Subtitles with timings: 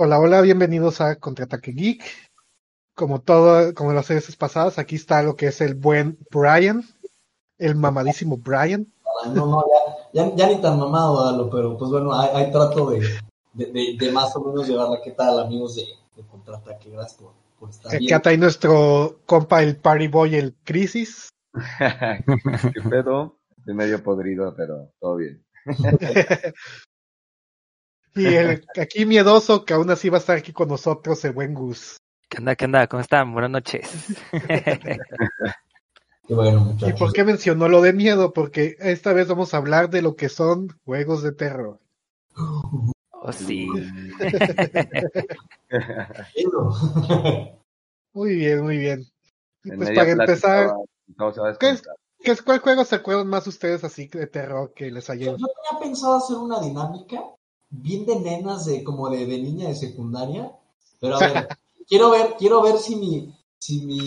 [0.00, 2.04] Hola, hola, bienvenidos a Contraataque Geek.
[2.94, 6.84] Como todo, como las veces pasadas, aquí está lo que es el buen Brian,
[7.58, 8.86] el mamadísimo Brian.
[9.34, 9.64] No, no,
[10.12, 13.00] ya, ya, ya ni tan mamado, Dalo, pero pues bueno, ahí, trato de,
[13.54, 15.00] de, de, más o menos llevarla.
[15.02, 16.90] ¿Qué tal, amigos de, de Contraataque?
[16.90, 21.28] Gracias por, por estar Aquí está ahí nuestro compa, el Party Boy, el Crisis.
[21.80, 23.36] ¿Qué pedo?
[23.56, 25.44] Estoy medio podrido, pero todo bien.
[28.14, 31.54] y el aquí miedoso, que aún así va a estar aquí con nosotros, el buen
[31.54, 31.96] Gus.
[32.28, 32.54] ¿Qué onda?
[32.56, 32.86] ¿Qué onda?
[32.86, 33.32] ¿Cómo están?
[33.32, 33.90] Buenas noches.
[36.26, 38.34] Qué bueno, ¿Y por qué mencionó lo de miedo?
[38.34, 41.80] Porque esta vez vamos a hablar de lo que son juegos de terror.
[42.36, 43.66] Oh, sí.
[48.12, 49.06] muy bien, muy bien.
[49.64, 50.84] Y pues para empezar, plática,
[51.16, 51.82] todo se va a ¿qué es,
[52.22, 55.24] qué es- ¿cuál juego se acuerdan más ustedes así de terror que les Yo, haya
[55.30, 57.22] yo tenía pensado hacer una dinámica
[57.70, 60.52] bien de nenas, de como de, de niña de secundaria,
[61.00, 61.48] pero a ver,
[61.88, 64.00] quiero ver, quiero ver si mi, si mi,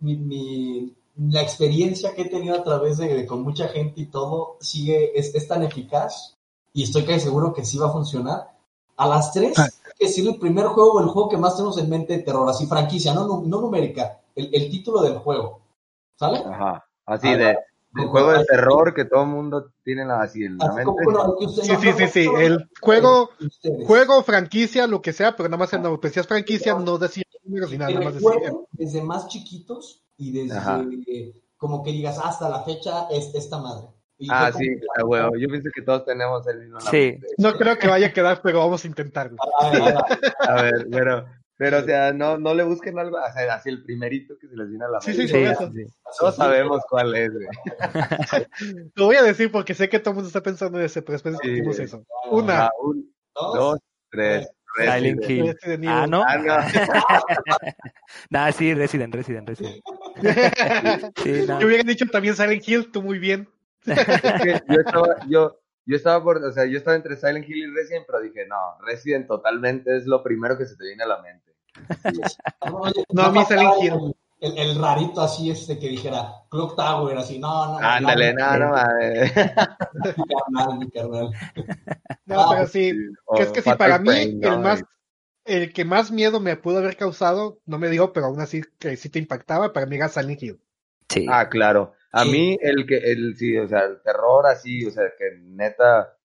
[0.00, 0.94] mi, mi-
[1.30, 5.18] la experiencia que he tenido a través de, de con mucha gente y todo sigue,
[5.18, 6.36] es, es tan eficaz
[6.72, 8.56] y estoy casi seguro que sí va a funcionar.
[8.96, 9.64] A las tres, Ah.
[9.64, 12.22] hay que decir el primer juego o el juego que más tenemos en mente de
[12.22, 15.60] terror, así franquicia, no, nu- no numérica, el, el título del juego.
[16.16, 16.38] ¿Sale?
[16.38, 16.84] Ajá.
[17.06, 17.56] Así de, de
[17.98, 20.92] como- juego de terror que todo el mundo tiene la- así en la Así mente.
[21.04, 22.28] bueno, Sí, sí, sí, sí.
[22.38, 23.86] El juego, ustedes.
[23.86, 27.70] juego, franquicia, lo que sea, pero nada más en la decías franquicia, no decir números
[27.70, 28.28] ni nada, más decir.
[28.28, 33.86] recuerden desde más chiquitos y desde como que digas hasta la fecha es esta madre.
[34.20, 35.36] Y Ah, sí, como- a huevo.
[35.36, 36.74] Yo pienso que todos tenemos el mismo.
[36.80, 37.16] la Sí.
[37.38, 39.36] No creo que vaya a quedar, pero vamos a intentarlo.
[39.60, 39.82] A ver,
[40.40, 40.86] a ver, a ver.
[40.88, 41.24] Ver,
[41.58, 44.56] pero, o sea, no, no le busquen algo, o sea, así el primerito que se
[44.56, 45.12] les viene a la mente.
[45.12, 45.70] sí, Sí, sí, eso.
[45.72, 45.84] sí.
[46.18, 47.46] Todos sabemos cuál es, güey.
[48.94, 51.14] Lo voy a decir porque sé que todo el mundo está pensando en ese, pero
[51.14, 52.04] después discutimos eso.
[52.30, 53.54] Una, Ah, un, Dos.
[53.54, 53.78] dos,
[54.10, 54.48] tres.
[54.76, 55.58] Silent Resident.
[55.84, 55.88] Hill.
[55.88, 56.22] Ah, ¿no?
[56.26, 56.56] Ah, no.
[58.30, 59.82] Nah, sí, Resident, Resident, Resident.
[61.22, 61.60] Sí, no.
[61.60, 63.48] Yo hubiera dicho también Silent Hill, tú muy bien.
[63.86, 68.20] Estaba, yo, yo estaba por, o sea, yo estaba entre Silent Hill y Resident, pero
[68.20, 71.47] dije, no, Resident totalmente es lo primero que se te viene a la mente.
[73.12, 77.38] No, a mí faltaba Silent el, el, rarito así este que dijera Clock Tower, así,
[77.38, 77.78] no, no.
[77.78, 79.32] Ándale, no, no, no, mames.
[80.16, 81.30] Mi carnal, mi carnal.
[82.26, 82.92] No, Ah, pero sí,
[83.34, 84.84] que es que sí, Fatal para mí, el más,
[85.44, 88.96] el que más miedo me pudo haber causado, no me dio, pero aún así que
[88.96, 90.60] sí te impactaba, para mí era Silent Hill.
[91.08, 91.26] Sí.
[91.28, 91.94] Ah, claro.
[92.12, 92.30] A Sí.
[92.30, 96.16] mí, el que, el, sí, o sea, el terror así, o sea, que neta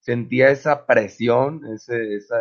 [0.00, 2.36] sentía esa presión, ese, esa,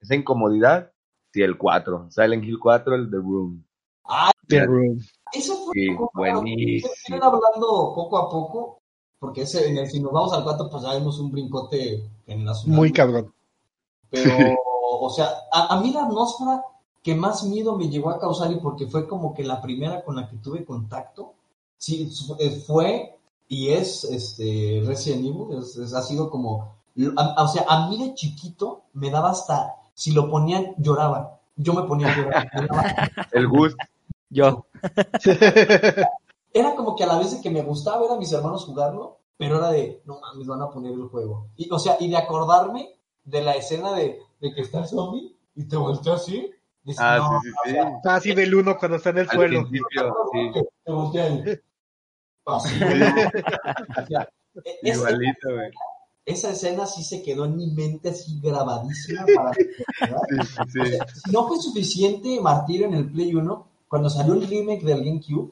[0.00, 0.90] esa incomodidad.
[1.34, 3.64] Sí, el 4, Silent Hill 4, el The Room.
[4.04, 5.00] Ah, The Room.
[5.32, 7.16] eso fue Sí, buenísimo.
[7.24, 8.78] hablando poco a poco,
[9.18, 12.76] porque ese, en el, si nos vamos al 4, pues ya vemos un brincote generacional.
[12.78, 13.34] Muy cabrón.
[14.10, 14.30] Pero,
[15.00, 16.62] o sea, a, a mí la atmósfera
[17.02, 20.14] que más miedo me llegó a causar y porque fue como que la primera con
[20.14, 21.34] la que tuve contacto,
[21.76, 22.08] sí,
[22.38, 23.18] eh, fue
[23.48, 26.76] y es este Resident Evil, es- es- ha sido como,
[27.16, 31.40] a- o sea, a mí de chiquito me daba hasta, si lo ponían, lloraba.
[31.56, 32.50] Yo me ponía a llorar.
[33.32, 33.78] El Gust.
[34.30, 34.66] Yo.
[36.52, 39.18] era como que a la vez de que me gustaba ver a mis hermanos jugarlo,
[39.36, 41.48] pero era de, no mames, van a poner el juego.
[41.56, 42.90] Y, o sea, y de acordarme
[43.24, 46.50] de la escena de, de que está el zombie y te voltea así.
[46.98, 47.70] Ah, no, sí, o sí, sí.
[48.02, 49.60] sea, Así del uno cuando está en el Al suelo.
[49.62, 50.50] principio, sí.
[50.84, 51.60] te voltea y-
[52.46, 52.74] así.
[53.96, 54.28] O sea,
[54.64, 55.70] e- Igualito, güey.
[56.26, 59.52] Esa escena sí se quedó en mi mente así grabadísima para.
[59.52, 60.90] Sí, sí, O sí.
[60.90, 65.04] sea, si no fue suficiente martirio en el Play 1, cuando salió el remake del
[65.04, 65.50] GameCube,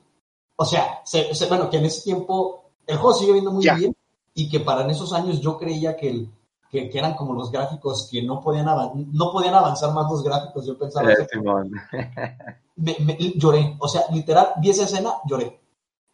[0.56, 3.94] o sea, se- se- bueno, que en ese tiempo el juego sigue viendo muy bien
[4.34, 6.30] y que para en esos años yo creía que, el,
[6.70, 10.66] que, que eran como los gráficos que no podían, no podían avanzar más los gráficos,
[10.66, 11.10] yo pensaba.
[11.30, 11.70] Simón.
[12.76, 15.60] Me- me- lloré, o sea, literal, vi esa escena, lloré.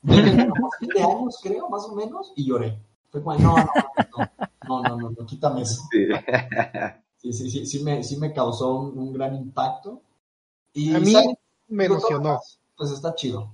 [0.04, 2.78] Tenía como siete años, creo, más o menos, y lloré.
[3.10, 3.64] Fue como, no, no,
[4.18, 5.82] no, no, no, no, no, quítame eso.
[5.90, 6.06] Sí.
[7.20, 10.03] Sí, sí, sí, sí me, sí me causó un, un gran impacto.
[10.72, 11.15] Y A mí
[11.68, 12.41] me emocionó.
[12.76, 13.53] Pues está chido.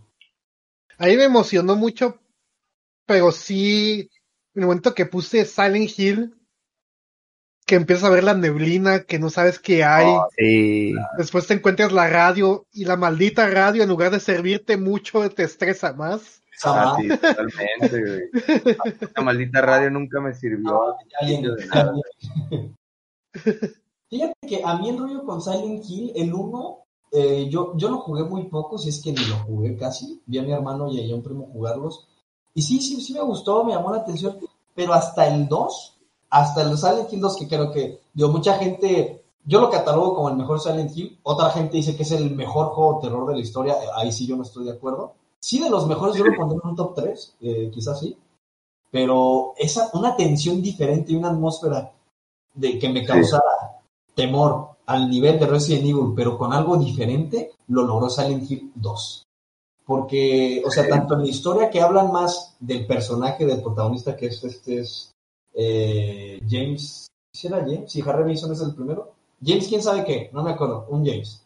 [0.99, 2.21] A mí me emocionó mucho,
[3.07, 4.11] pero sí,
[4.55, 6.35] en el momento que puse Silent Hill,
[7.67, 10.93] que empiezas a ver la neblina, que no sabes qué hay, Oh, Sí.
[11.17, 15.45] después te encuentras la radio y la maldita radio en lugar de servirte mucho te
[15.45, 16.43] estresa más.
[16.65, 19.09] Ah, totalmente, güey.
[19.15, 20.97] La maldita radio nunca me sirvió.
[21.21, 21.93] de nada.
[24.11, 26.79] Fíjate que a mí el rollo con Silent Hill, el 1,
[27.13, 30.23] eh, yo, yo lo jugué muy poco, si es que ni lo jugué casi.
[30.27, 32.07] Vi a mi hermano y a un primo jugarlos.
[32.55, 34.39] Y sí, sí, sí me gustó, me llamó la atención.
[34.75, 35.99] Pero hasta el 2,
[36.31, 40.31] hasta el Silent Hill 2, que creo que, digo, mucha gente yo lo catalogo como
[40.31, 41.19] el mejor Silent Hill.
[41.23, 43.77] Otra gente dice que es el mejor juego de terror de la historia.
[43.95, 45.15] Ahí sí yo no estoy de acuerdo.
[45.45, 48.17] Sí, de los mejores yo lo pondré en un top 3, eh, quizás sí.
[48.91, 51.93] Pero esa, una tensión diferente y una atmósfera
[52.55, 53.83] de que me causara
[54.15, 59.23] temor al nivel de Resident Evil, pero con algo diferente, lo logró Silent Hill 2.
[59.85, 64.29] Porque, o sea, tanto en la historia que hablan más del personaje del protagonista, que
[64.29, 65.13] es este es
[65.53, 67.93] eh, James, ¿sí era James?
[67.93, 69.13] Sí, Harry Mason es el primero.
[69.45, 71.44] James, quién sabe qué, no me acuerdo, un James.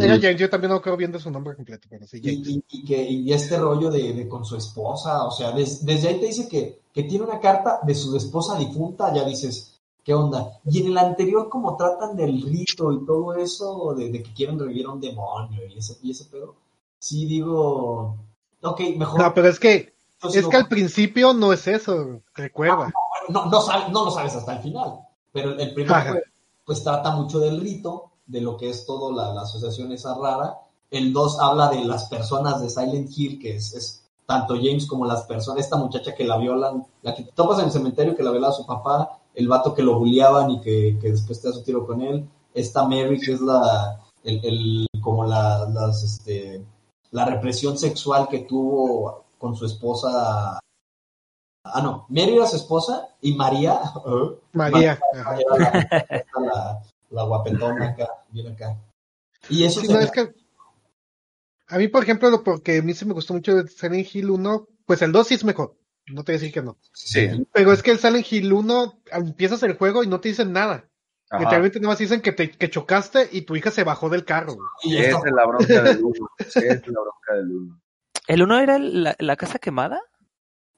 [0.00, 2.20] Era yo también no creo bien de su nombre completo, pero sí.
[2.22, 5.84] Y, y- y que, y este rollo de, de con su esposa, o sea, des-
[5.84, 9.80] desde ahí te dice que, que tiene una carta de su esposa difunta, ya dices,
[10.04, 10.60] ¿qué onda?
[10.64, 14.58] Y en el anterior, como tratan del rito y todo eso, de, de que quieren
[14.58, 16.54] revivir a un demonio y ese, y ese pedo,
[16.98, 18.16] sí digo,
[18.62, 19.20] ok, mejor.
[19.20, 19.94] No, pero es que,
[20.34, 22.92] es que al principio no es eso, recuerda.
[23.28, 25.00] no, no, sabes, no lo sabes hasta el final,
[25.32, 26.10] pero el primer Ajá.
[26.12, 26.26] juego,
[26.64, 30.58] pues trata mucho del rito, de lo que es todo la, la asociación esa rara.
[30.90, 35.04] El 2 habla de las personas de Silent Hill, que es, es tanto James como
[35.06, 38.22] las personas, esta muchacha que la violan, la que te topas en el cementerio que
[38.22, 41.48] la violaba a su papá, el vato que lo bulliaban y que, que después te
[41.48, 46.02] da su tiro con él, esta Mary que es la, el, el- como la, las,
[46.04, 46.64] este,
[47.10, 50.60] la represión sexual que tuvo con su esposa.
[51.64, 54.38] Ah, no, Mary era su esposa y María, ¿eh?
[54.52, 54.98] María.
[55.14, 55.36] ajá.
[55.38, 58.76] era la, la, la guapetona acá, bien acá.
[59.48, 60.34] Y eso Sí, se no, es que
[61.68, 64.30] a mí, por ejemplo, lo porque a mí sí me gustó mucho de Silent Hill
[64.30, 65.76] 1, pues el 2 sí es mejor,
[66.06, 66.76] no te voy a decir que no.
[66.92, 67.28] Sí.
[67.52, 70.88] Pero es que el Silent Hill 1, empiezas el juego y no te dicen nada.
[71.30, 71.40] Ajá.
[71.44, 74.54] Literalmente nada más dicen que, te, que chocaste y tu hija se bajó del carro.
[74.82, 76.28] y Esa es la bronca del uno.
[76.38, 77.80] Esa es la bronca del uno.
[78.28, 79.98] ¿El uno era la, la casa quemada?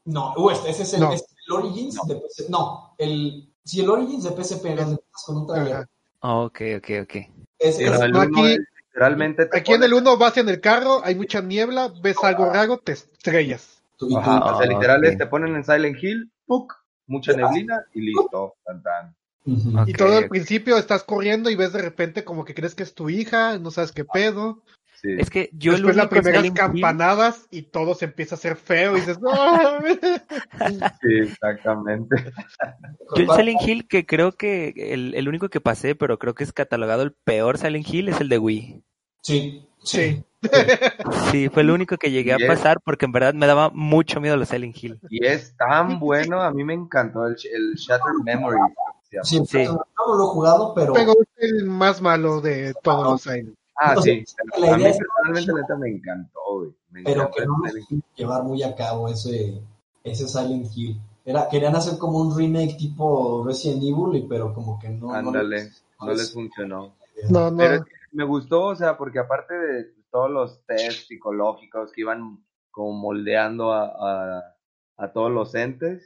[0.05, 1.13] No, uh, este, ese es el, No.
[1.13, 2.47] es el Origins de PC.
[2.51, 5.89] No, el, si el Origins de PSP era donde empiezas con un trailer.
[6.27, 7.15] Oh, ok, ok, ok.
[7.59, 10.59] Es, el no, uno aquí- es literalmente te Aquí en el 1 vas en el
[10.63, 13.83] carro, hay mucha niebla, ves algo raro, te estrellas.
[13.99, 15.11] tú- y tú- Ajá, o sea, literal ok.
[15.11, 16.73] es, te ponen en Silent Hill, ¡puc!
[17.07, 18.55] mucha neblina y listo.
[18.65, 19.15] Tan, tan.
[19.87, 22.95] Y todo al principio estás corriendo y ves de repente como que crees que es
[22.95, 24.63] tu hija, no sabes qué pedo.
[25.05, 25.17] Sí.
[25.19, 28.39] Es que yo el Después las primeras Silent Hill- campanadas y todo se empieza a
[28.39, 29.31] hacer feo y dices, ¡No!
[31.03, 32.33] Sí, exactamente.
[33.15, 36.45] Yo el Silent Hill que creo que el, el único que pasé, pero creo que
[36.45, 38.83] es catalogado el peor Silent Hill, es el de Wii.
[39.21, 40.25] Sí, Sí.
[41.31, 44.37] Sí, fue el único que llegué a pasar porque en verdad me daba mucho miedo
[44.37, 44.99] los Silent Hill.
[45.11, 48.49] Y es tan bueno, a mí me encantó el, el Shattered llama.
[49.23, 49.65] Sí, Sí.
[49.65, 53.55] no lo he jugado, pero, Pero es el más malo de todos los Silent.
[53.77, 54.25] Ah, sí.
[54.59, 56.71] la A mí idea es- personalmente neta me encantó, güey.
[56.91, 59.61] Me pero encantó que no supieron llevar muy a cabo ese,
[60.05, 61.01] ese Silent Hill.
[61.25, 65.13] Era, querían hacer como un remake tipo Resident Evil, pero como que no.
[65.13, 66.95] Ándale, les- no les funcionó.
[67.31, 67.57] No, no.
[67.57, 72.03] Pero es que me gustó, o sea, porque aparte de todos los test psicológicos que
[72.03, 73.87] iban como moldeando a,
[74.39, 74.55] a,
[74.99, 76.05] a todos los entes,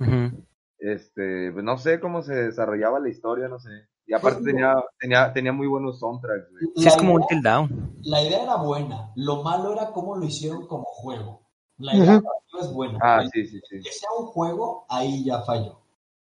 [0.00, 0.42] Ujú.
[0.78, 3.70] este, pues no sé cómo se desarrollaba la historia, no sé.
[4.06, 6.64] Y aparte tenía, tenía, tenía muy buenos soundtracks, güey.
[6.76, 7.96] Sí, es como un idea- Till Down.
[8.04, 11.42] La idea era buena, lo malo era cómo lo hicieron como juego.
[11.78, 12.58] La idea Ujú.
[12.60, 12.98] es buena.
[13.02, 13.80] Ah, sí, sí, sí.
[13.82, 15.80] Que sea un juego, ahí ya falló.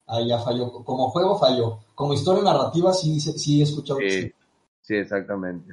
[0.07, 0.71] Ahí ya falló.
[0.85, 1.79] Como juego falló.
[1.95, 4.33] Como historia narrativa sí, sí, sí he escuchado que Sí,
[4.83, 4.95] sí.
[4.97, 5.73] exactamente.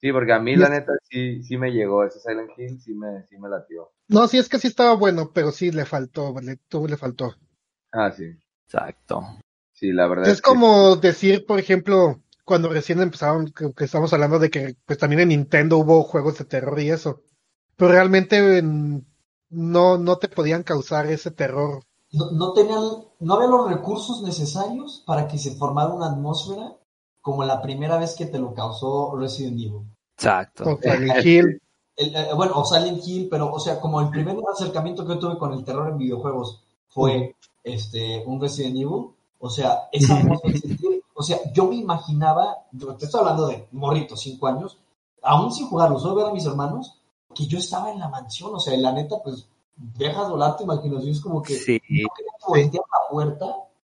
[0.00, 3.24] Sí, porque a mí la neta sí, sí me llegó ese Silent Hill, sí me,
[3.26, 3.90] sí me latió.
[4.08, 7.34] No, sí es que sí estaba bueno, pero sí le faltó, le, le faltó.
[7.92, 8.24] Ah, sí.
[8.66, 9.22] Exacto.
[9.78, 14.12] Sí, la verdad Es que- como decir, por ejemplo, cuando recién empezaron, que, que estamos
[14.12, 17.20] hablando de que pues también en Nintendo hubo juegos de terror y eso.
[17.76, 19.06] Pero realmente en-
[19.50, 21.82] no, no te podían causar ese terror.
[22.10, 22.82] No, no tenían,
[23.20, 26.72] no había los recursos necesarios para que se formara una atmósfera
[27.20, 29.82] como la primera vez que te lo causó Resident Evil.
[30.16, 30.64] Exacto.
[30.64, 31.62] Con Silent Hill.
[31.96, 35.18] El- eh, bueno, o Silent Hill, pero, o sea, como el primer acercamiento que yo
[35.18, 40.20] tuve con el terror en videojuegos fue este un Resident Evil, o sea, esa
[41.14, 44.78] o sea, yo me imaginaba, yo te estoy hablando de morrito, cinco años,
[45.22, 47.00] aún sin jugarlo, solo ver a mis hermanos,
[47.34, 50.64] que yo estaba en la mansión, o sea, y la neta, pues, dejas volar tu
[50.64, 51.74] imaginación, es como que Sí.
[51.74, 53.56] no quería que voltear la puerta,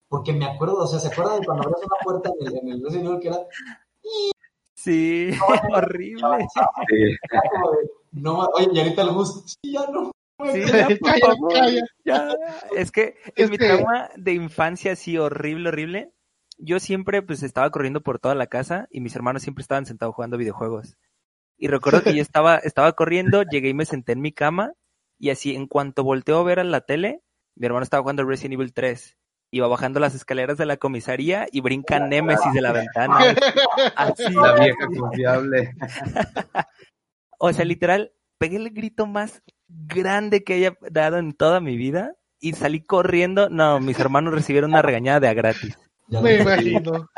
[0.09, 2.69] porque me acuerdo, o sea, ¿se acuerdan de cuando abrías una puerta en el, en
[2.69, 3.47] el Evil que era,
[4.75, 5.31] Sí,
[5.75, 6.23] horrible.
[6.23, 10.11] Como de, no, oye, y ahorita le gusta, sí, ya no.
[10.53, 11.83] Sí, ya, por Calla, favor, calla.
[12.05, 12.29] ya.
[12.77, 16.13] Es que Es en mi que- trauma de infancia así horrible, horrible,
[16.59, 20.15] yo siempre pues estaba corriendo por toda la casa y mis hermanos siempre estaban sentados
[20.15, 20.97] jugando videojuegos.
[21.57, 24.73] Y recuerdo que yo estaba, estaba corriendo, llegué y me senté en mi cama
[25.19, 27.23] y así en cuanto volteo a ver a la tele,
[27.57, 29.17] mi hermano estaba jugando Resident Evil 3.
[29.53, 33.19] iba bajando las escaleras de la comisaría y brinca Némesis de la ventana.
[33.97, 34.33] Así.
[34.33, 35.75] La vieja confiable.
[37.39, 39.43] O sea, literal, pegué el grito más
[39.87, 43.49] grande que haya dado en toda mi vida y salí corriendo.
[43.51, 45.77] No, mis hermanos recibieron una regañada de a gratis.
[46.09, 47.09] Ya Me imagino.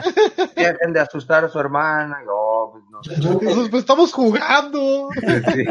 [0.54, 2.18] Dejen de asustar a su hermana.
[2.26, 3.00] No, pues no.
[3.22, 5.08] Yo- Pues, pues, estamos jugando.
[5.54, 5.64] Sí.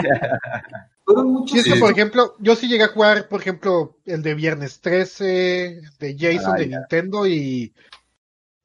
[1.54, 4.80] Y es que, por ejemplo, yo sí llegué a jugar, por ejemplo, el de Viernes
[4.80, 6.78] 13, de Jason Ah, de ya.
[6.80, 7.74] Nintendo y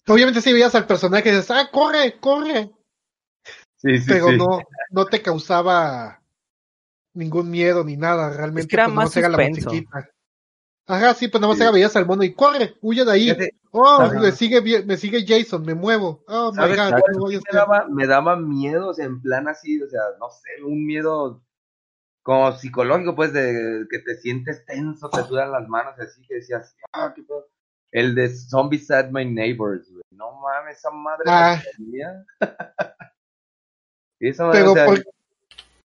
[0.07, 2.71] obviamente sí veías al personaje y dices, ah, corre, corre,
[3.79, 4.37] Sí, sí, pero sí.
[4.37, 6.21] no, no te causaba
[7.17, 8.63] ningún miedo ni nada, realmente.
[8.63, 9.71] Es que era pues, más era la suspenso.
[9.71, 10.09] musiquita.
[10.89, 11.63] Ajá, sí, pues nomás Sí.
[11.65, 13.37] era veías al mono y corre, huye de ahí.
[13.73, 16.23] Oh, me sigue, me sigue Jason, me muevo.
[16.29, 16.77] Oh my ¿Sabes?
[16.77, 19.49] god, ¿Sabes no voy a qué me, daba, me daba miedo, o sea, en plan
[19.49, 21.43] así, o sea, no sé, un miedo
[22.23, 26.77] como psicológico, pues, de que te sientes tenso, te sudan las manos, así que decías,
[26.93, 27.49] ah, qué pedo.
[27.93, 30.03] El de Zombies at My Neighbors, güey.
[30.11, 31.61] No mames, esa madre Ah.
[31.77, 32.25] tenía.
[34.21, 35.05] esa madre, Pero o sea, por-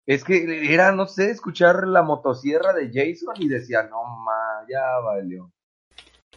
[0.08, 4.98] es que era, no sé, escuchar la motosierra de Jason y decía, no ma, ya
[5.04, 5.52] valió.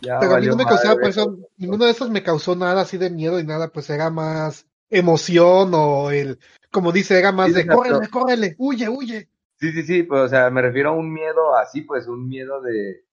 [0.01, 1.11] Ya Pero a mí valió no me causaba, por güey".
[1.11, 4.67] eso, ninguno de esos me causó nada así de miedo y nada, pues era más
[4.89, 6.37] emoción o el,
[6.69, 7.83] como dice, era más Sí, de exacto.
[7.87, 9.29] córrele, córrele, huye, huye.
[9.59, 12.61] Sí, sí, sí, pues, o sea, me refiero a un miedo así, pues, un miedo
[12.61, 13.05] de,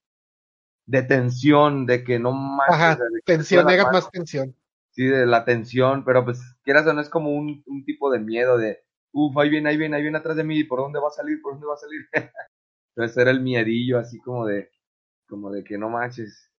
[0.87, 4.55] de tensión, de que no manches, Ajá, de tensión, era más tensión.
[4.91, 8.19] Sí, de la tensión, pero pues, quieras o no, es como un, un tipo de
[8.19, 8.79] miedo de,
[9.13, 11.41] uff, ahí viene, ahí viene, ahí viene atrás de mí, ¿por dónde va a salir?
[11.41, 12.01] ¿Por dónde va a salir?
[12.95, 14.69] Entonces era el miedillo, así como de,
[15.27, 16.51] como de que no manches,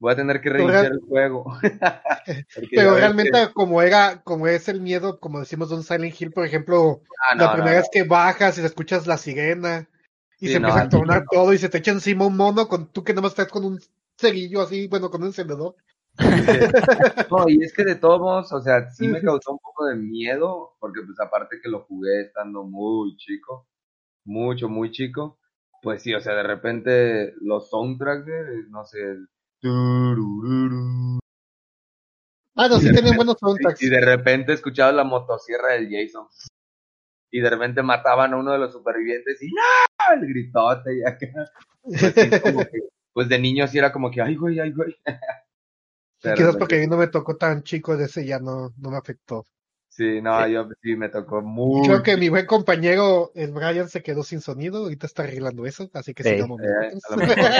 [0.00, 1.46] voy a tener que reiniciar real- el juego.
[2.74, 6.32] Pero realmente que- como era, como es el miedo, como decimos de un Silent Hill,
[6.32, 7.80] por ejemplo, Ah, no, la primera no.
[7.80, 9.88] vez que bajas y escuchas la sirena
[10.40, 12.92] y Sí, se empieza a tornar todo y se te echa encima un mono con
[12.92, 13.80] tú que nomás estás con un
[14.16, 15.74] cerillo así, bueno, con un encendedor.
[17.30, 19.96] No, y es que de todos modos, o sea, sí me causó un poco de
[19.96, 23.68] miedo, porque pues aparte que lo jugué estando muy chico,
[24.24, 25.38] mucho, muy chico,
[25.82, 28.26] pues sí, o sea, de repente los soundtracks,
[28.68, 29.28] no sé, el
[32.56, 33.82] Ah, no, sí tenían buenos soundtracks.
[33.82, 36.26] y de repente escuchaba la motosierra del Jason,
[37.30, 40.14] y de repente mataban a uno de los supervivientes y ¡no!
[40.14, 41.28] el gritote y acá,
[41.82, 42.80] pues, sí, como que,
[43.12, 44.96] pues de niño sí era como que, ay güey, ay güey.
[46.20, 48.72] Pero, Quizás pues, porque a mí no me tocó tan chico de ese ya no,
[48.76, 49.46] no me afectó.
[49.88, 54.02] Sí, no, yo sí me tocó muy Creo que mi buen compañero, el Brian, se
[54.02, 54.84] quedó sin sonido.
[54.84, 56.30] Ahorita está arreglando eso, así que Sí.
[56.30, 56.60] sigamos.
[56.60, 57.02] Eh, nosotros.
[57.08, 57.50] a lo mejor.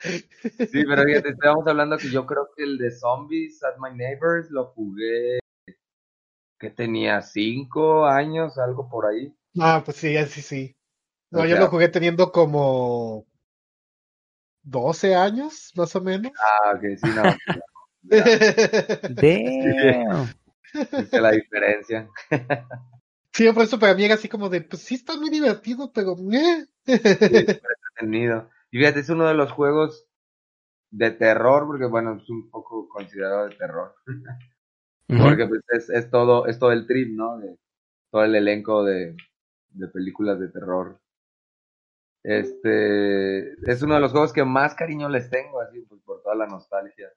[0.00, 4.50] Sí, pero fíjate, estábamos hablando que yo creo que el de Zombies at My Neighbors
[4.50, 5.40] lo jugué
[6.58, 9.34] que tenía cinco años, algo por ahí.
[9.58, 10.76] Ah, pues sí, sí, sí.
[11.30, 13.26] No, O yo lo jugué teniendo como
[14.62, 16.32] 12 años, más o menos.
[16.38, 17.22] Ah, ok, sí, no.
[19.08, 20.28] Damn.
[20.72, 22.08] viste la diferencia.
[23.32, 26.16] Sí, por eso para mí era así como de, pues sí está muy divertido, pero...
[26.32, 26.66] eh.
[26.84, 28.50] Sí, entretenido.
[28.72, 30.04] Y fíjate, es uno de los juegos
[30.90, 33.94] de terror, porque bueno, es un poco considerado de terror.
[35.06, 37.38] Porque pues es, es todo, es todo el trip, ¿no?
[37.38, 37.56] De
[38.12, 39.16] todo el elenco de,
[39.70, 41.00] de películas de terror.
[42.22, 46.34] Este es uno de los juegos que más cariño les tengo, así pues por toda
[46.34, 47.08] la nostalgia.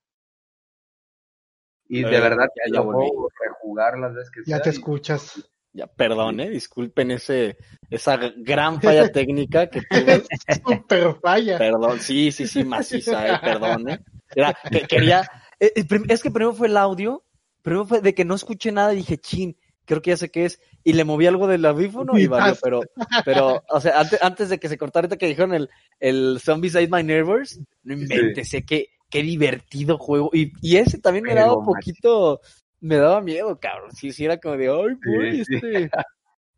[1.88, 3.10] Y de Eh, verdad ya- que ya lo volví.
[3.12, 4.63] puedo rejugar las veces que Ya sea.
[4.63, 5.50] te y- escuchas.
[5.75, 7.57] Ya, perdón, eh, disculpen ese,
[7.89, 10.24] esa gran falla técnica que tuve.
[10.65, 11.57] Super falla.
[11.57, 14.00] Perdón, sí, sí, sí, maciza, eh, perdón, eh.
[14.36, 15.22] Era, que quería,
[15.60, 15.74] eh,
[16.07, 17.25] es que primero fue el audio,
[17.62, 20.46] primero fue de que no escuché nada y dije, chin, creo que ya sé qué
[20.46, 22.82] es, y le moví algo del audífono y valió, pero,
[23.25, 26.75] pero, o sea, antes, antes de que se cortara, ahorita que dijeron el, el Zombies
[26.75, 31.36] Ate My Nervous, no inventes, sé qué, qué divertido juego, y, y ese también me
[31.36, 32.42] daba un poquito,
[32.80, 35.56] me daba miedo, cabrón, sí, sí, era como de, ay, güey, Sí, sí.
[35.56, 35.90] este,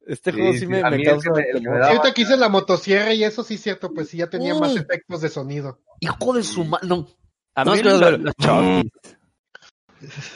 [0.08, 2.22] este Sí, juego sí, sí, me, me causa que me- me daba- Sí, ahorita que
[2.22, 4.78] hice la motosierra y eso sí es cierto, pues sí ya tenía más Mm.
[4.80, 5.80] efectos de sonido.
[6.00, 7.08] Hijo de su mano.
[7.56, 8.34] A No, que los, los- los.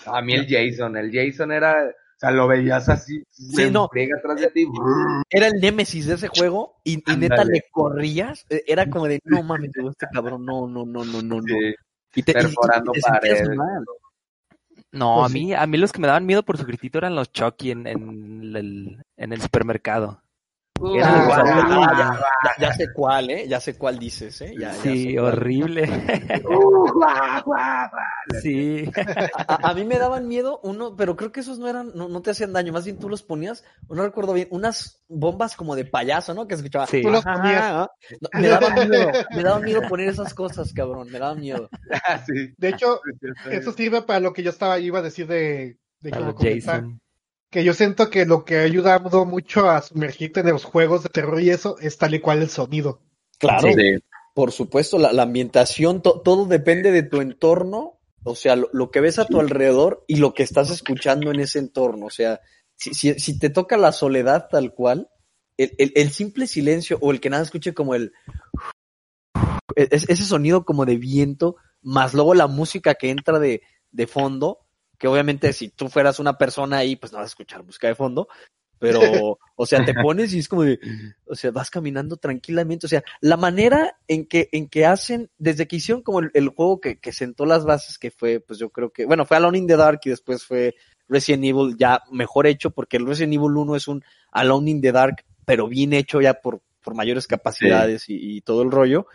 [0.06, 1.76] A mí el Jason, el Jason era,
[2.20, 3.86] o sea, lo veías así, se no.
[3.86, 4.68] atrás de ti.
[5.30, 9.22] era el némesis de ese juego y, y neta le corrías, eh, era como de
[9.24, 11.44] no mames, este cabrón, no, no, no, no, no, no.
[11.48, 11.76] Sí,
[12.16, 13.56] Y te, y- y- perforando y te paredes.
[13.56, 13.86] mal.
[14.92, 17.16] No, Pues a mí, a mí los que me daban miedo por su gritito eran
[17.16, 20.22] los Chucky en, en el, en el supermercado.
[20.96, 21.46] Era Ah, igual.
[21.46, 23.48] ya, ya- ya- ya sé cuál, ¿eh?
[23.48, 24.54] Ya sé cuál dices, ¿eh?
[24.60, 25.88] Ya- Sí, horrible.
[28.42, 28.90] Sí.
[29.48, 32.22] A, a mí me daban miedo uno, pero creo que esos no eran, no, no
[32.22, 35.86] te hacían daño, más bien tú los ponías, no recuerdo bien, unas bombas como de
[35.86, 36.48] payaso, ¿no?
[36.48, 36.88] Que se escuchaba.
[36.88, 37.02] Sí.
[37.02, 37.64] Tú los "Ajá, ponías.
[37.64, 37.92] ajá".
[38.22, 41.70] No, me daban miedo, me daban miedo poner esas cosas, cabrón, me daban miedo.
[42.06, 42.54] Ah, sí.
[42.58, 43.02] De hecho,
[43.52, 47.02] eso sirve para lo que yo estaba iba a decir de, de comentar, Jason.
[47.50, 51.10] Que yo siento que lo que ha ayudado mucho a sumergirte en los juegos de
[51.10, 53.02] terror y eso es tal y cual el sonido.
[53.40, 54.00] Claro, Sí.
[54.36, 58.92] por supuesto, la, la ambientación, to- todo depende de tu entorno, o sea, lo, lo
[58.92, 62.06] que ves a tu alrededor y lo que estás escuchando en ese entorno.
[62.06, 62.40] O sea,
[62.76, 65.10] si, si, si te toca la soledad tal cual,
[65.58, 68.12] el, el, el simple silencio o el que nada escuche como el...
[69.76, 74.60] es- ese sonido como de viento, más luego la música que entra de, de fondo,
[75.00, 77.96] que obviamente si tú fueras una persona ahí, pues no vas a escuchar música de
[77.96, 78.28] fondo,
[78.78, 79.00] pero,
[79.56, 80.80] o sea, te pones y es como de,
[81.26, 85.68] o sea, vas caminando tranquilamente, o sea, la manera en que, en que hacen, desde
[85.68, 88.70] que hicieron como el, el juego que, que sentó las bases, que fue, pues yo
[88.70, 90.76] creo que, bueno, fue Alone in the Dark y después fue
[91.08, 94.92] Resident Evil ya mejor hecho, porque el Resident Evil 1 es un Alone in the
[94.92, 99.08] Dark, pero bien hecho ya por, por mayores capacidades y, y todo el rollo.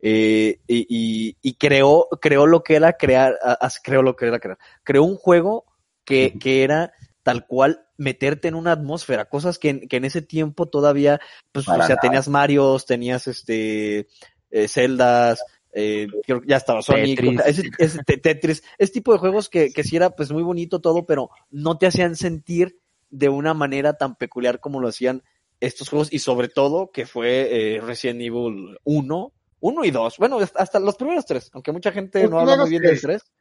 [0.00, 3.36] Eh, y, y, y creó, creó lo que era crear,
[3.82, 5.64] creó lo que era crear, creó un juego
[6.04, 10.22] que, que era tal cual meterte en una atmósfera, cosas que en, que en ese
[10.22, 12.00] tiempo todavía, pues, Para o sea, nada.
[12.02, 14.06] tenías Marios, tenías este,
[14.50, 16.06] eh, Zeldas, eh,
[16.46, 17.40] ya estaba Sonic, Tetris.
[17.46, 20.80] ese, ese te- Tetris, ese tipo de juegos que, que sí era pues muy bonito
[20.80, 22.78] todo, pero no te hacían sentir
[23.10, 25.22] de una manera tan peculiar como lo hacían
[25.60, 30.38] estos juegos y sobre todo que fue eh, Resident Evil 1, 1 y 2, bueno,
[30.54, 33.22] hasta los primeros tres, aunque mucha gente Los no habla muy bien del tres.
[33.22, 33.32] 3,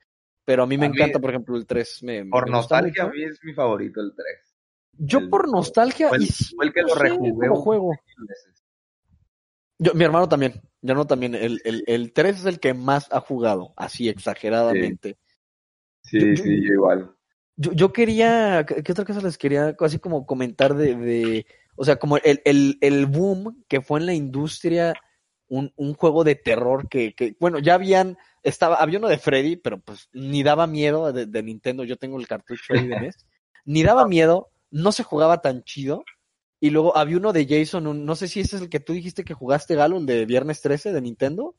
[0.46, 2.04] pero a mí me A mí- encanta, por ejemplo, el 3.
[2.04, 4.56] Me, Por me nostalgia, a mí es mi favorito el 3.
[4.98, 7.92] Yo el- por nostalgia fue el- fue que no lo rejugué como juego.
[9.78, 13.08] Yo, mi hermano también, mi hermano también, el, el, el 3 es el que más
[13.12, 15.18] ha jugado, así exageradamente.
[16.02, 17.12] Sí, Yo- sí, yo igual.
[17.58, 21.46] Yo, yo quería, ¿qué qué otra cosa les quería así como comentar de, de
[21.78, 24.94] o sea, como el, el, el boom que fue en la industria,
[25.48, 29.56] un, un juego de terror que, que, bueno, ya habían, estaba, había uno de Freddy,
[29.58, 33.26] pero pues ni daba miedo de, de Nintendo, yo tengo el cartucho ahí de NES,
[33.66, 36.04] ni daba miedo, no se jugaba tan chido,
[36.60, 38.94] y luego había uno de Jason, un- no sé si ese es el que tú
[38.94, 41.56] dijiste que jugaste, Galo, el de Viernes 13 de Nintendo,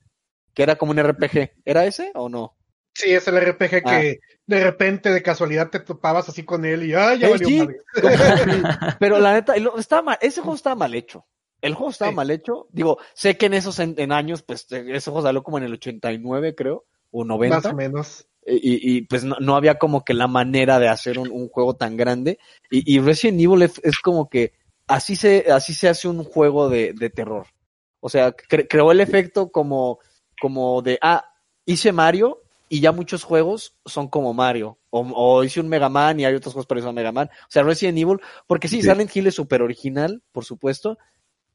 [0.55, 2.57] que era como un RPG, ¿era ese o no?
[2.95, 4.01] Sí, es el RPG Ah.
[4.01, 7.69] que de repente, de casualidad, te topabas así con él y ¡ay, ya valió sí!
[8.99, 11.27] Pero la neta, estaba mal, ese juego estaba mal hecho.
[11.67, 12.17] El juego estaba Sí.
[12.17, 12.67] mal hecho.
[12.73, 15.65] Digo, sé que en esos en, en años, pues eh, ese juego salió como en
[15.65, 17.57] el 89, creo, o 90.
[17.57, 18.27] Más o menos.
[18.49, 21.75] Y, y, pues no, no había como que la manera de hacer un, un juego
[21.75, 22.39] tan grande.
[22.71, 24.53] Y, y Resident Evil es, es como que
[24.87, 27.47] así se, así se hace un juego de, de terror.
[28.01, 29.99] O sea, cre- creó el efecto como,
[30.41, 31.25] como de, ah,
[31.65, 34.79] hice Mario y ya muchos juegos son como Mario.
[34.91, 37.29] O, o hice un Mega Man y hay otros juegos parecidos a Mega Man.
[37.43, 38.89] O sea, Resident Evil, porque sí, Sí.
[38.89, 40.99] Silent Hill es súper original, por supuesto,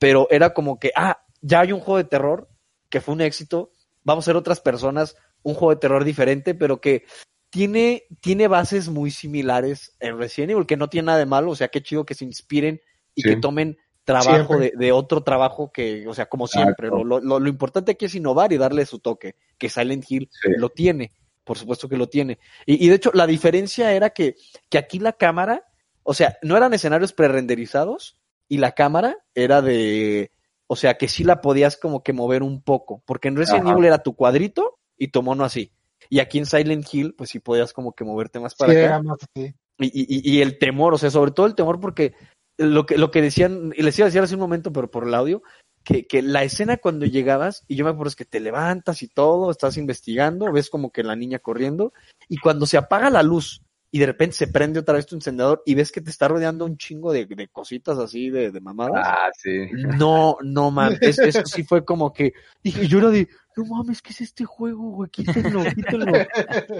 [0.01, 2.49] pero era como que, ah, ya hay un juego de terror
[2.89, 3.71] que fue un éxito,
[4.03, 7.05] vamos a ser otras personas, un juego de terror diferente, pero que
[7.51, 11.55] tiene, tiene bases muy similares en Resident Evil, que no tiene nada de malo, o
[11.55, 12.81] sea, qué chido que se inspiren
[13.13, 13.29] y Sí.
[13.29, 17.47] que tomen trabajo de, de otro trabajo que, o sea, como siempre, lo, lo, lo
[17.47, 20.49] importante aquí es innovar y darle su toque, que Silent Hill Sí.
[20.57, 21.11] lo tiene,
[21.43, 22.39] por supuesto que lo tiene.
[22.65, 24.35] Y, y de hecho, la diferencia era que,
[24.67, 25.63] que aquí la cámara,
[26.01, 28.17] o sea, no eran escenarios prerenderizados
[28.51, 30.33] y la cámara era de,
[30.67, 33.65] o sea, que sí la podías como que mover un poco, porque en Resident.
[33.65, 35.71] Evil era tu cuadrito y tu mono así.
[36.09, 38.85] Y aquí en Silent Hill, pues sí podías como que moverte más para Sí, acá.
[38.87, 39.55] era más así.
[39.79, 42.13] Y, y, y el temor, o sea, sobre todo el temor porque
[42.57, 45.07] lo que, lo que decían, y les iba a decir hace un momento, pero por
[45.07, 45.41] el audio,
[45.85, 49.07] que, que la escena cuando llegabas, y yo me acuerdo es que te levantas y
[49.07, 51.93] todo, estás investigando, ves como que la niña corriendo,
[52.27, 55.61] y cuando se apaga la luz y de repente se prende otra vez tu encendedor
[55.65, 59.03] y ves que te está rodeando un chingo de, de cositas así, de, de mamadas.
[59.05, 59.67] Ah, sí.
[59.97, 62.31] No, no mames, es- eso sí fue como que
[62.63, 63.27] dije, yo era de,
[63.57, 65.09] no mames, ¿qué es este juego, güey?
[65.09, 66.13] Quítenlo, quítenlo.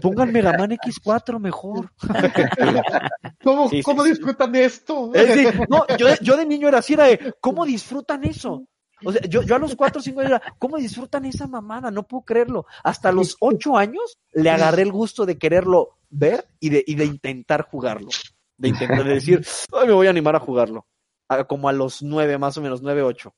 [0.02, 1.92] Pongan Mega Man X4 mejor.
[3.44, 4.12] ¿Cómo, Sí, cómo sí.
[4.12, 5.12] disfrutan esto?
[5.14, 8.64] Es decir, no, yo, yo de niño era así, era de, ¿cómo disfrutan eso?
[9.04, 11.90] O sea, yo, yo a los 4 o 5 años era, ¿cómo disfrutan esa mamada?
[11.90, 12.66] No puedo creerlo.
[12.84, 17.06] Hasta los 8 años le agarré el gusto de quererlo ver y de, y de
[17.06, 18.10] intentar jugarlo.
[18.58, 19.42] De intentar de decir,
[19.74, 20.86] ay, me voy a animar a jugarlo.
[21.28, 23.34] A- como a los 9, más o menos, 9, 8.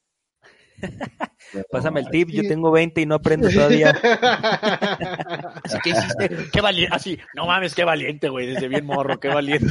[1.71, 3.91] Pásame el tip, yo tengo 20 y no aprendo todavía.
[5.63, 9.27] Así que hiciste, qué valiente, así, no mames, qué valiente, güey, desde bien morro, qué
[9.29, 9.67] valiente.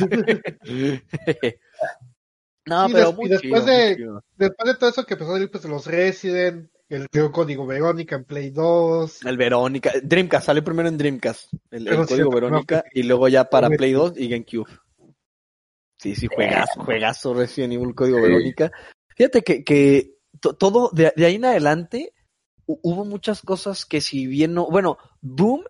[2.65, 4.25] No, Sí, pero des- y muy después chido, de- muy chido.
[4.37, 8.25] Después de todo eso que empezó a salir, pues los Resident, el código Verónica en
[8.25, 9.25] Play 2.
[9.25, 13.69] El Verónica, Dreamcast, salió primero en Dreamcast, el, código Verónica, y luego ya para.
[13.71, 14.71] Play 2 y GameCube.
[15.99, 18.23] Sí, sí, juegazo, juegazo Resident Evil Código Sí.
[18.25, 18.73] Verónica.
[19.17, 22.13] Fíjate que, que to- todo, de, de ahí en adelante,
[22.67, 25.63] hu- hubo muchas cosas que si bien no, bueno, Doom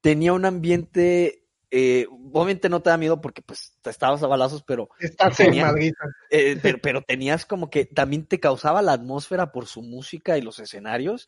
[0.00, 1.43] tenía un ambiente,
[1.76, 5.46] eh, obviamente no te da miedo porque pues te estabas a balazos, pero, Estás en
[5.46, 5.92] Tenía- Madrid.
[6.30, 10.42] eh, pero, pero tenías como que también te causaba la atmósfera por su música y
[10.42, 11.26] los escenarios,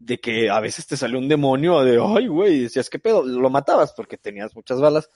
[0.00, 3.22] de que a veces te salió un demonio de, ay, güey, decías, ¿qué pedo?
[3.24, 5.08] Lo matabas porque tenías muchas balas,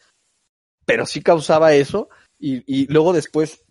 [0.86, 3.64] pero sí causaba eso, y, y luego después,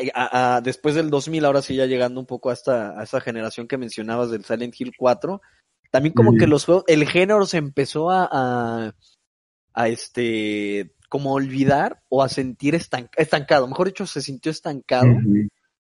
[0.00, 3.02] eh, a- a- después del 2000, ahora sí ya llegando un poco a esta, a
[3.04, 5.40] esa generación que mencionabas del Silent Hill 4,
[5.90, 8.94] también como que los juegos, el género se empezó a, a,
[9.78, 15.06] a este, como olvidar o a sentir estanc- estancado, mejor dicho, se sintió estancado.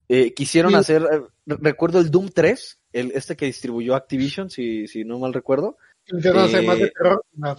[0.08, 0.76] Eh, quisieron Sí.
[0.78, 5.20] hacer, eh, re- recuerdo el Doom 3, el, este que distribuyó Activision, si, si no
[5.20, 5.78] mal recuerdo.
[6.08, 7.24] Intentaron hacer más de Eh, terror.
[7.34, 7.56] no.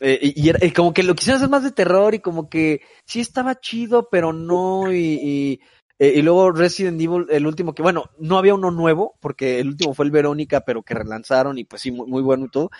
[0.00, 2.48] Eh, y, y era- y como que lo quisieron hacer más de terror y como
[2.48, 4.92] que sí estaba chido, pero no.
[4.92, 5.60] Y, y,
[6.00, 9.68] eh, y luego Resident Evil, el último que, bueno, no había uno nuevo, porque el
[9.68, 12.70] último fue el Verónica, pero que relanzaron y pues sí, muy, muy bueno y todo.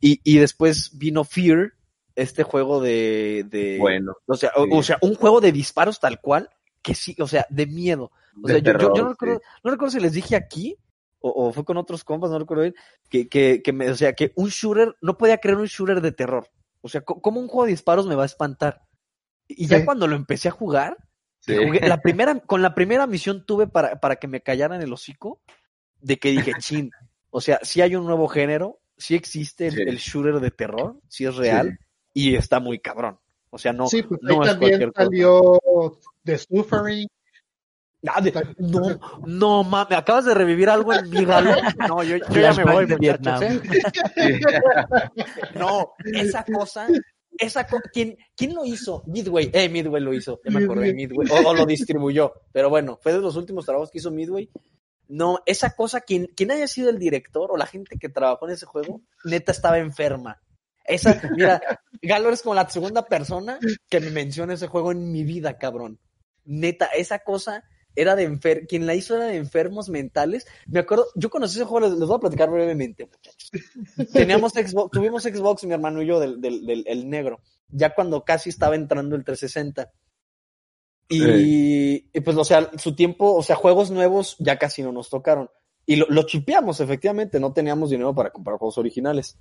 [0.00, 1.72] Y, y después vino Fear,
[2.16, 3.44] este juego de.
[3.48, 4.14] de Bueno.
[4.26, 4.70] o sea, o- sí.
[4.72, 6.48] o sea, un juego de disparos tal cual,
[6.82, 8.10] que sí, o sea, de miedo.
[8.42, 9.44] O sea, yo, no, recuerdo, sí.
[9.64, 10.76] no recuerdo si les dije aquí,
[11.20, 12.74] o, o fue con otros compas, no recuerdo bien,
[13.08, 16.12] que, que, que me, o sea, que un shooter, no podía creer un shooter de
[16.12, 16.48] terror.
[16.80, 18.82] O sea, ¿cómo un juego de disparos me va a espantar?
[19.46, 19.84] Y ya Sí.
[19.84, 20.96] cuando lo empecé a jugar,
[21.40, 21.54] Sí.
[21.56, 25.40] jugué- la primera, con la primera misión tuve para, para que me callaran el hocico,
[26.00, 26.90] de que dije, chin,
[27.30, 31.24] o sea, sí hay un nuevo género, sí existe el, el shooter de terror, sí
[31.26, 31.78] es real,
[32.14, 33.18] y está muy cabrón.
[33.50, 35.04] O sea, no, sí, pues ahí no es también cualquier cosa.
[35.04, 35.60] salió
[36.24, 37.08] The Suffering.
[38.08, 41.54] Ah, de- no, no mames, acabas de revivir algo en mi galo.
[41.88, 43.60] No, yo, yo ya me voy, de muchachos, Vietnam.
[44.16, 44.40] ¿eh?
[45.54, 46.88] No, esa cosa,
[47.38, 49.02] esa co- ¿quién, ¿quién lo hizo?
[49.06, 52.98] Midway, eh, Midway lo hizo, ya me acordé, Midway, o, o lo distribuyó, pero bueno,
[53.00, 54.50] fue de los últimos trabajos que hizo Midway.
[55.08, 58.54] No, esa cosa, quien, quien haya sido el director o la gente que trabajó en
[58.54, 60.40] ese juego, neta estaba enferma.
[60.84, 61.60] Esa, mira,
[62.02, 65.98] Galo es como la segunda persona que me menciona ese juego en mi vida, cabrón.
[66.44, 67.64] Neta, esa cosa
[67.94, 70.46] era de enfer quien la hizo era de enfermos mentales.
[70.66, 73.50] Me acuerdo, yo conocí ese juego, les, les voy a platicar brevemente, muchachos.
[74.12, 78.24] Teníamos Xbox, tuvimos Xbox, mi hermano y yo, del, del, del el negro, ya cuando
[78.24, 79.92] casi estaba entrando el 360.
[81.08, 85.10] Y, y pues, o sea, su tiempo, o sea, juegos nuevos ya casi no nos
[85.10, 85.50] tocaron.
[85.84, 89.36] Y lo, lo chipeamos, efectivamente, no teníamos dinero para comprar juegos originales.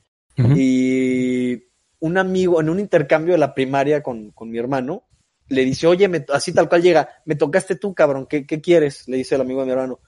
[0.57, 1.63] Y
[1.99, 5.03] un amigo, en un intercambio de la primaria con, con mi hermano,
[5.49, 9.07] le dice, oye, me- así tal cual llega, me tocaste tú, cabrón, ¿qué, ¿qué quieres?
[9.07, 9.99] Le dice el amigo de mi hermano.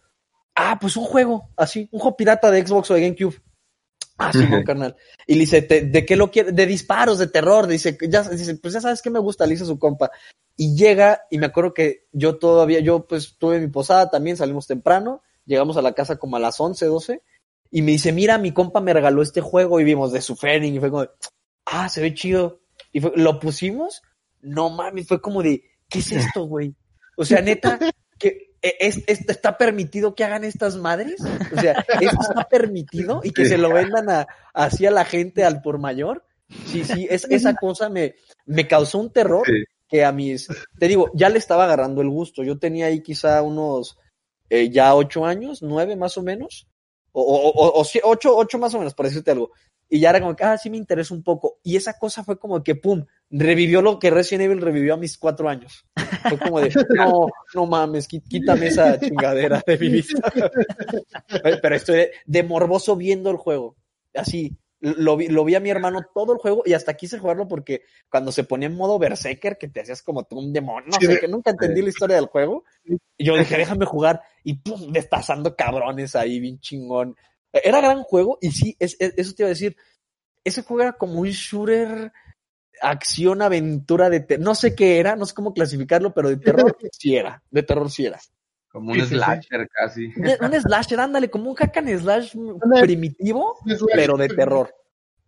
[0.56, 3.36] Ah, pues un juego, así, un juego pirata de Xbox o de GameCube.
[4.18, 4.96] Ah, sí, carnal.
[5.28, 6.56] Y le dice, "¿Te- ¿de qué lo quieres?
[6.56, 7.66] De disparos, de terror.
[7.68, 10.12] Dice, ya, dice, pues ya sabes que me gusta, le dice su compa.
[10.56, 14.68] Y llega, y me acuerdo que yo todavía, yo pues tuve mi posada también, salimos
[14.68, 17.24] temprano, llegamos a la casa como a las 11, 12,
[17.76, 20.80] y me dice, mira, mi compa me regaló este juego, y vimos de su y
[20.80, 21.08] fue como,
[21.66, 22.62] ah, se ve chido.
[22.92, 24.04] Y fue- lo pusimos,
[24.42, 26.76] no mames, fue como de, ¿qué es esto, güey?
[27.18, 27.80] O sea, neta,
[28.20, 31.16] que e, es, es- está permitido que hagan estas madres.
[31.56, 35.44] O sea, esto está permitido y que se lo vendan a, así a la gente
[35.44, 36.24] al por mayor.
[36.68, 38.14] Sí, sí, es, esa cosa me,
[38.46, 39.64] me causó un terror Sí.
[39.88, 42.44] que a mis, te digo, ya le estaba agarrando el gusto.
[42.44, 43.98] Yo tenía ahí quizá unos
[44.52, 46.68] eh, ya ocho años, nueve más o menos,
[47.13, 49.52] o, o, o- ocho, ocho más o menos, por decirte algo.
[49.89, 51.60] Y ya era como que, ah, sí me interesa un poco.
[51.63, 55.17] Y esa cosa fue como que, pum, revivió lo que Resident Evil revivió a mis
[55.17, 55.86] cuatro años.
[56.30, 60.32] Fue como de, no, no mames, quítame esa chingadera de mi vista.
[61.62, 63.76] Pero estoy de, de morboso viendo el juego.
[64.15, 67.48] Así, lo vi, lo vi a mi hermano todo el juego y hasta quise jugarlo
[67.48, 71.00] porque cuando se ponía en modo berserker, que te hacías como tú un demonio, no
[71.00, 72.63] Sí, sé, que nunca entendí la historia del juego.
[73.17, 77.15] Y yo dije, déjame jugar y pum, destazando cabrones ahí, bien chingón.
[77.54, 79.76] Era gran juego y sí, es, es- eso te iba a decir.
[80.43, 82.12] Ese juego era como un shooter,
[82.82, 84.38] acción, aventura de.
[84.39, 87.41] No sé qué era, no sé cómo clasificarlo, pero de terror sí era.
[87.52, 88.19] De terror sí era.
[88.74, 89.16] Como un Sí, sí, sí.
[89.16, 90.06] slasher casi.
[90.18, 92.34] Un, un slasher, ándale, como un hack and slash
[92.82, 93.58] primitivo,
[93.94, 94.74] pero de terror.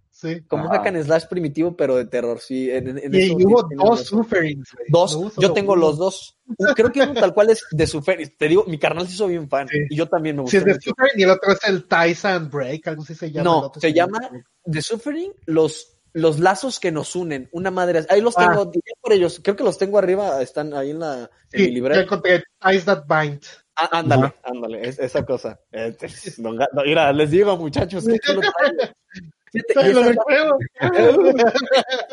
[0.10, 0.42] Sí.
[0.48, 2.72] Como un hack and slash primitivo, pero de terror, sí.
[2.72, 4.06] En, en- en Y, eso hubo dos.
[4.08, 4.70] Sufferings.
[4.88, 5.82] Dos, No yo tengo uno.
[5.82, 6.40] los dos.
[6.76, 8.36] Creo que uno tal cual es de Suferis.
[8.38, 9.68] Te digo, mi carnal se hizo bien fan.
[9.68, 9.78] Sí.
[9.90, 10.90] Y yo también me Sí, gustó es de mucho.
[10.92, 13.44] Suffering y el otro es el Tyson Break, algo así se llama.
[13.44, 13.94] No, se sí.
[13.94, 14.20] llama
[14.64, 17.50] The Suffering, los, los lazos que nos unen.
[17.52, 18.06] Una madre.
[18.10, 18.48] Ahí los Ah.
[18.50, 18.66] tengo.
[18.66, 19.40] diría por ellos.
[19.44, 22.44] Creo que los tengo arriba, están ahí en la en mi Sí, ya encontré
[22.86, 23.44] That Bind.
[23.76, 25.60] Ah, ándale, ándale, es- esa cosa.
[25.70, 26.08] Este,
[26.42, 26.52] no,
[26.86, 28.42] mira, les digo, muchachos, que lo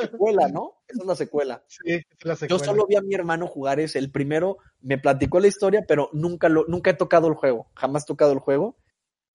[0.01, 0.75] secuela, ¿no?
[0.89, 1.63] Esa es la secuela.
[1.69, 2.65] Sí, es la Yo secuela.
[2.65, 3.99] solo vi a mi hermano jugar ese.
[3.99, 7.69] El primero me platicó la historia, pero nunca lo, nunca he tocado el juego.
[7.75, 8.77] Jamás he tocado el juego.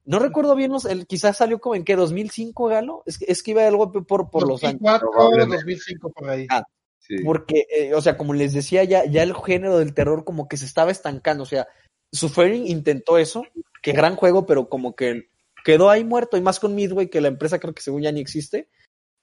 [0.08, 3.04] No recuerdo bien, los- el, quizás salió como en qué, 2005, Galo.
[3.06, 4.80] Es que, es que iba algo por, por los años.
[4.82, 5.56] 2004, Probablemente.
[5.58, 6.48] 2005 por ahí.
[6.50, 6.64] Ah,
[7.00, 7.16] Sí.
[7.24, 10.58] Porque, eh, o sea, como les decía, ya, ya el género del terror como que
[10.58, 11.44] se estaba estancando.
[11.44, 11.66] O sea,
[12.12, 13.46] Suffering intentó eso,
[13.82, 15.30] que gran juego, pero como que
[15.64, 16.36] quedó ahí muerto.
[16.36, 18.68] Y más con Midway, que la empresa creo que según ya ni existe.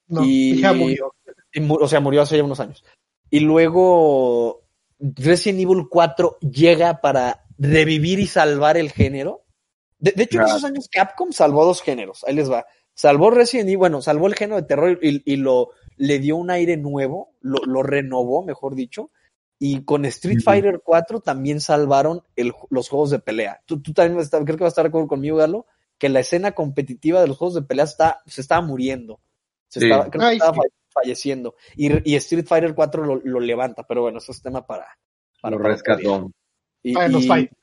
[0.07, 1.15] No, y ya murió.
[1.53, 2.83] y o sea, murió hace ya unos años.
[3.29, 4.63] Y luego
[4.99, 9.44] Resident Evil 4 llega para revivir y salvar el género.
[10.05, 12.25] De, de hecho, en esos años Capcom salvó dos géneros.
[12.27, 12.67] Ahí les va.
[12.95, 16.51] Salvó Resident Evil, bueno, salvó el género de terror y, y lo le dio un
[16.51, 19.11] aire nuevo, lo, lo renovó, mejor dicho.
[19.59, 20.41] Y con Street.
[20.45, 23.63] Fighter 4 también salvaron el- los juegos de pelea.
[23.67, 25.67] Tú, tú también vas a estar- creo que vas a estar de acuerdo conmigo, Galo,
[25.99, 29.21] que la escena competitiva de los juegos de pelea está, se estaba muriendo.
[29.69, 29.87] Se Sí.
[29.87, 30.69] estaba, creo que Ay, estaba sí.
[30.93, 31.55] falleciendo.
[31.77, 34.87] Y, y Street Fighter 4 lo, lo levanta, pero bueno, eso es tema para.
[35.41, 36.31] para Lo rescató.
[36.83, 37.57] Y, Ah, en los y- fights.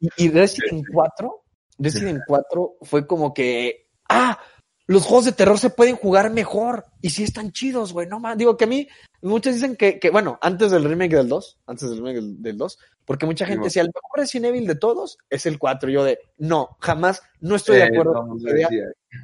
[0.00, 1.44] Y- y Resident 4,
[1.78, 4.38] Resident 4 fue como que, ah,
[4.86, 8.36] los juegos de terror se pueden jugar mejor y sí están chidos, güey, no más.
[8.36, 8.86] Digo que a mí,
[9.22, 12.58] muchos dicen que, que, bueno, antes del remake del 2, antes del remake del, del
[12.58, 15.88] 2, porque mucha gente decía, el mejor Resident Evil de todos es el 4.
[15.90, 18.68] Yo de, no, jamás, no estoy de Eh, acuerdo con idea.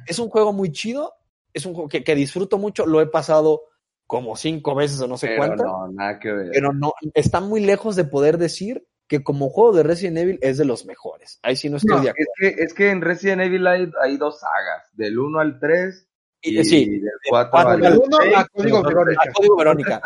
[0.07, 1.13] Es un juego muy chido,
[1.53, 3.61] es un juego que, que disfruto mucho, lo he pasado
[4.07, 6.49] como cinco veces o no sé Pero cuántas no, nada que ver.
[6.51, 10.57] pero no, está muy lejos de poder decir que como juego de Resident Evil es
[10.57, 11.37] de los mejores.
[11.43, 12.31] Ahí sí no estoy No, de Es acuerdo.
[12.55, 16.07] que, es que en Resident Evil hay, hay dos sagas, del 1 al 3
[16.43, 18.33] y, Y- sí, del 4 cuatro al Del al 1 seis.
[18.37, 19.21] a Código Son tres- Verónica.
[19.21, 20.01] Ah, Código Verónica.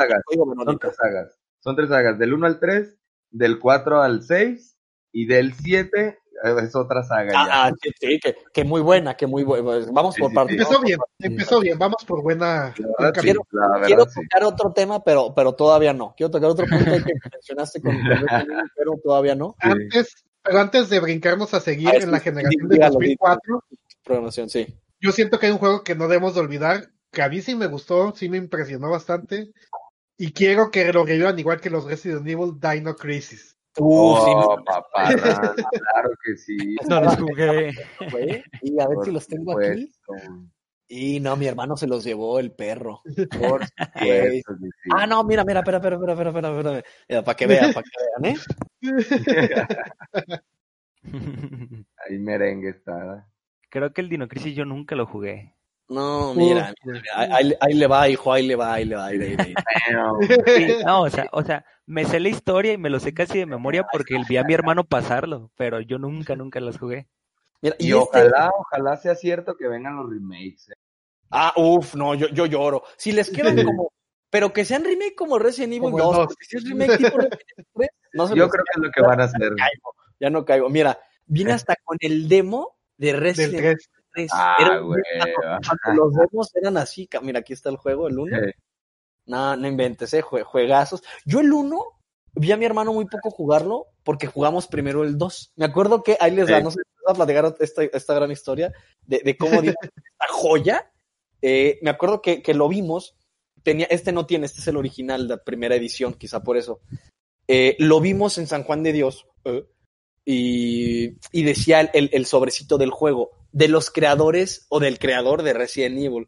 [0.65, 1.39] Son tres sagas.
[1.60, 2.18] Son tres sagas.
[2.18, 2.98] Del 1 al 3,
[3.30, 4.80] del 4 al 6
[5.12, 7.34] y del 7 eh, es otra saga.
[7.36, 9.86] Ah, sí, sí, que, que muy buena, que muy buena.
[9.91, 10.56] Vamos Sí, por sí, partes.
[10.56, 10.62] sí.
[10.62, 11.78] Empezó vamos bien, empezó bien.
[11.80, 12.74] Vamos por buena.
[13.00, 13.13] Verdad,
[13.60, 14.21] verdad, Quiero sí.
[14.21, 16.13] tocar otro tema, pero, pero todavía no.
[16.15, 17.95] Quiero tocar otro punto que mencionaste con,
[18.76, 19.56] pero todavía no.
[19.62, 19.69] Sí.
[19.69, 23.63] Antes, pero antes de brincarnos a seguir Ah, en la sí, generación de dígalo, 2004,
[24.04, 24.67] Programación, sí.
[25.02, 27.56] yo siento que hay un juego que no debemos de olvidar, que a mí sí
[27.56, 29.52] me gustó, sí me impresionó bastante,
[30.17, 33.55] y quiero que lo revivan igual que los Resident Evil Dino Crisis.
[33.78, 35.10] Uh, sí, Oh, papá,
[35.72, 36.76] claro que sí.
[36.88, 37.74] No los jugué.
[38.12, 38.44] güey.
[38.62, 39.92] Y a ver si los tengo aquí.
[40.88, 43.02] Y no, mi hermano se los llevó el perro.
[43.40, 44.90] Por supuesto sí.
[44.96, 46.84] Ah, no, mira, mira, espera, espera, espera, espera, espera, espera.
[47.10, 48.40] Mira, para que vean, para que vean, ¿eh?
[52.08, 53.28] Ahí merengue está.
[53.70, 55.55] Creo que el Dino Crisis yo nunca lo jugué.
[55.88, 58.95] No, mira, Uf, mira, ahí, ahí- ahí le va, hijo, ahí le va, ahí le
[58.95, 59.43] va, ahí le va.
[59.43, 59.54] ahí.
[60.58, 63.38] Sí, no, o sea, o sea, me sé la historia y me lo sé casi
[63.38, 67.08] de memoria porque vi a mi hermano pasarlo, pero yo nunca, nunca los jugué.
[67.62, 70.69] Mira, Y, y este- ojalá, ojalá sea cierto que vengan los remakes.
[70.69, 70.74] eh.
[71.30, 72.84] Ah, uff, no, yo, yo lloro.
[72.98, 73.91] Si les quedan como,
[74.32, 76.26] pero que sean remake como Resident Evil Como el 2, dos.
[76.28, 78.91] porque si es remake tipo Resident Evil 3, no se Yo creo que es lo
[78.91, 79.50] que van a hacer.
[79.56, 80.69] caigo, ya no caigo.
[80.69, 83.78] Mira, vine hasta con el demo de Resident Evil
[84.15, 84.28] 3.
[84.28, 84.30] 3.
[84.34, 84.95] Ah, Era un-
[85.95, 88.38] los demos eran así, mira, aquí está el juego, el 1.
[88.38, 88.54] Eh,
[89.28, 91.04] No, no inventes, eh, jue- juegazos.
[91.25, 91.84] Yo el 1
[92.36, 95.54] vi a mi hermano muy poco jugarlo porque jugamos primero el 2.
[95.56, 96.63] Me acuerdo que ahí les da, Sí.
[96.63, 99.75] no sé si les voy a platicar esta, esta gran historia de, de cómo dimos
[99.93, 100.91] esta joya.
[101.41, 103.15] Eh, me acuerdo que, que lo vimos,
[103.63, 106.82] tenía, este no tiene, este es el original, la primera edición, quizá por eso.
[107.47, 109.65] Eh, lo vimos en San Juan de Dios eh,
[110.26, 116.00] y, y decía el, sobrecito del juego, de los creadores o del creador de Resident
[116.00, 116.28] Evil.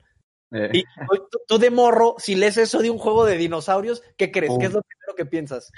[0.51, 0.69] eh.
[0.73, 0.83] Y
[1.31, 4.53] tú, tú de morro, si lees eso de un juego de dinosaurios, ¿qué crees?
[4.53, 4.59] Oh.
[4.59, 5.71] ¿Qué es lo primero que piensas?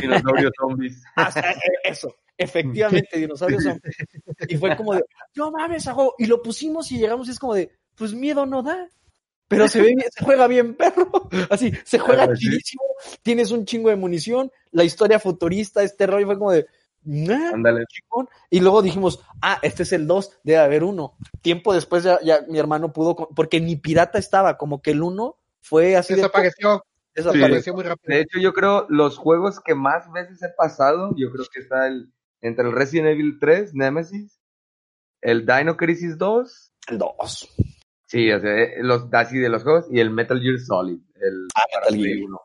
[0.00, 1.02] Dinosaurios zombies.
[1.16, 3.80] Ah, eh, eso, efectivamente, dinosaurios son.
[4.48, 6.14] Y fue como de, no mames, a juego.
[6.18, 8.88] Y lo pusimos y llegamos y es como de, pues miedo no da.
[9.48, 11.10] Pero se ve bien, se juega bien, perro.
[11.50, 12.84] Así, se juega chidísimo,
[13.22, 16.66] tienes un chingo de munición, la historia futurista, este rollo fue como de,
[17.06, 17.84] Ándale.
[18.50, 21.14] Y luego dijimos, ah, este es el 2, debe haber uno.
[21.42, 25.02] Tiempo después ya, ya mi hermano pudo, con- porque ni pirata estaba, como que el
[25.02, 26.82] 1 fue así de Desapareció,
[27.14, 27.42] desapareció.
[27.42, 28.14] desapareció muy rápido.
[28.14, 31.86] De hecho, yo creo los juegos que más veces he pasado, yo creo que está
[31.86, 34.38] el, entre el Resident Evil 3, Nemesis,
[35.22, 37.48] el Dino Crisis 2, El 2.
[38.06, 41.46] sí, o sea, eh, los así de los juegos, y el Metal Gear Solid, el
[41.54, 42.18] Ah, Metal Gear.
[42.26, 42.40] 1.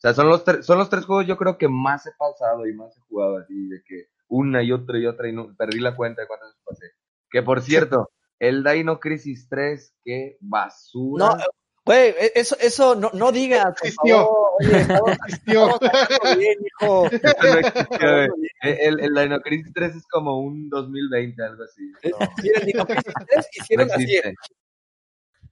[0.00, 2.66] O sea, son los, tres- son los tres juegos yo creo que más he pasado
[2.66, 5.78] y más he jugado así, de que una y otra y otra, y no, perdí
[5.80, 6.86] la cuenta de cuántas pasé.
[7.30, 11.26] Que por cierto, el Dino Crisis 3, qué basura.
[11.26, 11.36] No,
[11.84, 14.16] Güey, e- eso, eso no, no digas, Existió.
[14.18, 14.50] favor.
[14.60, 15.80] Oye, estamos, Existió.
[15.80, 17.04] estamos bien, hijo.
[17.42, 18.50] No existió, güey.
[18.62, 21.90] El, el Dino Crisis 3 es como un 2020, algo así.
[22.10, 24.06] No, Mira, el Dino Crisis 3 no hicieron así.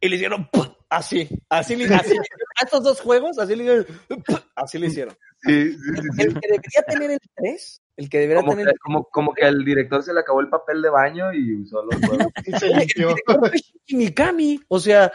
[0.00, 0.66] Y le hicieron ¡pum!
[0.88, 4.36] así, así, le- así, a estos dos juegos, así le hicieron, ¡pum!
[4.54, 5.16] así le hicieron.
[5.42, 6.22] Sí, sí, sí, sí.
[6.22, 9.44] El que debería tener el 3, el que debería Como tener que, como, como que
[9.44, 12.26] al director se le acabó el papel de baño y usó los juegos.
[12.44, 12.52] Y
[13.94, 15.12] el Mikami, o sea,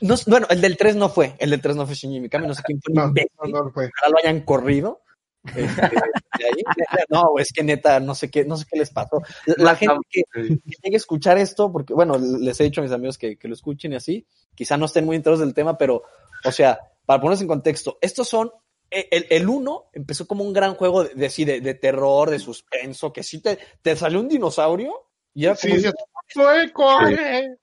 [0.00, 2.54] no, bueno, el del 3 no fue, el del 3 no fue Shinji Mikami, no
[2.54, 3.86] sé quién fue el No, no, no fue.
[3.86, 5.00] ojalá lo hayan corrido.
[5.44, 5.82] Este,
[6.38, 6.62] de ahí.
[7.10, 9.22] No, es que neta, no sé qué, no sé qué les pasó.
[9.58, 12.92] La gente que, que llegue a escuchar esto, porque bueno, les he dicho a mis
[12.92, 16.02] amigos que, que lo escuchen y así, quizá no estén muy enterados del tema, pero,
[16.44, 18.50] o sea, para ponerse en contexto, estos son,
[18.90, 22.30] e, el, el uno empezó como un gran juego de, de, sí, de, de terror,
[22.30, 25.90] de suspenso, que sí te, te salió un dinosaurio y era como, Sí, sí.
[26.28, 27.58] ¡Soy corre!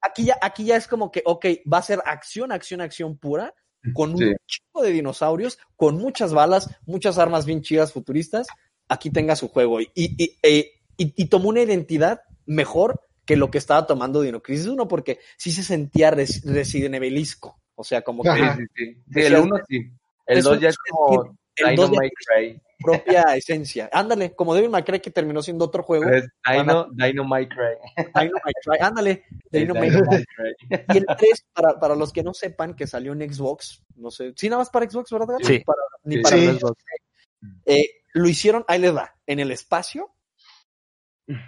[0.00, 3.52] Aquí ya, aquí ya es como que, ok, va a ser acción, acción, acción pura,
[3.92, 4.32] con un Sí.
[4.46, 8.46] chico de dinosaurios, con muchas balas, muchas armas bien chidas futuristas.
[8.88, 9.80] Aquí tenga su juego.
[9.80, 14.66] Y, y, y- y tomó una identidad mejor que lo que estaba tomando Dino Crisis
[14.66, 17.60] 1, porque sí se sentía res, Resident Evilisco.
[17.74, 18.30] O sea, como que.
[18.30, 19.02] Sí, sí, sí.
[19.12, 19.76] Sí, el 1 sí.
[20.26, 22.62] El Es 2 un ya es como el dos ya Dynamite Cray.
[22.78, 23.88] propia esencia.
[23.92, 26.04] Ándale, como Devil May Cry que terminó siendo otro juego.
[26.04, 26.88] Pero es Dino.
[26.92, 27.76] Dino May Cry.
[28.80, 30.24] Ándale, Dino May Cry.
[30.94, 34.32] Y el 3, para, para los que no sepan, que salió en Xbox, no sé,
[34.36, 35.36] sí, nada más para Xbox, ¿verdad?
[35.42, 35.60] Sí.
[35.60, 36.22] Para- ni Sí.
[36.22, 36.46] para Sí.
[36.58, 36.82] Xbox.
[37.66, 40.10] Eh, lo hicieron, ahí les va, en el espacio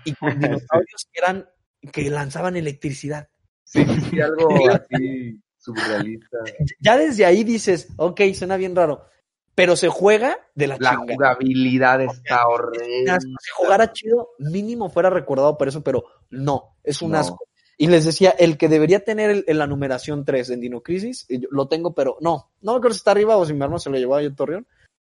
[0.05, 1.49] y con dinosaurios que eran,
[1.92, 3.29] que lanzaban electricidad.
[3.64, 6.38] Sí, sí, sí, algo así surrealista.
[6.81, 9.05] Ya desde ahí dices, ok, suena bien raro,
[9.54, 11.14] pero se juega de la, La chingada.
[11.14, 13.18] jugabilidad está horrible.
[13.20, 17.18] Si jugara chido, mínimo fuera recordado por eso, pero no, es un No.
[17.18, 17.44] asco.
[17.76, 21.48] Y les decía, el que debería tener el- la numeración 3 en Dino Crisis, yo
[21.50, 23.88] lo tengo, pero no, no me acuerdo si está arriba o si mi hermano se
[23.90, 24.66] lo llevó a Torreón,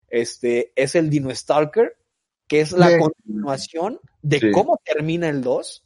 [0.09, 1.97] este, es el Dino Stalker,
[2.49, 2.99] que es la Sí.
[2.99, 4.51] continuación de Sí.
[4.53, 5.85] cómo termina el 2,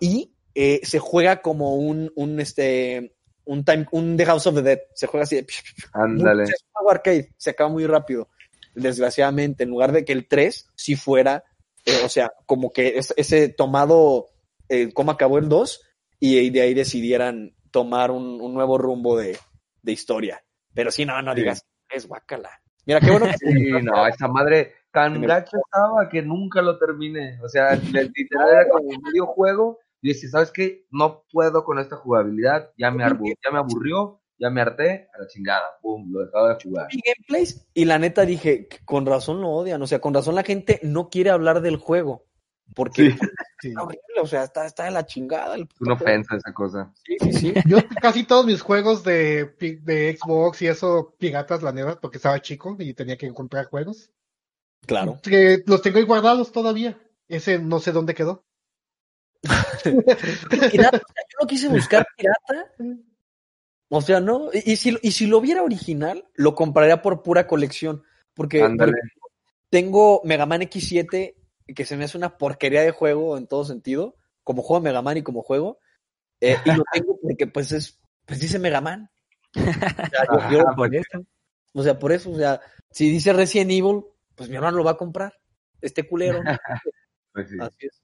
[0.00, 3.13] y eh, se juega como un, un, este,
[3.46, 5.46] un, time, un The House of the Dead, se juega así de...
[5.92, 6.44] Ándale.
[6.88, 8.28] Arcade, se acaba muy rápido.
[8.74, 11.44] Desgraciadamente, en lugar de que el 3 si fuera,
[11.86, 14.26] eh, o sea, como que es- ese tomado,
[14.68, 15.80] eh, cómo acabó el 2,
[16.20, 19.38] y, y de ahí decidieran tomar un, un nuevo rumbo de,
[19.82, 20.42] de historia.
[20.74, 21.40] Pero sí, no, no Sí.
[21.40, 22.50] digas, es guacala.
[22.86, 27.40] Mira, qué bueno que Sí, no, esa madre tan gacho estaba que nunca lo terminé.
[27.42, 29.78] O sea, literal era como un videojuego.
[30.04, 30.84] Y decía, ¿sabes qué?
[30.90, 32.70] No puedo con esta jugabilidad.
[32.76, 35.64] Ya me, arbu- ya me aburrió, ya me harté, a la chingada.
[35.80, 36.88] Pum, lo dejaba de jugar.
[36.92, 40.78] gameplays y la neta dije, con razón lo odian, o sea, con razón la gente
[40.82, 42.26] no quiere hablar del juego.
[42.74, 43.18] Porque Sí.
[43.60, 43.68] Sí.
[43.68, 45.54] está horrible, o sea, está, está de la chingada.
[45.54, 46.92] El una ofensa esa cosa.
[47.02, 47.54] Sí, sí, sí.
[47.66, 52.40] Yo casi todos mis juegos de, de Xbox y eso, piratas, la neta, porque estaba
[52.42, 54.10] chico y tenía que comprar juegos.
[54.86, 55.18] Claro.
[55.22, 56.98] Que los tengo ahí guardados todavía.
[57.26, 58.44] Ese no sé dónde quedó.
[60.70, 62.72] pirata, o sea, yo lo quise buscar pirata.
[63.88, 64.50] O sea, no.
[64.52, 68.02] Y, y si, y si lo viera original, lo compraría por pura colección.
[68.34, 68.60] Porque,
[69.70, 71.34] tengo Mega Man X7,
[71.74, 75.02] que se me hace una porquería de juego en todo sentido, como juego de Mega
[75.02, 75.78] Man y como juego.
[76.40, 79.10] eh, y lo tengo porque, pues, es, pues dice Mega Man.
[79.56, 81.24] O sea, yo- yo- Ajá, Por eso.
[81.74, 84.02] o sea, por eso, o sea, si dice Resident Evil,
[84.34, 85.32] pues mi hermano lo va a comprar.
[85.80, 86.40] Este culero.
[87.32, 87.56] Pues sí.
[87.60, 88.00] Así es.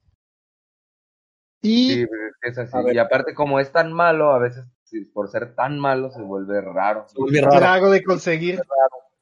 [1.63, 2.07] Y Sí,
[2.43, 2.77] es así.
[2.93, 4.65] Y aparte, como es tan malo, a veces
[5.13, 7.07] por ser tan malo se vuelve raro.
[7.09, 7.67] Se vuelve raro.
[7.67, 8.57] algo de conseguir.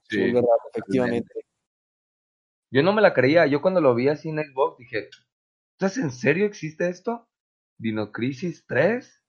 [0.05, 0.21] Se Sí.
[0.21, 1.35] vuelve raro, efectivamente.
[2.71, 3.47] Yo no me la creía.
[3.47, 5.09] Yo cuando lo vi así en Xbox dije,
[5.73, 7.29] ¿estás en serio existe esto?
[7.79, 9.23] Dino Crisis 3.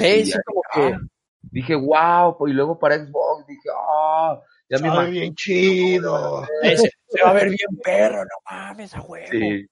[0.00, 1.06] Eh, sí, como dije, que.
[1.42, 2.36] Dije, wow.
[2.48, 4.40] Y luego para Xbox dije, ah.
[4.68, 5.10] ya me imagino.
[5.10, 6.44] bien chido.
[6.62, 6.76] Se,
[7.08, 9.26] se va a ver bien perro, no mames, a huevo.
[9.30, 9.66] Sí,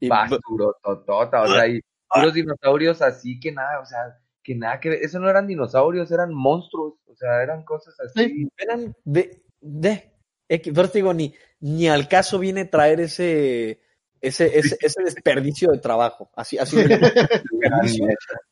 [0.00, 1.42] Y basuro, totota.
[1.42, 4.98] O sea, y puros dinosaurios así que nada, o sea, que nada que ver.
[5.02, 6.94] Eso no eran dinosaurios, eran monstruos.
[7.06, 8.48] O sea, eran cosas así.
[8.56, 10.12] eran de, de
[10.72, 13.80] pero te digo, ni, ni al caso viene traer ese,
[14.20, 16.30] ese, ese, ese desperdicio de trabajo.
[16.36, 16.76] Así, así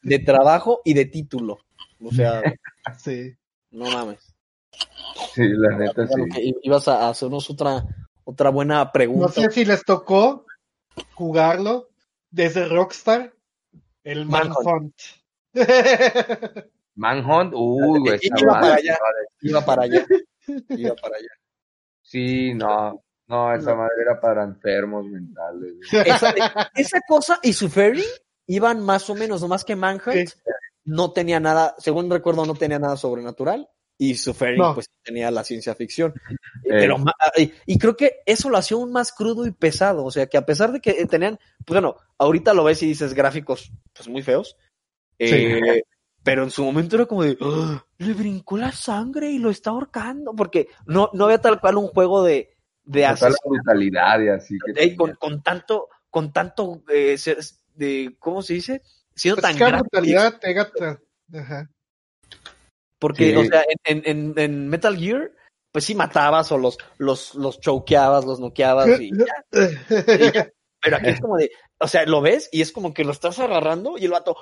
[0.02, 1.58] de trabajo y de título.
[2.04, 2.42] O sea,
[2.98, 3.34] Sí.
[3.70, 4.34] no mames.
[5.34, 6.54] Sí, la neta, sí.
[6.62, 7.84] ibas a hacernos otra,
[8.24, 9.28] otra buena No pregunta.
[9.28, 10.45] sé si les tocó
[11.14, 11.88] jugarlo
[12.30, 13.34] desde Rockstar,
[14.04, 14.56] el Manhunt.
[14.64, 14.94] Manhunt.
[16.94, 18.98] Manhunt, uy, güey, esa Iba para madre, allá.
[19.40, 20.06] Iba para allá.
[20.68, 21.28] Iba para allá.
[22.02, 25.74] Sí, no, no, esa madre era para enfermos mentales.
[25.92, 26.30] Esa,
[26.74, 28.04] esa cosa y su ferry
[28.46, 30.28] iban más o menos, no más que Manhunt.
[30.28, 30.34] Sí.
[30.84, 33.68] no tenía nada, según recuerdo, no tenía nada sobrenatural.
[33.98, 34.74] Y Suffering, No.
[34.74, 36.12] pues tenía la ciencia ficción.
[36.64, 36.68] Eh.
[36.68, 36.96] Pero,
[37.38, 40.04] y, y creo que eso lo hacía aún más crudo y pesado.
[40.04, 43.14] O sea, que a pesar de que tenían, pues bueno, ahorita lo ves y dices
[43.14, 44.56] gráficos, pues muy feos.
[45.18, 45.82] Eh,
[46.22, 49.70] Pero en su momento era como de, "Ah, le brincó la sangre y lo está
[49.70, 50.34] ahorcando.
[50.34, 52.50] Porque no, no había tal cual un juego de,
[52.84, 57.16] de asesinato brutalidad y así que con, con tanto, con tanto, eh,
[57.74, 58.82] de, ¿cómo se dice?
[59.14, 60.70] Siendo Pues tan es que la gráfico, brutalidad pega.
[60.70, 61.00] tra-
[61.40, 61.70] Ajá.
[62.98, 63.36] Porque, Sí.
[63.36, 65.32] o sea, en, en, en- Metal Gear,
[65.72, 69.24] pues sí matabas o los, los, los chokeabas, los noqueabas y ya.
[70.18, 70.50] Y ya.
[70.82, 73.38] Pero aquí es como de, o sea, lo ves y es como que lo estás
[73.40, 74.36] agarrando y el vato,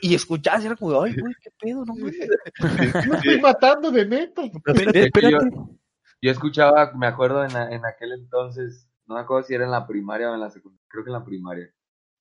[0.00, 2.16] y escuchas y era como, ay, güey, qué pedo, no mames.
[3.06, 5.20] No estoy matando de hecho,
[6.22, 9.86] yo- escuchaba, me acuerdo en, en aquel entonces, no me acuerdo si era en la
[9.86, 11.70] primaria o en la secundaria, creo que en la primaria,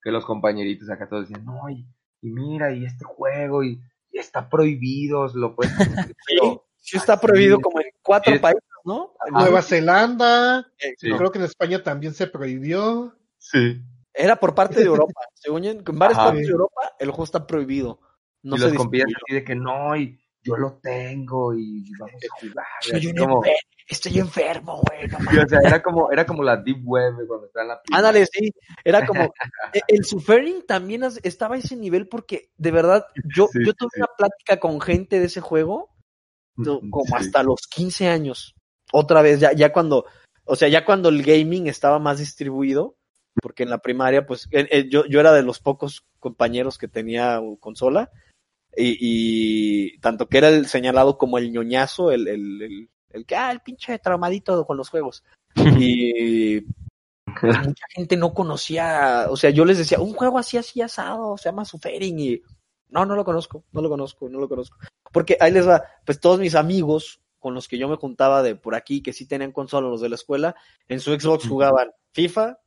[0.01, 1.87] que los compañeritos acá todos decían, no, y,
[2.21, 3.79] y mira, y este juego, y
[4.19, 5.73] está prohibido, lo puedes...
[6.27, 6.37] Sí,
[6.77, 9.13] sí está prohibido como en cuatro países, ¿no?
[9.31, 11.11] Nueva Zelanda, Sí.
[11.11, 13.15] creo que en España también se prohibió.
[13.37, 13.81] Sí.
[14.13, 15.13] Era por parte de Europa.
[15.33, 16.27] Según yo, en varias Ajá.
[16.29, 17.99] partes de Europa, el juego está prohibido.
[18.43, 22.39] No y se los así de que no, y yo lo tengo, y vamos a
[22.39, 22.65] jugar.
[22.81, 23.41] Soy un como-
[23.87, 25.07] Estoy enfermo, güey.
[25.07, 27.81] no Sí, o sea, era como, era como la Deep Web cuando estaba en la.
[27.91, 28.51] Ándale, sí.
[28.83, 29.21] Era como.
[29.73, 33.05] e- El Suffering también estaba a ese nivel porque, de verdad,
[33.35, 33.99] yo, Sí, yo tuve sí.
[33.99, 35.91] una plática con gente de ese juego
[36.89, 38.55] como hasta los 15 años.
[38.91, 40.05] Otra vez, ya, ya cuando.
[40.45, 42.95] O sea, ya cuando el gaming estaba más distribuido,
[43.41, 44.47] porque en la primaria, pues,
[44.89, 48.11] yo, yo era de los pocos compañeros que tenía uh, consola.
[48.77, 53.35] Y, y tanto que era el señalado como el ñoñazo, el, el, el, el que,
[53.35, 55.23] ah, el pinche traumadito con los juegos.
[55.81, 56.65] Y
[57.41, 61.49] mucha gente no conocía, o sea, yo les decía, un juego así, así asado, se
[61.49, 62.41] llama Suffering y
[62.89, 64.77] no, no lo conozco, no lo conozco, no lo conozco.
[65.11, 68.55] Porque ahí les va, pues todos mis amigos con los que yo me juntaba de
[68.55, 70.55] por aquí, que sí tenían consola, los de la escuela,
[70.87, 72.59] en su Xbox jugaban FIFA,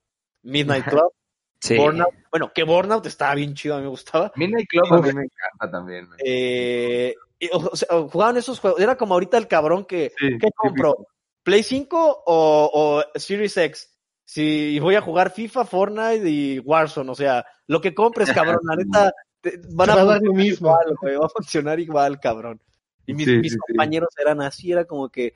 [0.43, 1.13] Midnight Club,
[1.61, 1.77] Sí.
[1.77, 2.15] Burnout.
[2.31, 4.33] Bueno, que Burnout estaba bien chido, a mí me gustaba.
[4.37, 6.09] Midnight Club a mí me encanta también.
[6.25, 8.81] Eh, y, o sea, jugaban esos juegos.
[8.81, 10.95] Era como ahorita el cabrón que, Sí, ¿qué compró?
[11.43, 12.71] ¿Play 5 o,
[13.15, 13.95] o Series X?
[14.25, 18.77] Si voy a jugar FIFA, Fortnite y Warzone, o sea, lo que compres, cabrón, la
[18.77, 20.69] neta, te- van a funcionar lo mismo.
[20.69, 22.61] igual, güey, va a funcionar igual, cabrón.
[23.07, 25.35] Y mis, Sí, compañeros eran así, era como que,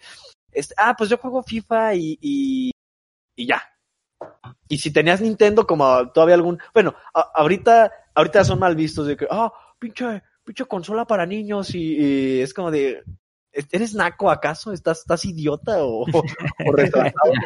[0.51, 2.71] este, ah, pues yo juego FIFA y, y,
[3.35, 3.63] y ya.
[4.69, 9.17] Y si tenías Nintendo, como todavía algún, bueno, a- ahorita, ahorita son mal vistos de
[9.17, 13.03] que, ah, pinche, pinche consola para niños y, y es como de,
[13.53, 14.73] ¿eres naco acaso?
[14.73, 17.33] ¿Estás, estás idiota o, o retrasado?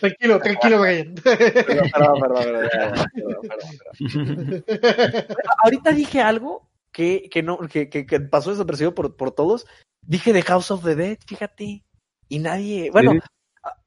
[0.00, 1.14] Tranquilo, tranquilo, Brian.
[1.16, 5.34] Perdón, perdón, perdón, perdón, perdón, perdón, perdón.
[5.64, 9.66] Ahorita dije algo que, que no, que, que, que pasó desapercibido por, por todos.
[10.02, 11.84] Dije de House of the Dead, fíjate.
[12.28, 13.18] Y nadie, bueno, Sí.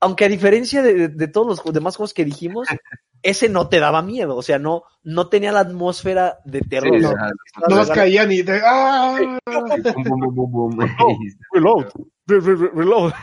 [0.01, 2.67] aunque a diferencia de, de- de todos los demás juegos que dijimos,
[3.23, 6.95] ese no te daba miedo, o sea, no, no tenía la atmósfera de terror.
[6.95, 7.13] Sí, ¿no?
[7.69, 8.61] No más caían y de.
[8.63, 9.39] ¡Ah!
[11.53, 11.85] Reload,
[12.27, 13.13] re- re- re- reload.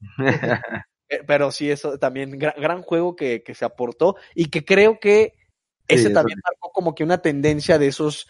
[1.26, 5.34] Pero sí, eso también, gran, gran juego que, que se aportó y que creo que
[5.86, 8.26] ese también marcó como que una tendencia de esos,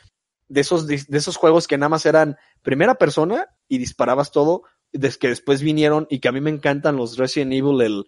[0.48, 5.28] de esos, de esos juegos que nada más eran primera persona y disparabas todo, que
[5.28, 8.04] después vinieron y que a mí me encantan los Resident Evil, el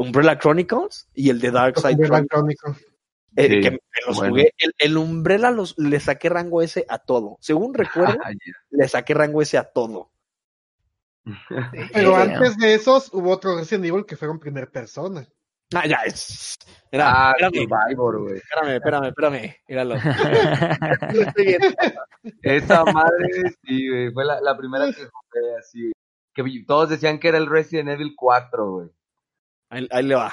[0.00, 2.76] Umbrella Chronicles y el de Dark Side Umbrella Chronicles,
[3.36, 4.30] eh, Sí, que me los bueno.
[4.32, 4.54] jugué.
[4.58, 7.36] El, el Umbrella los, le saqué rango ese a todo.
[7.40, 8.36] Según recuerdo, Ay,
[8.70, 10.10] le saqué rango ese a todo.
[11.92, 15.26] Pero antes de esos hubo otro Resident Evil que fueron primer persona.
[15.72, 16.56] Ah, ya, es.
[16.90, 18.36] Era, Ah, espérame, Survivor, güey.
[18.38, 19.56] espérame, espérame, espérame.
[19.68, 19.94] Míralo.
[22.42, 23.28] Esa madre,
[23.64, 24.12] sí, güey.
[24.12, 25.92] Fue la, la primera que jugué así.
[26.34, 28.88] Que todos decían que era el Resident Evil 4, güey.
[29.70, 30.32] Ahí, ahí le va.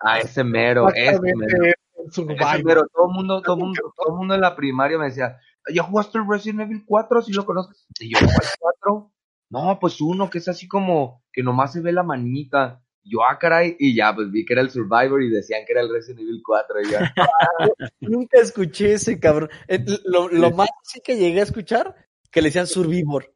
[0.00, 1.64] Ah, ese mero, ese mero.
[1.64, 2.64] Ese Survivor.
[2.64, 2.86] mero.
[2.92, 5.38] Todo el mundo, todo mundo, todo mundo en la primaria me decía,
[5.72, 7.22] ¿ya jugaste el Resident Evil 4?
[7.22, 7.72] Si lo conozco.
[7.98, 8.48] Y yo, ¿cuál
[8.82, 9.12] 4?
[9.50, 12.82] No, pues uno que es así como que nomás se ve la manita.
[13.02, 15.80] Yo, ah, caray, y ya, pues vi que era el Survivor y decían que era
[15.82, 16.80] el Resident Evil 4.
[16.82, 17.14] Y ya,
[18.00, 19.48] Nunca escuché ese cabrón.
[19.68, 21.94] Eh, Lo, lo más así que llegué a escuchar,
[22.30, 23.32] que le decían Survivor.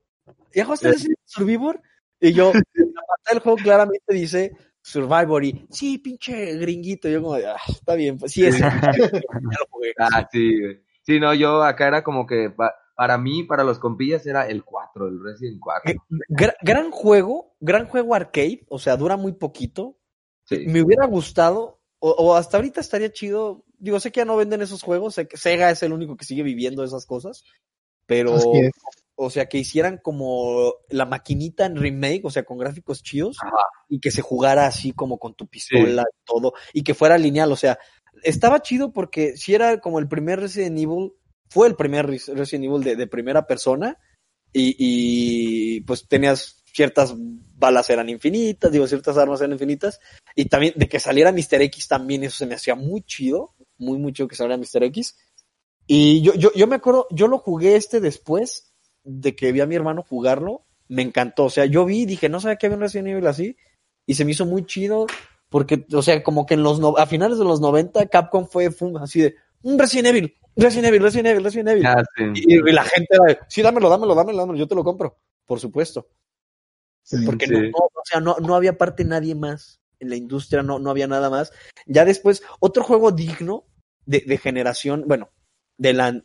[0.55, 1.81] ¿Ya jugaste ese Survivor?
[2.21, 4.53] Y yo, la pantalla del juego claramente dice
[4.83, 7.09] Survivor y, sí, pinche gringuito.
[7.09, 8.43] Yo como, de, ah, está bien, pues sí,
[9.99, 10.81] ah, sí, güey.
[11.03, 14.64] Sí, no, yo acá era como que pa- para mí, para los compillas, era el
[14.64, 15.95] 4, el Resident 4.
[16.28, 19.99] Gra- gran juego, gran juego arcade, o sea, dura muy poquito.
[20.45, 20.64] Sí.
[20.66, 24.62] Me hubiera gustado, o, o hasta ahorita estaría chido digo, sé que ya no venden
[24.62, 27.45] esos juegos, sé que Sega es el único que sigue viviendo esas cosas,
[28.07, 28.39] pero.
[29.23, 33.64] O sea, que hicieran como la maquinita en remake, o sea, con gráficos chidos, Ajá.
[33.89, 37.53] y que se jugara así como con tu pistola y todo, y que fuera lineal,
[37.53, 37.79] o sea,
[38.23, 41.12] estaba chido porque si era como el primer Resident Evil,
[41.49, 43.99] fue el primer Res- Resident Evil de, de primera persona,
[44.53, 50.01] y, y pues tenías ciertas balas eran infinitas, digo, ciertas armas eran infinitas,
[50.35, 51.61] y también de que saliera Mr.
[51.62, 54.85] X también eso se me hacía muy chido, muy, muy chido que saliera Mr.
[54.85, 55.16] X.
[55.87, 58.70] Y yo, yo, yo me acuerdo, yo lo jugué este después
[59.05, 62.40] de que vi a mi hermano jugarlo, me encantó, o sea, yo vi, dije, no
[62.40, 63.57] sabía que había un Resident Evil así,
[64.07, 65.07] y se me hizo muy chido,
[65.48, 68.68] porque, o sea, como que en los, no- a finales de los 90, Capcom fue
[69.01, 71.86] así de, un Resident Evil, Resident Evil, Resident Evil, Resident Evil.
[71.86, 72.24] Ah, sí.
[72.34, 75.16] Y, y la gente era de, sí, dámelo, dámelo, dámelo, dámelo, yo te lo compro,
[75.46, 76.09] por supuesto.
[77.26, 77.53] Porque Sí.
[77.53, 80.90] no, no, o sea, no, no había parte nadie más en la industria, no, no
[80.90, 81.53] había nada más.
[81.86, 83.64] Ya después, otro juego digno
[84.07, 85.30] de, de generación, bueno,
[85.76, 86.22] de la,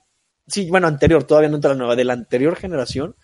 [0.47, 3.15] sí, bueno, anterior, todavía no entra la nueva, de la anterior generación,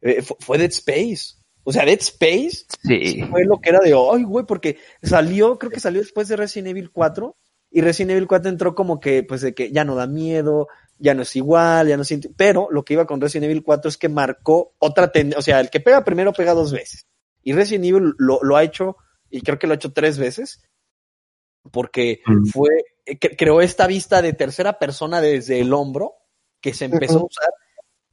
[0.00, 1.36] eh, fu- fue Dead Space.
[1.62, 3.22] O sea, Dead Space Sí.
[3.30, 6.68] fue lo que era de, ay, güey, porque salió, creo que salió después de Resident
[6.68, 7.36] Evil 4,
[7.70, 10.66] y Resident Evil 4 entró como que, pues, de que ya no da miedo,
[10.98, 13.88] ya no es igual, ya no siente, pero lo que iba con Resident Evil 4
[13.88, 17.06] es que marcó otra tendencia, o sea, el que pega primero pega dos veces,
[17.42, 18.96] y Resident Evil lo, lo ha hecho,
[19.30, 20.62] y creo que lo ha hecho tres veces,
[21.70, 22.46] porque Mm.
[22.46, 22.70] fue,
[23.06, 26.14] eh, cre- creó esta vista de tercera persona desde el hombro,
[26.60, 27.50] que se empezó a usar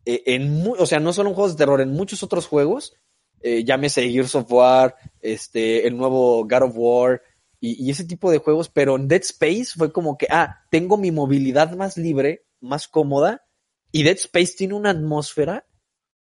[0.06, 2.94] eh, en, o sea, no solo en juegos de terror, en muchos otros juegos,
[3.42, 7.22] eh, llámese Gears of War, este, el nuevo God of War
[7.60, 10.98] y, y ese tipo de juegos, pero en Dead Space fue como que, ah, tengo
[10.98, 13.44] mi movilidad más libre, más cómoda,
[13.92, 15.66] y Dead Space tiene una atmósfera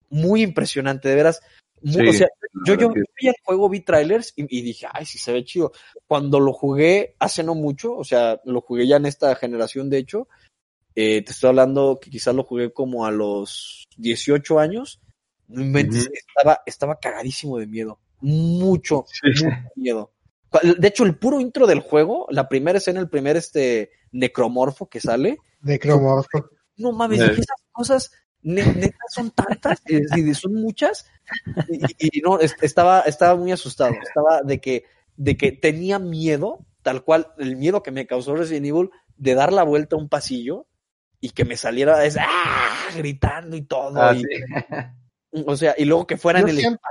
[0.10, 1.42] muy impresionante, de veras.
[1.82, 2.28] Mu- Sí, o sea,
[2.66, 5.72] yo, yo vi el juego, vi trailers y, y dije, ay, sí se ve chido.
[6.08, 9.98] Cuando lo jugué hace no mucho, o sea, lo jugué ya en esta generación, de
[9.98, 10.28] hecho,
[10.96, 15.00] eh, te estoy hablando que quizás lo jugué como a los 18 años.
[15.48, 18.00] No inventes, estaba, estaba cagadísimo de miedo.
[18.22, 19.28] Mucho, Sí.
[19.46, 20.12] mucho miedo.
[20.80, 25.00] De hecho, el puro intro del juego, la primera escena, el primer este necromorfo que
[25.00, 26.50] sale, Necromorfo.
[26.78, 27.32] no mames, Eh.
[27.34, 28.12] esas cosas
[28.44, 31.08] neta son tantas, decir, son muchas,
[31.70, 34.84] y, y no, es- estaba, estaba muy asustado, estaba de que,
[35.16, 39.54] de que tenía miedo, tal cual, el miedo que me causó Resident Evil, de dar
[39.54, 40.68] la vuelta a un pasillo
[41.24, 42.90] y que me saliera es, ¡ah!
[42.98, 44.28] gritando y todo, Ah, y- sí.
[45.48, 46.82] o sea, y luego que fuera Yo en el siento,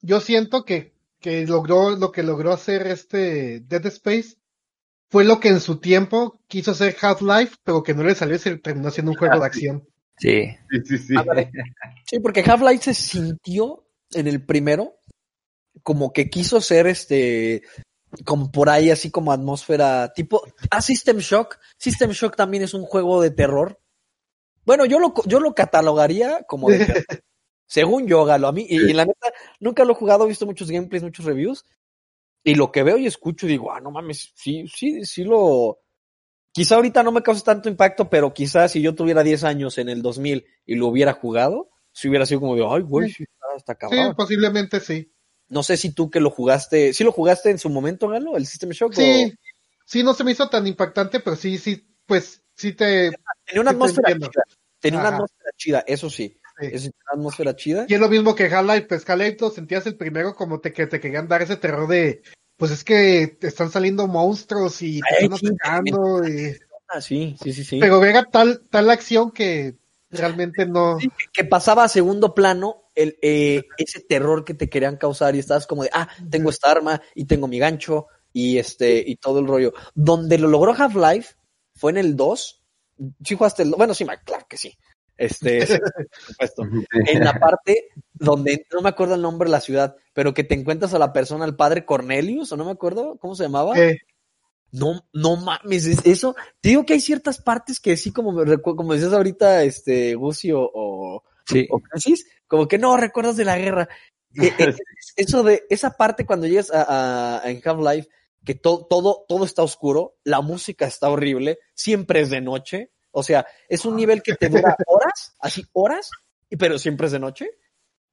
[0.00, 4.38] yo siento que, que logró lo que logró hacer este Dead Space
[5.08, 8.40] fue lo que en su tiempo quiso hacer Half-Life, pero que no le salió y
[8.40, 9.88] se terminó siendo un juego de acción.
[10.18, 10.46] Sí.
[10.70, 11.14] Sí, sí, sí.
[12.06, 14.96] Sí, porque Half-Life se sintió en el primero
[15.84, 17.62] como que quiso ser este
[18.24, 21.58] como por ahí así como atmósfera tipo ah System Shock.
[21.78, 23.80] System Shock también es un juego de terror.
[24.64, 27.04] Bueno yo lo yo lo catalogaría como de terror
[27.66, 30.46] según yo Galo a mí y, y la neta nunca lo he jugado he visto
[30.46, 31.64] muchos gameplays muchos reviews
[32.42, 35.80] y lo que veo y escucho digo ah no mames sí sí sí lo
[36.52, 39.88] quizá ahorita no me causa tanto impacto pero quizás si yo tuviera 10 años en
[39.88, 43.24] el 2000 y lo hubiera jugado si hubiera sido como de ay güey sí,
[43.56, 45.13] está, está Sí, posiblemente sí.
[45.48, 48.46] No sé si tú que lo jugaste, ¿sí lo jugaste en su momento, Galo, el
[48.46, 48.94] System Shock?
[48.94, 49.32] Sí,
[49.84, 53.10] sí, no se me hizo tan impactante, pero sí, sí, pues sí te...
[53.44, 54.30] Tenía una sí te atmósfera entiendo.
[54.30, 54.42] chida.
[54.80, 56.38] Tenía una atmósfera chida, eso sí.
[56.60, 56.66] Sí.
[56.66, 57.86] Sí, tenía una atmósfera chida.
[57.88, 61.00] Y es lo mismo que Half-Life, pues Half-Life sentías el primero como te, que te
[61.00, 62.22] querían dar ese terror de,
[62.56, 67.00] pues es que te están saliendo monstruos y te Ay, están sí, atacando, y- Ah,
[67.00, 67.78] sí, sí, sí, sí.
[67.80, 69.74] pero era tal, tal acción que
[70.10, 71.00] realmente no...
[71.00, 75.38] Sí, que pasaba a segundo plano el, eh, ese terror que te querían causar y
[75.40, 79.38] estabas como de, ah, tengo esta arma y tengo mi gancho y este y todo
[79.40, 79.72] el rollo.
[79.94, 81.34] Donde lo logró Half-Life
[81.74, 82.62] fue en el 2.
[83.24, 84.76] Sí jugaste el Bueno, sí, claro que sí.
[85.16, 86.62] Este, sí, por supuesto.
[87.18, 90.54] en la parte donde no me acuerdo el nombre de la ciudad, pero que te
[90.54, 93.78] encuentras a la persona, al padre Cornelius, o no me acuerdo cómo se llamaba.
[93.78, 93.98] eh,
[94.72, 96.34] No, no mames, es- eso.
[96.60, 100.16] Te digo que hay ciertas partes que sí, como me recu- como decías ahorita, este,
[100.16, 101.68] Gucio o, Sí.
[101.70, 103.88] o Francis, como que no recuerdas de la guerra.
[104.36, 104.74] Eh, eh,
[105.14, 108.08] eso de, esa parte cuando llegas a, en Half-Life,
[108.44, 112.90] que to- todo, todo está oscuro, la música está horrible, siempre es de noche.
[113.12, 116.10] O sea, es un nivel que te dura horas, así horas,
[116.58, 117.48] pero siempre es de noche.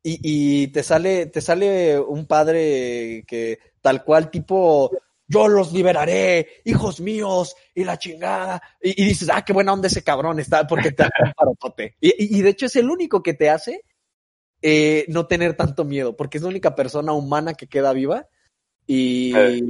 [0.03, 0.19] Y,
[0.63, 4.91] y te sale, te sale un padre que tal cual tipo,
[5.27, 8.61] yo los liberaré, hijos míos, y la chingada.
[8.79, 11.95] Y, y dices, ah, qué buena onda ese cabrón está, porque te hace un parotote.
[11.99, 13.83] Y, y- y de hecho es el único que te hace
[14.61, 18.27] eh, no tener tanto miedo, porque es la única persona humana que queda viva.
[18.87, 19.61] Y, Eh.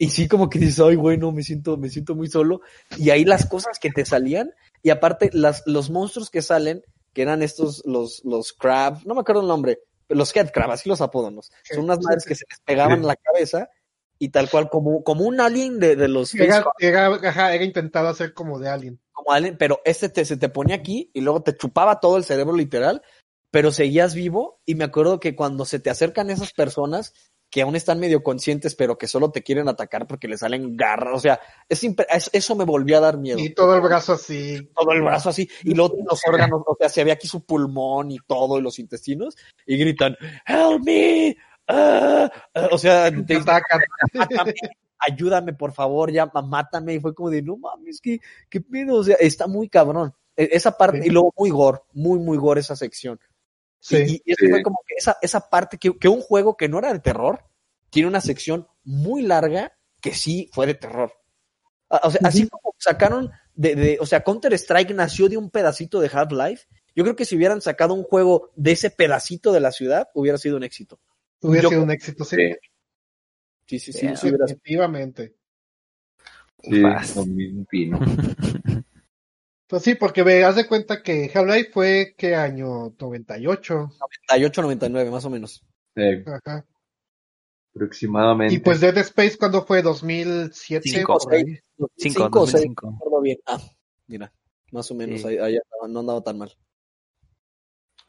[0.00, 2.60] Y sí, como que dices, ay, güey, no, me siento, me siento muy solo.
[2.96, 7.22] Y ahí las cosas que te salían, y aparte las, los monstruos que salen, que
[7.22, 11.00] eran estos, los, los crab, no me acuerdo el nombre, los head crab, así los
[11.00, 11.50] apódonos.
[11.64, 13.70] Son unas madres que se les pegaban la cabeza
[14.20, 18.06] y tal cual como, como un alien de, de los Era, era, ajá, era intentado
[18.06, 19.00] hacer como de alien.
[19.12, 22.24] como alien, pero este te, se te ponía aquí y luego te chupaba todo el
[22.24, 23.02] cerebro literal,
[23.50, 27.12] pero seguías vivo y me acuerdo que cuando se te acercan esas personas
[27.50, 31.16] que aún están medio conscientes, pero que solo te quieren atacar porque le salen garras,
[31.16, 31.82] o sea, es
[32.32, 33.38] eso me volvió a dar miedo.
[33.38, 34.70] Y todo el brazo así.
[34.78, 38.10] todo el brazo así, y luego los órganos, o sea, se ve aquí su pulmón
[38.10, 39.34] y todo, y los intestinos,
[39.66, 40.14] y gritan,
[40.46, 41.36] help me,
[41.68, 43.80] ah", ah, o sea, te atacan.
[44.12, 44.54] mátame,
[44.98, 48.20] ayúdame, por favor, ya, mátame, y fue como de, no mames, qué,
[48.50, 51.08] qué pedo, o sea, está muy cabrón, E- esa parte, Sí.
[51.08, 53.18] y luego muy gore, muy, muy gore esa sección,
[53.80, 53.96] Sí.
[53.96, 54.50] y, y eso Sí.
[54.50, 57.44] fue como que esa, esa parte, que, que un juego que no era de terror,
[57.90, 61.12] tiene una sección muy larga que sí fue de terror.
[61.88, 66.00] O sea, así como sacaron de, de- o sea, Counter Strike nació de un pedacito
[66.00, 66.66] de Half-Life.
[66.94, 70.36] Yo creo que si hubieran sacado un juego de ese pedacito de la ciudad, hubiera
[70.36, 71.00] sido un éxito.
[71.40, 72.36] Hubiera Yo- sido un éxito, sí.
[73.66, 73.78] Sí.
[73.78, 75.34] Sí, sí, Definitivamente.
[76.62, 76.82] Sí,
[77.70, 77.98] pino.
[79.68, 82.94] Pues sí, porque ve, haz de cuenta que Half-Life fue, ¿qué año?
[82.98, 83.90] 98.
[84.00, 85.62] 98, 99, más o menos.
[85.94, 86.64] Sí, Ajá.
[87.74, 88.54] aproximadamente.
[88.54, 89.82] Y pues Dead Space, ¿cuándo fue?
[89.82, 90.88] 2007.
[90.88, 91.18] Cinco.
[91.18, 91.44] por ahí.
[91.96, 92.86] Cinco, Cinco o seis, 2005.
[92.86, 93.38] no recuerdo bien.
[93.46, 93.60] Ah,
[94.06, 94.32] mira,
[94.72, 95.28] más o menos, Sí.
[95.28, 96.56] ahí, ahí andaba, no andaba tan mal.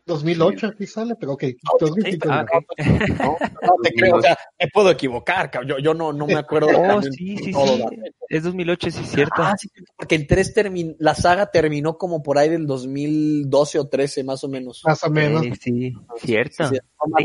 [0.09, 1.43] 2008 aquí sale, pero ok.
[1.79, 2.27] 2005.
[2.29, 2.77] Ah, ok.
[3.19, 5.69] No, no te creo, o sea, me puedo equivocar, cabrón.
[5.69, 6.69] Yo, yo no, no me acuerdo.
[6.75, 7.97] Oh, sí, sí, todo, sí.
[8.29, 9.33] Es 2008, sí, es cierto.
[9.37, 13.87] Ah, sí, porque en 3 termin la saga terminó como por ahí del 2012 o
[13.87, 14.81] 13, más o menos.
[14.85, 15.41] Más o menos.
[15.43, 16.67] Sí, sí, cierto.
[16.69, 16.75] Sí,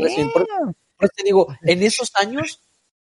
[0.09, 0.29] sí.
[0.33, 0.47] Por,
[0.97, 2.61] por te digo, en esos años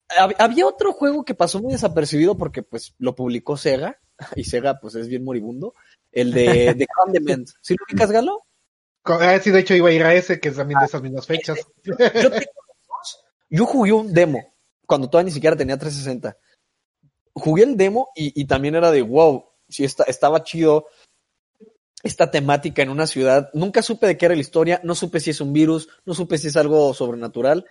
[0.08, 3.98] hab- había otro juego que pasó muy desapercibido porque pues lo publicó Sega,
[4.36, 5.74] y Sega pues es bien moribundo,
[6.12, 7.48] el de, de Condiment.
[7.60, 8.42] ¿Sí lo ubicas, Galo?
[9.04, 11.26] Ah, sí, de hecho iba a ir a ese, que es también de esas mismas
[11.26, 11.58] fechas.
[11.84, 11.96] Yo
[12.30, 13.24] tengo los dos.
[13.50, 14.54] Yo jugué un demo
[14.86, 16.36] cuando todavía ni siquiera tenía 360.
[17.34, 20.86] Jugué el demo y, y también era de wow, sí está, estaba chido
[22.02, 23.50] esta temática en una ciudad.
[23.54, 26.38] Nunca supe de qué era la historia, no supe si es un virus, no supe
[26.38, 27.64] si es algo sobrenatural,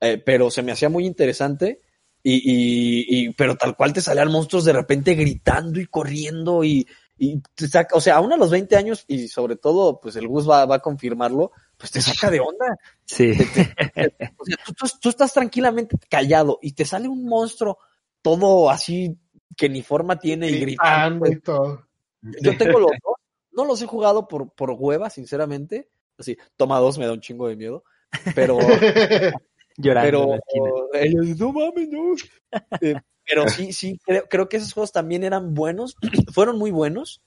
[0.00, 1.82] eh, pero se me hacía muy interesante.
[2.22, 6.86] Y, y, y- pero tal cual te salían monstruos de repente gritando y corriendo y,
[7.24, 10.26] y te saca, o sea, aún a los 20 años y sobre todo, pues el
[10.26, 12.76] Gus va, va a confirmarlo, pues te saca de onda.
[13.04, 13.30] Sí.
[14.38, 17.78] O sea, tú, tú- tú estás tranquilamente callado y te sale un monstruo
[18.22, 19.16] todo así
[19.56, 21.26] que ni forma tiene y gritando.
[21.26, 21.86] Gritando y todo.
[22.42, 23.14] Yo tengo los dos.
[23.52, 25.90] No los he jugado por, por hueva, sinceramente.
[26.18, 27.84] Así, toma dos, me da un chingo de miedo.
[28.34, 28.58] Pero,
[29.76, 30.26] Llorando en pero
[30.92, 31.20] la esquina.
[31.22, 32.14] ellos, no mames, no.
[32.80, 32.94] Eh,
[33.26, 35.96] pero sí, sí, creo, creo que esos juegos también eran buenos,
[36.32, 37.22] fueron muy buenos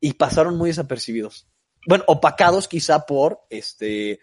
[0.00, 1.46] y pasaron muy desapercibidos.
[1.86, 4.20] Bueno, opacados quizá por este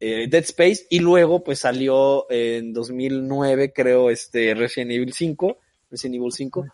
[0.00, 5.58] eh, Dead Space y luego pues salió en 2009 creo este Resident Evil 5,
[5.90, 6.66] Resident Evil 5,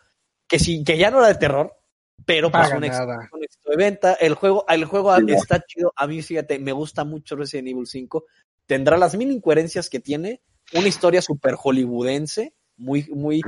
[0.47, 1.81] que sí, que ya no era de terror,
[2.25, 4.15] pero pues Para un éxito, un éxito de venta.
[4.15, 5.25] El juego, el juego Sí.
[5.33, 5.93] está chido.
[5.97, 8.25] A mí, fíjate, me gusta mucho Resident Evil 5.
[8.67, 10.43] Tendrá las mil incoherencias que tiene,
[10.75, 13.43] una historia súper hollywoodense, muy, muy,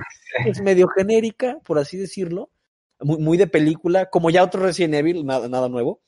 [0.46, 2.50] es medio genérica, por así decirlo,
[3.00, 6.00] muy, muy de película, como ya otro Resident Evil, nada, nada nuevo,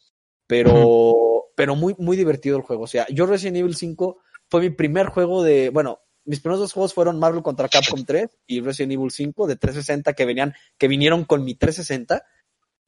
[0.47, 2.85] pero, pero muy, muy divertido el juego.
[2.85, 4.19] O sea, yo Resident Evil 5
[4.49, 8.29] fue mi primer juego de, bueno, mis primeros dos juegos fueron Marvel contra Capcom 3
[8.47, 12.25] y Resident Evil 5 de 360 que venían, que vinieron con mi 360.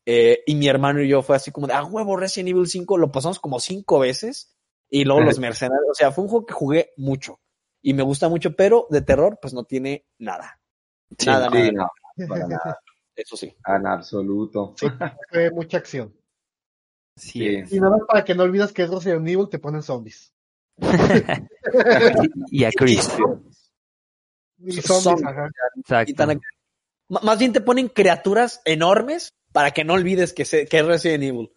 [0.08, 2.96] Eh, y mi hermano y yo fue así como de, ah, huevo, Resident Evil 5,
[2.96, 4.56] lo pasamos como cinco veces.
[4.88, 7.40] Y luego los mercenarios, o sea, fue un juego que jugué mucho.
[7.88, 10.58] Y me gusta mucho, pero de terror, pues no tiene nada.
[11.16, 11.88] Sí, nada, Sí, nada.
[12.16, 12.80] no, para nada.
[13.14, 13.54] Eso sí.
[13.64, 14.74] En absoluto.
[14.76, 14.88] Sí,
[15.30, 16.12] fue mucha acción.
[17.14, 17.64] Sí.
[17.64, 17.76] Sí.
[17.76, 20.34] Y nada más para que no olvides que es Resident Evil, te ponen zombies.
[22.50, 23.08] y a Chris.
[24.58, 25.48] Y zombies, ajá.
[25.76, 26.14] Y Exacto.
[26.16, 26.40] tan- M-
[27.22, 31.22] más bien te ponen criaturas enormes para que no olvides que, se- que es Resident
[31.22, 31.52] Evil.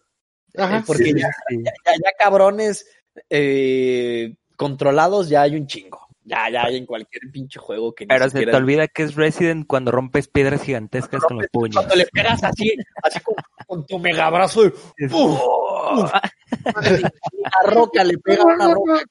[0.56, 0.78] Ajá.
[0.78, 1.56] Eh, porque sí, ya, Sí.
[1.64, 1.72] ya,
[2.04, 2.86] ya cabrones
[3.28, 6.06] eh, controlados ya hay un chingo.
[6.22, 9.14] Ya, ya hay en cualquier pinche juego que Pero se siquiera- te olvida que es
[9.14, 11.74] Resident cuando rompes piedras gigantescas con los puños.
[11.76, 13.34] Cuando le pegas así, así con,
[13.66, 15.38] con tu megabrazo y Es- ¡pum!
[16.62, 19.02] una roca le pega a una roca.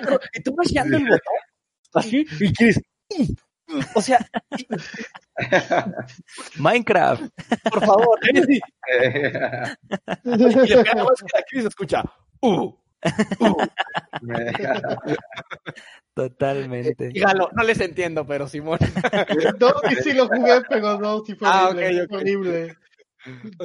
[0.00, 0.20] cabrón.
[0.34, 1.20] Y tú vas guiando el botón
[1.94, 2.80] así y quieres.
[3.94, 4.18] O sea,
[6.58, 7.22] Minecraft.
[7.70, 8.44] por favor, y le
[10.82, 12.02] pega más que aquí se escucha.
[12.40, 12.72] Uh,
[16.14, 17.08] Totalmente.
[17.08, 18.78] Dígalo, no les entiendo, pero Simón.
[19.60, 19.72] No,
[20.02, 22.76] sí lo jugué, pero no, sí fue Ah, horrible.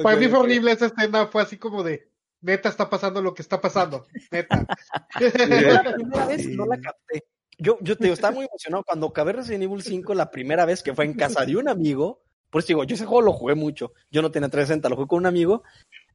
[0.02, 2.08] Para mí fue horrible esa escena, fue así como de,
[2.40, 4.64] neta está pasando lo que está pasando, neta.
[5.20, 7.24] la primera vez no la capté.
[7.58, 10.82] Yo, yo te digo, estaba muy emocionado cuando acabé Resident Evil 5 la primera vez
[10.82, 12.22] que fue en casa de un amigo.
[12.50, 13.92] Por eso digo, yo ese juego lo jugué mucho.
[14.10, 15.64] Yo no tenía 360, lo jugué con un amigo.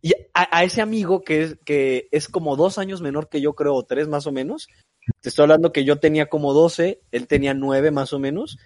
[0.03, 3.53] Y a, a ese amigo que es, que es como dos años menor que yo,
[3.55, 4.67] creo, o tres más o menos.
[5.21, 8.57] Te estoy hablando que yo tenía como 12, él tenía 9 más o menos.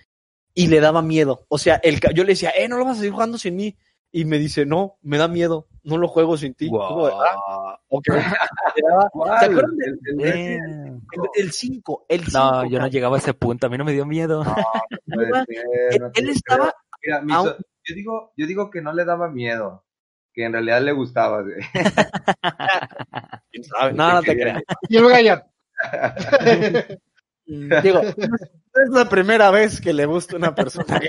[0.55, 1.45] Y le daba miedo.
[1.49, 3.55] O sea, el, ca- yo le decía, eh, no lo vas a seguir jugando sin
[3.55, 3.77] mí.
[4.11, 6.69] Y me dice, no, me da miedo, no lo juego sin ti.
[6.69, 7.07] Wow.
[7.07, 8.07] "Ah, ok".
[8.75, 11.01] Le daba- ¿Se acuerdan del El- el Resident Damn.
[11.35, 12.05] el 5?
[12.09, 12.39] El 5.
[12.39, 14.43] No, yo no llegaba a ese punto, a mí no me dio miedo.
[14.43, 14.55] no
[15.29, 16.73] puede ser, Él, no él estaba.
[17.05, 17.45] Mira, mi Au.
[17.45, 19.83] so- yo, digo, yo digo que no le daba miedo,
[20.37, 21.41] que en realidad le gustaba.
[21.41, 21.55] güey.
[23.51, 23.93] ¿Quién sabe?
[23.93, 24.61] No, no te creas.
[24.87, 25.41] Y el Brian,
[27.47, 30.99] Digo, no es la primera vez que le gusta una persona.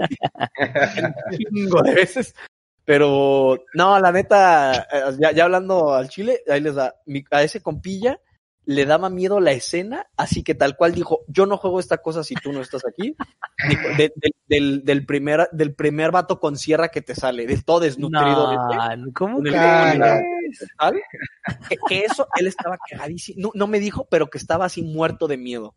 [1.30, 2.34] Un chingo de veces.
[2.86, 6.94] Pero, no, la neta, eh, ya, ya hablando al chile, ahí les da.
[7.04, 8.18] mi- a ese compilla
[8.70, 12.22] le daba miedo la escena, así que tal cual dijo: Yo no juego esta cosa
[12.22, 13.16] si tú no estás aquí.
[13.98, 17.80] De- de- del, del, primer, del primer vato con sierra que te sale, del todo
[17.80, 18.52] desnutrido.
[18.52, 20.20] No, ¿cómo el- Cara.
[20.78, 21.02] ¿sabes?
[21.68, 23.40] Que, que eso, él estaba cagadísimo.
[23.40, 25.74] No, no me dijo, pero que estaba así muerto de miedo.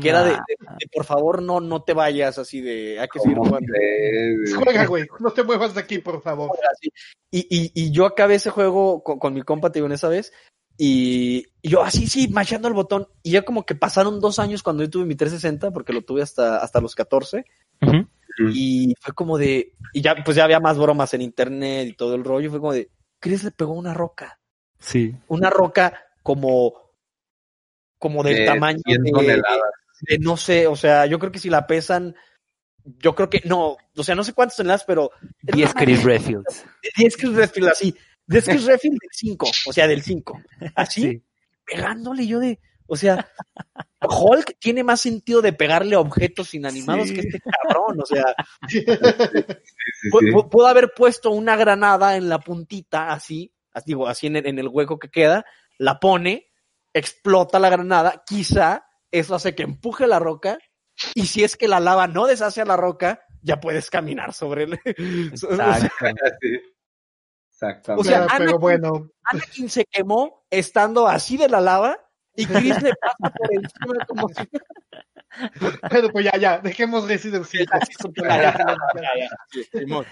[0.00, 3.18] Que era de, de- de, por favor, no, no te vayas así de, hay que
[3.20, 3.72] seguir ¿Cómo jugando.
[4.64, 6.50] juega, güey, no te muevas de aquí, por favor.
[7.30, 10.08] Y, y, y yo acabé ese juego con, con mi compa, te digo, en esa
[10.08, 10.32] vez,
[10.78, 14.82] y, yo así, sí, machando el botón, y ya como que pasaron dos años cuando
[14.82, 17.44] yo tuve mi 360, porque lo tuve hasta, hasta los 14,
[17.82, 18.06] Ujú.
[18.52, 22.14] y fue como de, y ya, pues ya había más bromas en internet y todo
[22.14, 24.38] el rollo, fue como de, Chris le pegó una roca,
[24.78, 25.14] Sí.
[25.28, 26.74] una roca como,
[27.98, 31.66] como del De tamaño 100 de, no sé, o sea, yo creo que si la
[31.66, 32.14] pesan,
[32.84, 35.10] yo creo que, no, o sea, no sé cuántas toneladas, pero...
[35.42, 36.66] 10 Chris Redfields.
[36.98, 37.96] 10 Chris Redfield así,
[38.26, 40.40] 10 Chris Redfield del 5, o sea, del 5.
[40.74, 41.22] Así, Sí.
[41.64, 43.28] pegándole yo de, o sea,
[44.02, 47.14] Hulk tiene más sentido de pegarle a objetos inanimados Sí.
[47.14, 48.24] que este cabrón, o sea,
[48.68, 50.26] Sí, pu- sí.
[50.32, 54.46] pu- pudo haber puesto una granada en la puntita, así, así, digo, así en el,
[54.46, 55.44] en el hueco que queda,
[55.78, 56.46] la pone,
[56.94, 60.58] explota la granada, quizá eso hace que empuje la roca,
[61.14, 64.64] y si es que la lava no deshace a la roca, ya puedes caminar sobre
[64.64, 64.80] él.
[64.84, 65.88] Exacto.
[67.56, 68.00] Exactamente.
[68.00, 71.98] O sea, Pero, bueno, Anakin se quemó estando así de la lava
[72.34, 74.48] y Chris le pasa por encima como si
[75.90, 77.66] pero pues ya, ya, dejemos Resident Evil.
[79.86, 80.08] muere,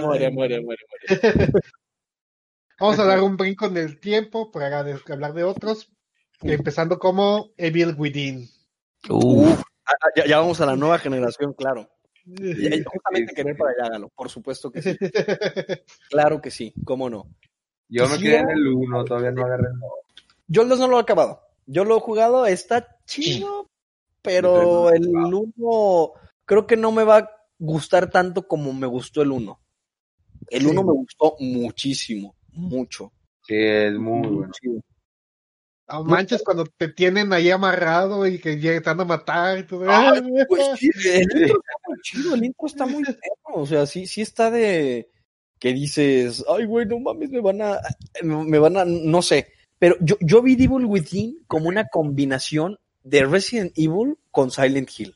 [0.00, 0.78] muere, muere, muere.
[2.80, 5.90] Vamos a dar un brinco en el tiempo para hablar de otros,
[6.42, 8.48] empezando como Evil Within.
[9.08, 11.88] Uf, Ah, ah, Ya, ya vamos a la nueva generación, claro.
[12.26, 14.08] Ya, justamente querer para allá, Galo.
[14.14, 14.96] Por supuesto que sí.
[16.10, 17.28] Claro que sí, cómo no.
[17.88, 19.90] Yo me Sí, quedé en el 1, todavía no agarré el 2.
[20.48, 21.40] Yo el 2 no lo he acabado.
[21.66, 23.68] Yo lo he jugado, está chido,
[24.22, 26.12] pero el 1
[26.44, 29.60] creo que no me va a gustar tanto como me gustó el 1.
[30.50, 30.68] El Sí.
[30.68, 33.12] 1 me gustó muchísimo, mucho.
[33.46, 34.52] Sí, es muy bueno.
[34.60, 34.80] chido.
[35.88, 39.84] No manches cuando te tienen ahí amarrado y que te van a matar y todo.
[39.88, 43.86] Ay, Pues sí, el intro está muy chido, el intro está muy perro, o sea,
[43.86, 45.10] sí, sí está de
[45.58, 47.80] que dices, ay, güey, no mames, me van a,
[48.22, 53.24] me van a, no sé, pero yo, yo vi Evil Within como una combinación de
[53.24, 55.14] Resident Evil con Silent Hill.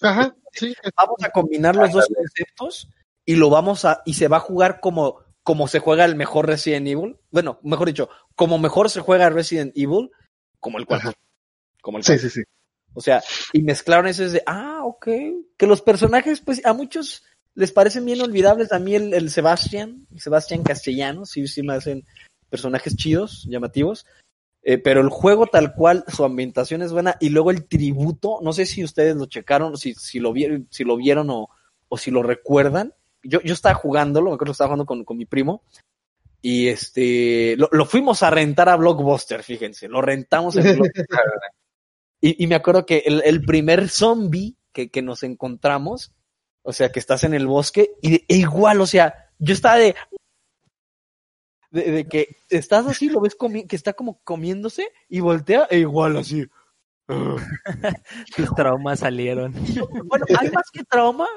[0.00, 0.74] Ajá, sí.
[0.96, 2.88] Vamos a combinar los dos conceptos
[3.24, 6.48] y lo vamos a, y se va a jugar como, como se juega el mejor
[6.48, 10.10] Resident Evil, bueno, mejor dicho, como mejor se juega Resident Evil,
[10.58, 11.12] como el 4.
[11.80, 12.28] Como el Sí, 4.
[12.28, 12.42] sí, sí.
[12.94, 13.22] O sea,
[13.52, 15.06] y mezclaron ese de, ah, ok.
[15.56, 17.22] Que los personajes, pues, a muchos
[17.54, 18.72] les parecen bien olvidables.
[18.72, 22.04] A mí el, el Sebastián, Sebastián Castellano, sí, sí me hacen
[22.50, 24.04] personajes chidos, llamativos.
[24.64, 27.18] Eh, pero el juego tal cual, su ambientación es buena.
[27.20, 30.82] Y luego el tributo, no sé si ustedes lo checaron, si, si lo vieron, si
[30.82, 31.50] lo vieron o,
[31.88, 32.94] o si lo recuerdan.
[33.28, 35.62] Yo, yo estaba jugándolo, me acuerdo que estaba jugando con, con mi primo.
[36.42, 41.06] Y este, lo, lo fuimos a rentar a Blockbuster, fíjense, lo rentamos en Blockbuster.
[42.18, 46.12] Y, y me acuerdo que el, el primer zombie que, que nos encontramos,
[46.62, 49.76] o sea, que estás en el bosque, y de- e igual, o sea, yo estaba
[49.76, 49.94] de,
[51.70, 55.80] de, de que estás así, lo ves comi- que está como comiéndose, y voltea, e
[55.80, 56.46] igual así.
[58.36, 59.52] tus traumas salieron.
[60.06, 61.28] Bueno, hay más que trauma,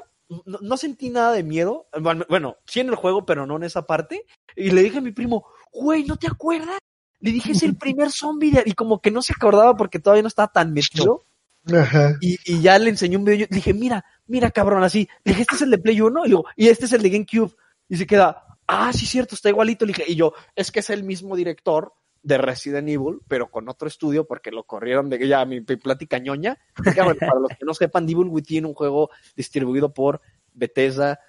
[0.46, 1.88] no, no sentí nada de miedo,
[2.28, 4.26] bueno, sí en el juego, pero no en esa parte,
[4.56, 6.78] y le dije a mi primo, güey, ¿no te acuerdas?
[7.20, 8.50] Le dije, es el primer zombie.
[8.50, 8.62] de-".
[8.66, 11.24] Y como que no se acordaba porque todavía no estaba tan metido.
[11.72, 12.16] Ajá.
[12.20, 13.40] Y, y ya le enseñó un video.
[13.40, 15.08] Yo dije, mira, mira, cabrón, así.
[15.24, 16.24] Le dije, este es el de Play 1.
[16.24, 17.54] Y, digo, y este es el de GameCube.
[17.88, 19.84] Y se queda, ah, sí, cierto, está igualito.
[19.84, 21.92] Le dije, y yo, es que es el mismo director
[22.22, 26.58] de Resident Evil, pero con otro estudio, porque lo corrieron de ya mi, plática ñoña.
[26.74, 30.20] Para los que no sepan, Evil Within, un juego distribuido por
[30.52, 31.20] Bethesda,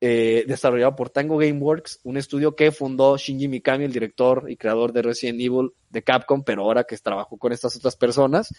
[0.00, 4.92] eh, desarrollado por Tango Gameworks, un estudio que fundó Shinji Mikami, el director y creador
[4.92, 8.54] de Resident Evil de Capcom, pero ahora que trabajó con estas otras personas.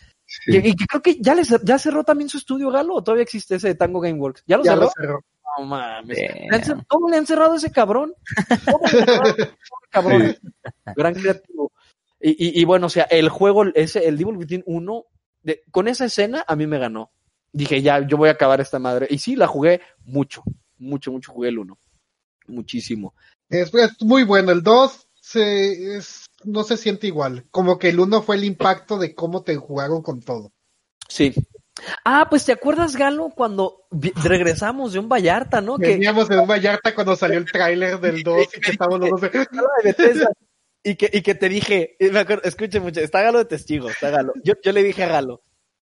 [0.47, 3.23] Y, y que creo que ya, les, ya cerró también su estudio Galo, o todavía
[3.23, 4.43] existe ese de Tango Gameworks.
[4.47, 4.85] ¿Ya lo Ya cerró?
[4.85, 5.25] lo cerró.
[5.59, 6.17] No mames.
[6.17, 6.49] Damn.
[6.49, 8.13] Le han cer- ¿Cómo le han cerrado a ese cabrón?
[8.71, 9.49] ¿Cómo le han cerrado a ese
[9.91, 10.37] cabrón?
[10.95, 11.71] Gran creativo.
[12.19, 15.05] Y, y, y bueno, o sea, el juego, ese, el Devil Within 1,
[15.43, 17.11] de- con esa escena a mí me ganó.
[17.53, 19.07] Dije, ya, yo voy a acabar esta madre.
[19.09, 20.43] Y sí, la jugué mucho,
[20.85, 21.77] mucho, mucho jugué el 1.
[22.47, 23.13] Muchísimo.
[23.49, 24.51] Es, es muy bueno.
[24.51, 27.45] El 2 se, es, no se siente igual.
[27.51, 30.51] Como que el 1 fue el impacto de cómo te jugaron con todo.
[31.09, 31.33] Sí.
[32.05, 33.85] Ah, pues te acuerdas, Galo, cuando
[34.23, 35.77] regresamos de un Vallarta, ¿no?
[35.77, 39.09] Que, Veníamos en un Vallarta cuando salió el tráiler del 2 y que estábamos los
[39.09, 39.29] dos de-
[40.13, 40.27] de.
[40.83, 44.11] Y que, y que te dije, me acuerdo, escuche mucho, está Galo de testigo, está
[44.11, 44.33] Galo.
[44.43, 45.41] Yo, yo le dije a Galo,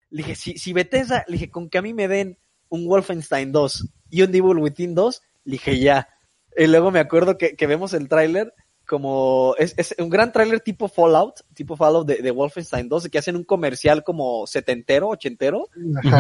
[0.09, 2.39] le dije, si, si Bethesda, le dije, con que a mí me den
[2.71, 6.09] un Wolfenstein 2 y un Devil Within 2, le dije, ya.
[6.57, 8.55] Y luego me acuerdo que, que vemos el tráiler
[8.87, 13.19] como, es, es un gran tráiler tipo Fallout, tipo Fallout de, de Wolfenstein 2, que
[13.19, 15.69] hacen un comercial como setentero, ochentero,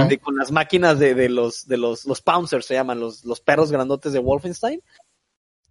[0.09, 3.41] de- con las máquinas de, de los, de los, los pouncers se llaman, los, los
[3.41, 4.83] perros grandotes de Wolfenstein.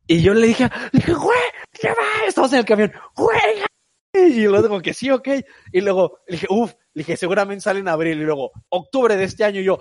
[0.08, 1.38] Y yo le dije, le dije, güey,
[1.74, 2.28] ¿qué va?
[2.28, 3.66] Estamos en el camión, juega.
[4.14, 5.28] Y luego que sí, ok.
[5.74, 8.22] Y luego le dije, uff, le dije, seguramente sale en abril.
[8.22, 9.60] Y luego, octubre de este año.
[9.60, 9.78] Y yo,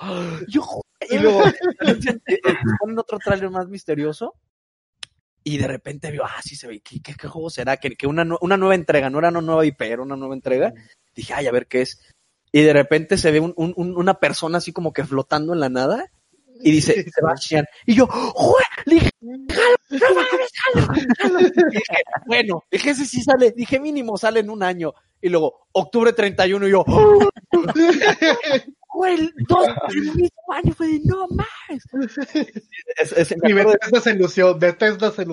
[0.49, 0.83] yo, "Joder".
[1.11, 1.43] Y luego
[2.27, 2.41] eh,
[2.81, 4.35] ponen otro tráiler más misterioso.
[5.47, 7.77] Y de repente vio, ah, sí se ve, ¿qué, qué, qué juego será?
[7.77, 10.73] Que, que una, una nueva entrega, no era una nueva IP, era una nueva entrega.
[11.15, 12.01] Dije, ay, a ver qué es.
[12.51, 15.61] Y de repente se ve un- un- un- una persona así como que flotando en
[15.61, 16.07] la nada.
[16.63, 17.67] Y dice, Sebastián.
[17.85, 18.09] Y yo,
[18.87, 19.11] dije,
[22.27, 23.53] bueno, dije, ese sí sale.
[23.53, 24.95] Dije, mínimo sale en un año.
[25.21, 27.29] Y luego, octubre 31, y yo, ¡Oh!
[28.95, 29.35] Güey, el
[30.15, 31.85] mismo año fue de no mames.
[32.97, 35.25] Es- es- me Y Bethesda se lució, Bethesda se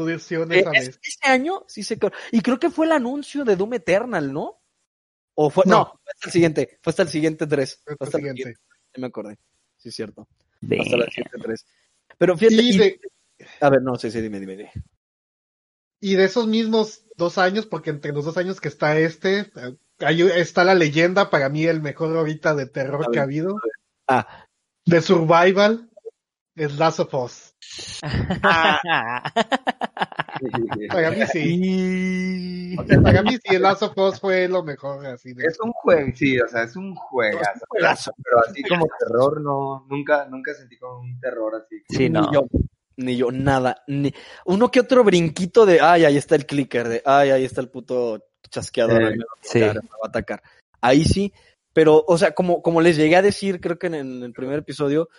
[0.51, 0.99] eh, esa es- vez.
[1.03, 1.97] ese año sí se
[2.31, 4.59] y creo que fue el anuncio de Doom Eternal, ¿no?
[5.35, 5.85] O fue no, No.
[6.03, 7.81] fue hasta el siguiente, fue hasta el siguiente 3.
[7.85, 8.37] Fue hasta el siguiente.
[8.41, 8.61] siguiente,
[8.95, 9.37] sí me acordé.
[9.77, 10.27] Sí es cierto.
[10.61, 11.65] Hasta el siguiente 3.
[12.17, 12.99] Pero fíjate, Y
[13.61, 14.71] a ver, no, sí, sí, dime, dime, dime.
[15.99, 19.75] y de esos mismos dos años, porque entre los dos años que está este, eh,
[20.05, 23.55] ahí está la leyenda, para mí el mejor ahorita de terror que ha habido,
[24.07, 24.45] Ah,
[24.85, 25.89] de survival,
[26.55, 27.55] es Last of Us.
[30.89, 31.59] Para mí sí.
[32.73, 35.45] Y- O sea, para mí sí, el Last of Us fue lo mejor, así de...
[35.45, 37.65] Es un juego, sí, o sea, es un juegazo.
[37.69, 38.13] juegazo.
[38.23, 41.81] Pero así como terror, no, nunca, nunca sentí como un terror así.
[41.89, 42.21] Sí, no.
[42.21, 42.47] Ni yo,
[42.97, 43.83] ni yo, nada.
[43.87, 44.13] Ni...
[44.45, 47.69] Uno que otro brinquito de, ay, ahí está el clicker, de, ay, ahí está el
[47.69, 49.63] puto chasqueador, Eh, ahí me va a sí.
[49.63, 50.43] atacar, me va a atacar.
[50.81, 51.33] Ahí sí,
[51.73, 54.33] pero, o sea, como, como les llegué a decir, creo que en el, en el
[54.33, 55.09] primer episodio,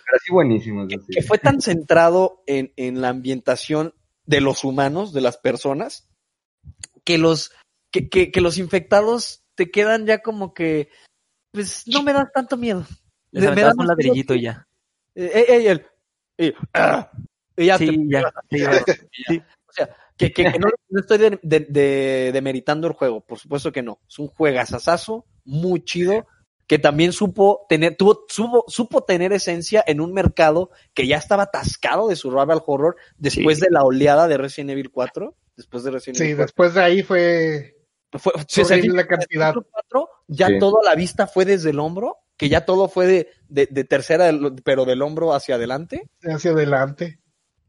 [1.09, 3.93] que, fue tan centrado en, en la ambientación
[4.25, 6.07] de los humanos, de las personas,
[7.03, 7.51] que los,
[7.91, 10.89] que, que, que los infectados te quedan ya como que,
[11.51, 12.85] pues, no me dan tanto miedo.
[13.31, 14.67] Les Me- dan un miedo ladrillito y ya.
[15.15, 15.85] eh, eh, eh, el-
[16.37, 17.11] y, ah,
[17.57, 18.33] y ya Sí, te- ya.
[18.49, 18.85] Sí, ya.
[19.27, 19.41] Sí.
[19.67, 23.39] O sea, que, que, que no, no estoy de, de- de- demeritando el juego, por
[23.39, 23.99] supuesto que no.
[24.07, 26.25] Es un juegazazazo, muy chido,
[26.67, 31.43] que también supo tener, tuvo, supo, supo tener esencia en un mercado que ya estaba
[31.43, 33.65] atascado de survival horror después Sí.
[33.65, 35.35] de la oleada de Resident Evil 4.
[35.57, 36.45] Después de Resident Sí, Evil 4.
[36.45, 37.75] después de ahí fue
[38.13, 38.31] Fue,
[38.93, 39.53] la cantidad.
[39.53, 40.59] 4, ya Sí.
[40.59, 44.31] toda la vista fue desde el hombro, que ya todo fue de, de, de tercera,
[44.63, 46.09] pero del hombro hacia adelante.
[46.23, 47.19] hacia adelante.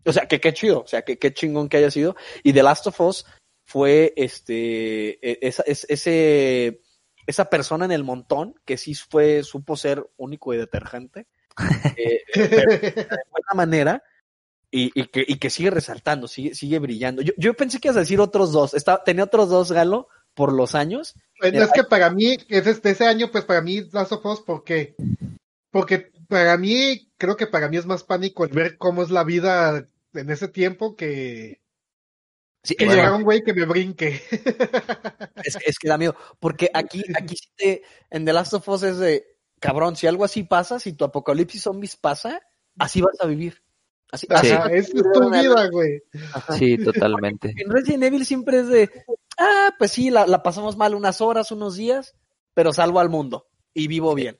[0.05, 2.17] O sea, que qué chido, o sea, que qué chingón que haya sido.
[2.43, 3.27] Y The Last of Us
[3.67, 6.81] fue este e- esa, es- ese
[7.27, 11.27] esa persona en el montón que sí fue, supo ser único y detergente.
[11.97, 14.03] eh, pero de buena manera.
[14.71, 17.23] Y, y que, y que sigue resaltando, sigue, sigue brillando.
[17.23, 18.75] Yo, yo pensé que ibas a decir otros dos.
[18.75, 21.15] Estaba, tenía otros dos, Galo, por los años.
[21.39, 24.41] Pues, es que para mí, es este, ese año, pues para mí, Last of Us,
[24.45, 24.97] porque,
[25.71, 29.23] porque para mí, creo que para mí es más pánico el ver cómo es la
[29.23, 31.65] vida en ese tiempo que,
[32.65, 34.23] Sí, que a un güey que me brinque.
[35.45, 36.17] Es, es que da miedo.
[36.41, 39.27] Porque aquí, aquí sí te, en The Last of Us es de,
[39.61, 42.41] cabrón, si algo así pasa, si tu apocalipsis zombies pasa,
[42.79, 43.63] así vas a vivir.
[44.11, 46.03] Así, así Ajá, vas a es tu vida, güey.
[46.57, 47.53] Sí, totalmente.
[47.55, 48.91] En Resident Evil siempre es de,
[49.37, 52.17] ah, pues sí, la, la pasamos mal unas horas, unos días,
[52.55, 54.39] pero salvo al mundo y vivo bien.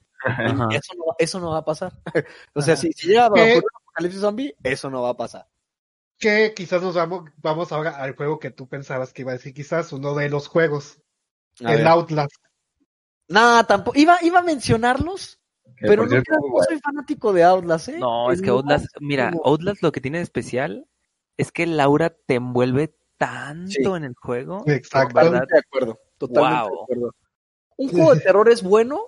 [0.71, 1.93] Eso no, eso no va a pasar.
[2.55, 2.81] o sea, Ajá.
[2.81, 5.47] si, si llega a un apocalipsis zombie, eso no va a pasar.
[6.19, 9.53] Que quizás nos vamos, vamos ahora al juego que tú pensabas que iba a decir,
[9.53, 10.99] quizás uno de los juegos,
[11.65, 11.89] A el ver.
[11.89, 12.37] Outlast.
[13.29, 13.99] Nah, tampoco.
[13.99, 15.41] Iba, iba a mencionarlos,
[15.77, 16.35] Que, pero no, cierto,
[16.69, 17.99] soy fanático de Outlast, ¿eh?
[17.99, 20.87] No, es que Outlast, más mira, como- Outlast lo que tiene de especial
[21.37, 23.83] es que Laura te envuelve tanto Sí.
[23.85, 24.63] en el juego.
[24.67, 25.15] Exacto.
[25.15, 25.31] ¿verdad?
[25.31, 26.01] Totalmente de acuerdo.
[26.19, 26.71] Totalmente Wow.
[26.71, 27.15] de acuerdo.
[27.77, 29.01] Un juego de terror es bueno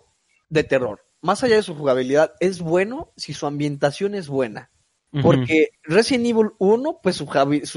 [0.49, 1.05] de terror.
[1.23, 4.71] Más allá de su jugabilidad, es bueno si su ambientación es buena.
[5.23, 7.27] Porque Resident Evil 1, pues su,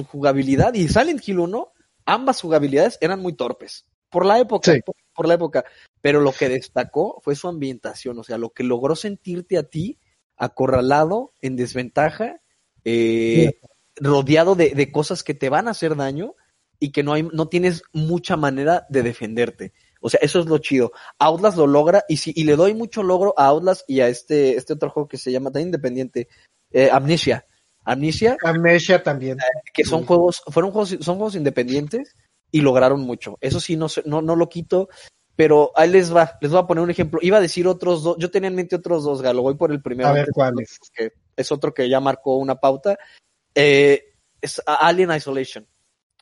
[0.04, 1.72] jugabilidad y Silent Hill 1,
[2.06, 3.86] ambas jugabilidades eran muy torpes.
[4.10, 4.82] Por la época, Sí.
[4.82, 5.66] por, por la época.
[6.02, 9.98] Pero lo que destacó fue su ambientación, o sea, lo que logró sentirte a ti
[10.38, 12.42] acorralado, en desventaja,
[12.86, 13.60] eh,
[13.98, 16.36] rodeado de, de cosas que te van a hacer daño
[16.80, 19.74] y que no, hay, no tienes mucha manera de defenderte.
[20.02, 20.94] O sea, eso es lo chido.
[21.20, 24.56] Outlast lo logra y, si, y le doy mucho logro a Outlast y a este,
[24.56, 26.30] este otro juego que se llama tan independiente,
[26.72, 27.46] eh, Amnesia.
[27.86, 29.38] Amnesia, Amnesia también.
[29.74, 30.08] que son Sí.
[30.08, 32.16] juegos, fueron juegos, son juegos independientes
[32.52, 33.38] y lograron mucho.
[33.42, 34.90] Eso sí, no, sé- no, no lo quito,
[35.36, 37.20] pero ahí les va, les voy a poner un ejemplo.
[37.24, 39.82] Iba a decir otros dos, yo tenía en mente otros dos, Galo, voy por el
[39.82, 40.10] primero.
[40.10, 40.78] A ver cuáles.
[40.94, 42.98] que es otro que ya marcó una pauta.
[43.56, 44.04] Eh,
[44.42, 45.66] es Alien Isolation.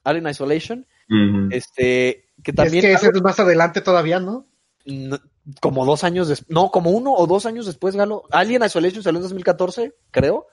[0.03, 1.49] Alien Isolation, Ujú.
[1.51, 4.47] este, que Es también que ese es más adelante todavía, ¿no?
[4.88, 5.19] No-
[5.61, 8.23] como dos años después, no, como uno o dos años después, Galo.
[8.31, 10.47] Alien Isolation salió en 2014, creo.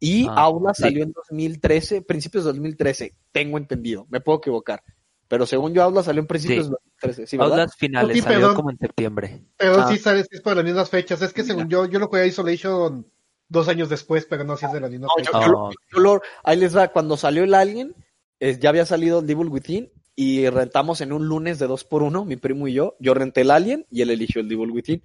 [0.00, 0.82] Y Ah, Aula sí.
[0.82, 4.82] salió en 2013, principios de 2013, tengo entendido, me puedo equivocar.
[5.28, 6.70] Pero según yo, Aula salió en principios Sí.
[6.70, 7.36] de 2013, ¿sí?
[7.38, 8.56] Outlast finales, Sí, salió perdón.
[8.56, 9.44] como en septiembre.
[9.56, 9.88] Pero Ah.
[9.88, 11.22] sí sabes que es por las mismas fechas.
[11.22, 13.06] Es que según yo, yo lo jugué a Isolation
[13.48, 15.46] dos años después, pero no si es de las mismas No, yo, fechas.
[15.46, 15.70] yo Oh.
[15.94, 17.94] yo lo- ahí les va, cuando salió el Alien,
[18.40, 22.02] eh, ya había salido el Devil Within y rentamos en un lunes de dos por
[22.02, 22.96] uno, mi primo y yo.
[23.00, 25.02] Yo renté el Alien y él eligió el Devil Within.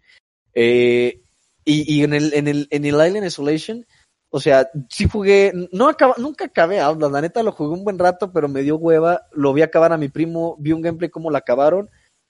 [0.53, 1.21] Eh,
[1.63, 3.85] y, y en el, en el, en el Alien Isolation,
[4.29, 7.99] o sea, sí jugué, no acaba, nunca acabé Outlast, la neta lo jugué un buen
[7.99, 11.31] rato, pero me dio hueva, lo vi acabar a mi primo, vi un gameplay cómo
[11.31, 11.89] la acabaron,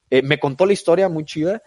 [0.10, 1.64] eh, me contó la historia muy chida,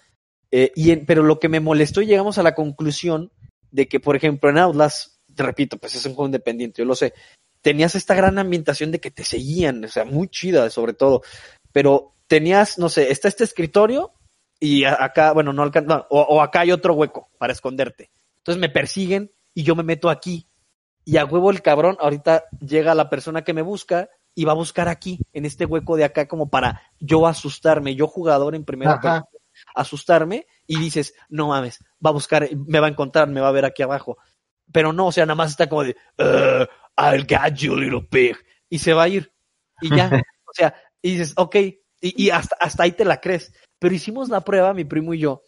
[0.51, 3.33] eh, y en- pero lo que me molestó y llegamos a la conclusión
[3.71, 6.95] de que, por ejemplo, en Outlast, te repito, pues es un juego independiente, yo lo
[6.95, 7.13] sé,
[7.63, 11.23] tenías esta gran ambientación de que te seguían, o sea, muy chida sobre todo,
[11.73, 14.13] pero tenías, no sé, está este escritorio
[14.59, 18.11] y acá, bueno, no alcanza, o, o acá hay otro hueco para esconderte.
[18.39, 20.47] Entonces me persiguen y yo me meto aquí.
[21.05, 24.57] Y a huevo el cabrón, ahorita llega la persona que me busca y va a
[24.57, 29.01] buscar aquí, en este hueco de acá, como para yo asustarme, yo jugador en primera
[29.01, 29.25] persona,
[29.75, 33.53] asustarme y dices, no mames, va a buscar, me va a encontrar, me va a
[33.53, 34.19] ver aquí abajo.
[34.73, 36.65] Pero no, o sea, nada más está como de, "Uh,
[37.01, 38.36] I'll get you, little pig.
[38.68, 39.32] Y se va a ir.
[39.80, 40.11] Y ya,
[40.46, 43.53] o sea, y dices, ok, y, y hasta, hasta ahí te la crees.
[43.78, 45.42] Pero hicimos la prueba, mi primo y yo.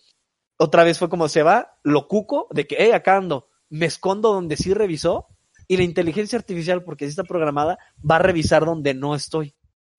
[0.56, 3.48] Otra vez fue como se va, lo cuco, de que, hey, acá ando.
[3.68, 5.28] Me escondo donde sí revisó.
[5.68, 7.78] Y la inteligencia artificial, porque sí está programada,
[8.08, 9.54] va a revisar donde no estoy.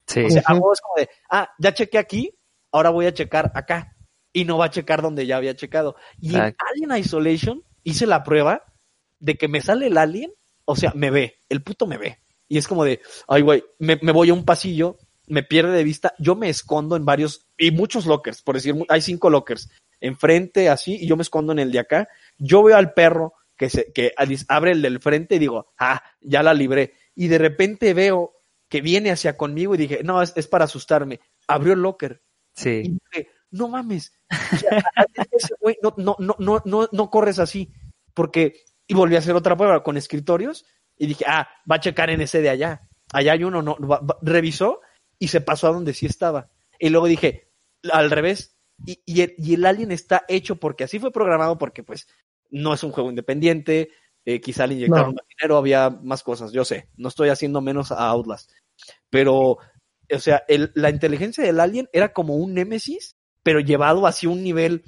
[0.08, 0.24] Sí.
[0.24, 0.62] O sea, a Ujú.
[0.62, 2.38] huevo es como de, ah, ya chequé aquí,
[2.72, 3.96] ahora voy a checar acá.
[4.34, 5.96] Y no va a checar donde ya había checado.
[6.20, 6.56] Y en.
[6.58, 8.64] Alien Isolation hice la prueba
[9.20, 10.34] de que me sale el alien,
[10.66, 12.20] o sea, me ve, el puto me ve.
[12.48, 14.98] Y es como de, ay, güey, me, me voy a un pasillo,
[15.28, 19.02] me pierde de vista, yo me escondo en varios, y muchos lockers, por decir, hay
[19.02, 19.70] cinco lockers,
[20.02, 22.08] enfrente así, y yo me escondo en el de acá.
[22.38, 24.14] Yo veo al perro que se, que
[24.50, 26.94] abre el del frente y digo, ah, ya la libré.
[27.16, 28.34] Y de repente veo
[28.70, 31.20] que viene hacia conmigo y dije, no, es, es para asustarme.
[31.48, 32.22] Abrió el locker
[32.56, 32.70] y Sí.
[33.14, 34.14] dije, no mames,
[34.54, 34.84] o sea,
[35.32, 37.72] ese güey, no, no, no, no, no, no corres así,
[38.14, 38.56] porque,
[38.88, 40.66] y volví a hacer otra prueba con escritorios,
[40.98, 44.00] y dije, ah, va a checar en ese de allá, allá hay uno, no, va-
[44.00, 44.80] va- revisó,
[45.20, 47.50] y se pasó a donde sí estaba, y luego dije,
[47.92, 48.56] al revés,
[48.86, 52.08] y, y el, y el alien está hecho porque así fue programado, porque pues,
[52.50, 53.90] no es un juego independiente,
[54.26, 55.14] eh, quizá le inyectaron No.
[55.16, 58.52] más dinero, había más cosas, yo sé, no estoy haciendo menos a Outlast,
[59.10, 59.58] pero
[60.14, 64.44] o sea, el- la inteligencia del alien era como un némesis, pero llevado hacia un
[64.44, 64.84] nivel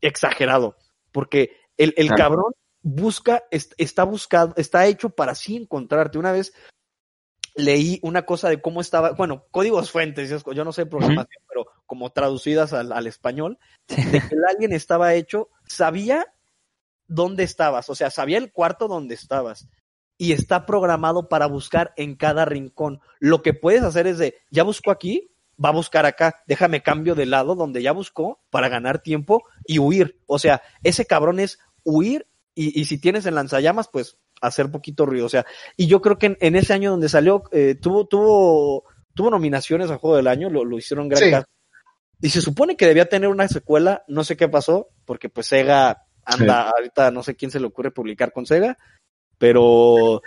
[0.00, 0.76] exagerado.
[1.12, 2.14] Porque el, el Ah.
[2.16, 2.52] cabrón
[2.84, 6.18] busca, est- está buscado, está hecho para así encontrarte.
[6.18, 6.52] Una vez
[7.56, 12.10] leí una cosa de cómo estaba, bueno, códigos fuentes, yo no sé programación, pero como
[12.10, 13.58] traducidas al, al español,
[13.88, 16.26] de que el alien estaba hecho, sabía
[17.06, 19.68] dónde estabas, o sea, sabía el cuarto donde estabas
[20.18, 23.00] y está programado para buscar en cada rincón.
[23.18, 25.30] Lo que puedes hacer es de, ya busco aquí,
[25.62, 29.78] va a buscar acá, déjame cambio de lado donde ya buscó para ganar tiempo y
[29.78, 30.20] huir.
[30.26, 35.06] O sea, ese cabrón es huir y, y si tienes el lanzallamas, pues hacer poquito
[35.06, 35.26] ruido.
[35.26, 35.44] O sea,
[35.76, 38.84] y yo creo que en, en ese año donde salió, eh, tuvo, tuvo
[39.14, 41.30] tuvo nominaciones a Juego del Año, lo, lo hicieron gran Sí.
[41.30, 41.46] caso.
[42.20, 46.04] Y se supone que debía tener una secuela, no sé qué pasó, porque pues Sega
[46.24, 48.76] anda, ahorita no sé quién se le ocurre publicar con Sega,
[49.38, 50.20] pero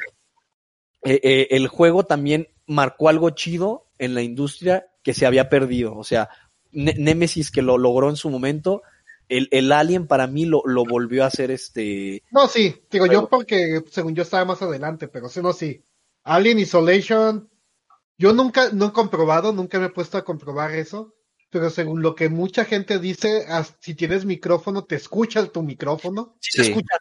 [1.03, 5.95] eh, eh, el juego también marcó algo chido en la industria que se había perdido.
[5.97, 6.29] O sea,
[6.71, 8.83] Ne- Nemesis que lo logró en su momento,
[9.29, 12.23] el, el Alien para mí lo, lo volvió a hacer este...
[12.31, 15.83] No, sí, digo yo porque según yo estaba más adelante, pero sí, no, sí.
[16.23, 17.49] Alien Isolation,
[18.17, 21.13] yo nunca, no he comprobado, nunca me he puesto a comprobar eso,
[21.49, 23.45] pero según lo que mucha gente dice,
[23.79, 26.35] si tienes micrófono, te escuchas tu micrófono.
[26.41, 26.69] Sí, se Sí.
[26.71, 26.97] escucha.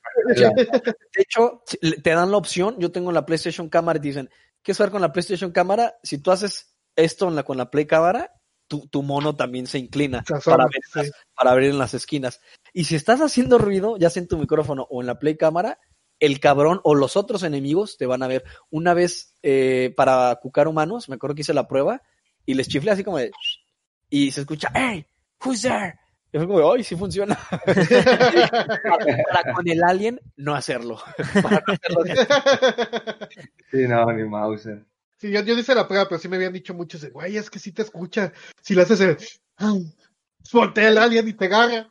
[0.55, 1.63] De hecho,
[2.03, 4.31] te dan la opción, yo tengo la PlayStation cámara y dicen,
[4.63, 5.97] ¿qué hacer con la PlayStation cámara?
[6.03, 8.33] Si tú haces esto en la, con la Play cámara,
[8.69, 10.99] tu, tu mono también se inclina para, ver sí.
[10.99, 12.41] las- para abrir en las esquinas.
[12.73, 15.79] Y si estás haciendo ruido, ya sea en tu micrófono o en la Play cámara,
[16.19, 18.45] el cabrón o los otros enemigos te van a ver.
[18.71, 22.03] Una vez eh, para cucar humanos, me acuerdo que hice la prueba
[22.45, 23.31] y les chiflé así como de...
[24.09, 25.05] Y se escucha, ¡Hey!
[25.45, 25.95] Who's there?
[26.33, 27.39] Y fue como, ¡ay, sí funciona!
[27.65, 30.99] para con el alien no hacerlo.
[31.43, 32.05] Para no hacerlo.
[33.71, 34.85] Sí, no, ni Mauser.
[35.27, 37.51] Sí, yo, yo hice la prueba, pero sí me habían dicho muchos, de, güey, es
[37.51, 38.33] que sí te escucha.
[38.61, 39.17] Si le haces el...
[40.53, 41.89] Voltea el alien y te agarra.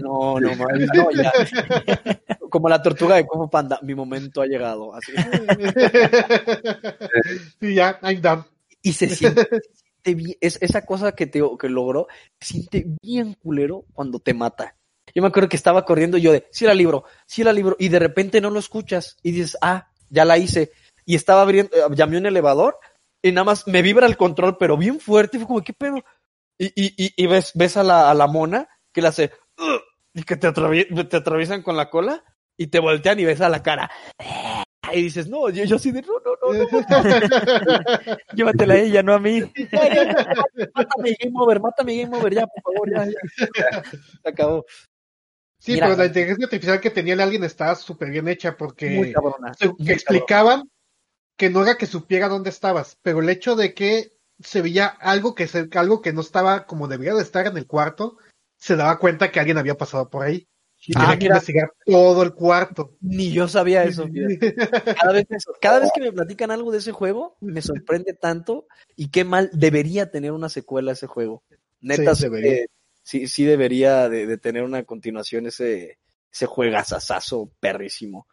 [0.00, 1.30] no, no, mames, no, ya.
[2.48, 4.94] Como la tortuga de Como Panda, mi momento ha llegado.
[4.94, 5.12] Así.
[7.60, 8.44] sí, ya, I'm done.
[8.80, 12.06] Y se siente, se siente es, esa cosa que te que logró,
[12.40, 14.76] se siente bien culero cuando te mata.
[15.14, 17.76] Yo me acuerdo que estaba corriendo y yo de, sí la libro, sí la libro,
[17.78, 20.72] y de repente no lo escuchas y dices, ah, ya la hice.
[21.08, 22.78] Y estaba abriendo, eh, llamé un elevador
[23.22, 26.04] y nada más me vibra el control, pero bien fuerte, y fue como, ¿qué pedo?
[26.58, 29.32] Y, y, y, y ves, ves a la, a la mona que le hace,
[30.12, 32.22] y que te, te atraviesan con la cola
[32.58, 33.90] y te voltean y ves a la cara.
[34.92, 39.14] Y dices, no, yo, yo así de, no, no, no, no, Llévatela a ella, no
[39.14, 39.40] a mí.
[40.74, 43.82] mátame Game Over, mátame Game Over, ya, por favor, ya, ya.
[44.22, 44.64] Se acabó.
[45.58, 45.86] Sí, Mira.
[45.86, 49.54] pero la inteligencia artificial que tenía el alien estaba súper bien hecha porque Muy cabrona.
[49.54, 50.70] se- muy que explicaban
[51.38, 55.34] que no era que supiera dónde estabas, pero el hecho de que se veía algo
[55.34, 58.18] que se, algo que no estaba como debería de estar en el cuarto,
[58.56, 60.46] se daba cuenta que alguien había pasado por ahí.
[60.86, 62.96] Y Ah, tenía que investigar todo el cuarto.
[63.00, 64.08] Ni yo sabía eso.
[65.00, 65.26] Cada vez,
[65.60, 68.66] cada vez que me platican algo de ese juego, me sorprende tanto
[68.96, 71.42] y qué mal debería tener una secuela ese juego.
[71.80, 72.52] Neta, Sí, sí, debería.
[72.52, 72.66] eh,
[73.02, 75.98] sí, sí debería de, de tener una continuación ese,
[76.32, 78.26] ese juegazazazo perrísimo.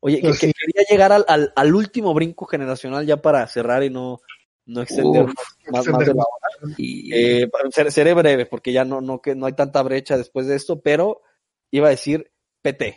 [0.00, 0.52] Oye, que, Pues que sí.
[0.52, 4.20] quería llegar al, al, al último brinco generacional ya para cerrar y no,
[4.66, 5.34] no extendernos
[5.70, 6.74] más, más de la hora.
[6.76, 10.46] Y Eh, ser- seré breve porque ya no, no, que no hay tanta brecha después
[10.46, 11.22] de esto, pero
[11.70, 12.30] iba a decir
[12.62, 12.94] PT.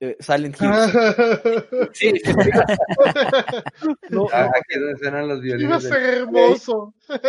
[0.00, 0.70] Eh, Silent Hill.
[1.92, 2.32] Sí, sí, sí.
[4.10, 5.82] No, Ah, no, Aquí suenan los Iba a violines.
[5.82, 6.94] ser Del, hermoso.
[7.08, 7.20] los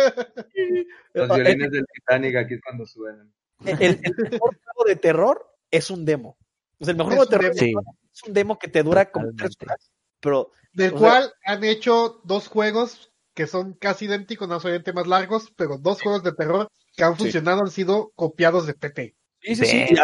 [1.30, 3.32] eh, violines del Titanic, aquí es cuando suenan.
[3.64, 6.38] el, el mejor juego de terror es un demo.
[6.78, 7.80] O sea, el mejor Es juego de un terror demo.
[7.80, 7.86] es
[8.26, 9.90] un demo que te dura como tres horas.
[10.20, 15.06] Pero Del sea- cual han hecho dos juegos que son casi idénticos, no solamente más
[15.06, 17.22] largos, pero dos juegos de terror que han Sí.
[17.24, 19.14] funcionado han sido copiados de PT.
[19.42, 19.94] sí, sí, sí,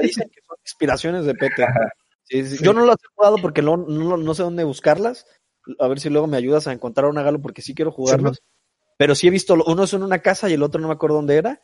[0.00, 1.66] dicen que son inspiraciones de PT.
[2.24, 2.64] Sí, sí.
[2.64, 5.26] Yo no las he jugado porque no, no, no sé dónde buscarlas.
[5.78, 8.40] A ver si luego me ayudas a encontrar un Galo porque sí quiero jugarlos.
[8.96, 11.16] Pero sí he visto, uno es en una casa y el otro no me acuerdo
[11.16, 11.60] dónde era.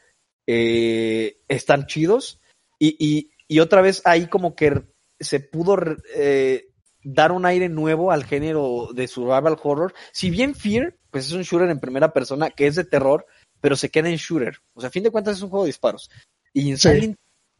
[0.46, 2.40] Eh, están chidos.
[2.78, 4.82] Y, y, y otra vez ahí como que
[5.22, 5.76] se pudo
[6.14, 6.68] eh,
[7.02, 9.94] dar un aire nuevo al género de survival horror.
[10.12, 13.26] Si bien Fear, pues es un shooter en primera persona que es de terror,
[13.60, 14.58] pero se queda en shooter.
[14.74, 16.10] O sea, a fin de cuentas es un juego de disparos.
[16.52, 16.88] Y en Sí.
[16.90, 17.16] Silent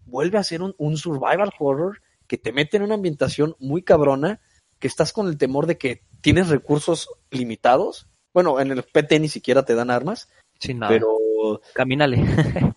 [0.06, 4.40] vuelve a ser un, un survival horror que te mete en una ambientación muy cabrona,
[4.78, 8.06] que estás con el temor de que tienes recursos limitados.
[8.34, 10.92] Bueno, en el PT ni siquiera te dan armas, sin nada.
[10.92, 12.16] pero Camínale.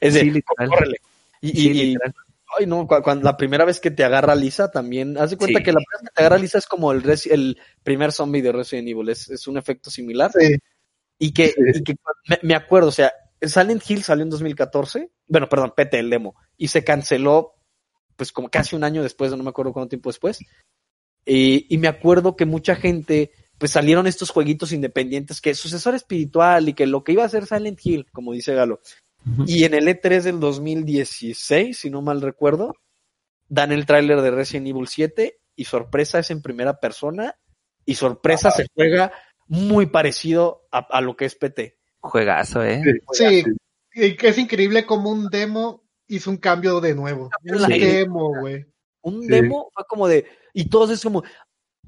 [0.00, 0.68] es de, Sí, literal.
[0.68, 0.96] córrele.
[1.40, 2.14] Y, Sí, y- literal.
[2.58, 5.58] Ay no, cu- cuando, la primera vez que te agarra Lisa también, haz de cuenta
[5.58, 5.64] Sí.
[5.64, 8.88] que la primera vez que te agarra Lisa es como el, primer zombie de Resident
[8.88, 10.30] Evil, es, es un efecto similar.
[10.38, 10.56] Sí.
[11.18, 11.54] Y que, Sí.
[11.74, 11.94] y que
[12.28, 16.36] me, me acuerdo, o sea, Silent Hill salió en 2014, bueno, perdón, PT, el demo,
[16.56, 17.54] y se canceló,
[18.16, 20.38] pues como casi un año después, no me acuerdo cuánto tiempo después.
[21.24, 26.68] Y, y me acuerdo que mucha gente, pues salieron estos jueguitos independientes, que sucesor espiritual
[26.68, 28.80] y que lo que iba a ser Silent Hill, como dice Galo.
[29.46, 32.74] Y en el E3 del 2016, si no mal recuerdo,
[33.48, 37.36] dan el tráiler de Resident Evil 7 y sorpresa es en primera persona
[37.84, 39.12] y sorpresa se juega
[39.46, 41.78] muy parecido a, a lo que es PT.
[42.00, 42.82] Juegazo, ¿eh?
[43.12, 43.44] Sí,
[43.94, 47.30] y que es increíble como un demo hizo un cambio de nuevo.
[47.44, 47.78] Un Sí.
[47.78, 48.66] demo, güey.
[49.02, 49.28] Un Sí.
[49.28, 51.22] demo fue como de, y todos es como,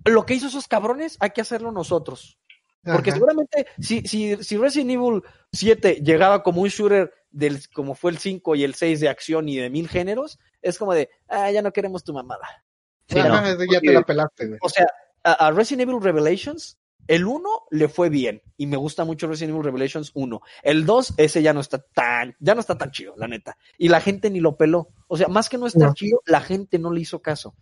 [0.05, 2.39] lo que hizo esos cabrones hay que hacerlo nosotros.
[2.83, 3.17] Porque Ajá.
[3.17, 8.19] seguramente si, si, si Resident Evil 7 llegaba como un shooter del, como fue el
[8.19, 11.63] 5 y el 6 de acción y de mil géneros, es como de, ah, ya
[11.63, 12.65] no queremos tu mamada.
[13.09, 13.43] Sí, no.
[13.71, 14.59] ya te la pelaste, güey.
[14.63, 14.87] O sea,
[15.25, 19.51] a, a Resident Evil Revelations, el 1 le fue bien y me gusta mucho Resident
[19.55, 20.41] Evil Revelations 1.
[20.63, 23.59] El 2, ese ya no está tan, ya no está tan chido, la neta.
[23.77, 24.89] Y la gente ni lo peló.
[25.09, 25.95] O sea, más que no estar No.
[25.95, 27.55] chido, la gente no le hizo caso.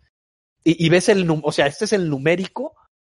[0.63, 2.75] Y, y ves el, o sea, este es el numérico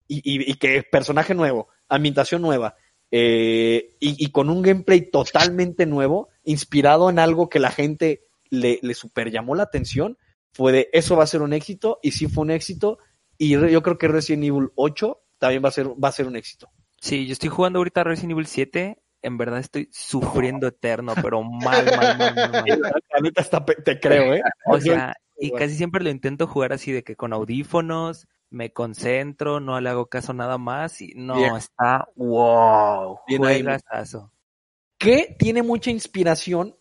[0.08, 2.76] y, y, y que personaje nuevo, ambientación nueva.
[3.10, 8.78] Eh, y, y con un gameplay totalmente nuevo, inspirado en algo que la gente le,
[8.82, 10.18] le super llamó la atención,
[10.52, 12.98] fue de eso va a ser un éxito, y sí fue un éxito,
[13.38, 16.36] y yo creo que Resident Evil 8 también va a ser, va a ser un
[16.36, 16.70] éxito.
[17.00, 18.98] Sí, yo estoy jugando ahorita Resident Evil 7.
[19.22, 22.64] En verdad estoy sufriendo eterno, pero mal, mal, mal, mal, mal.
[23.12, 24.40] La neta está pe- te creo, ¿eh?
[24.66, 28.26] O sea, y casi siempre lo intento jugar así de que con audífonos,
[28.56, 31.56] me concentro, no le hago caso nada más y no, Bien.
[31.56, 34.32] está wow, Bien ahí, juegazazo.
[34.98, 36.74] que tiene mucha inspiración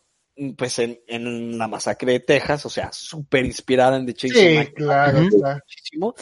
[0.57, 4.73] pues en, en la masacre de Texas, o sea, súper inspirada en The Chainsaw Sí,
[4.73, 5.60] claro, claro.
[5.64, 6.14] muchísimo.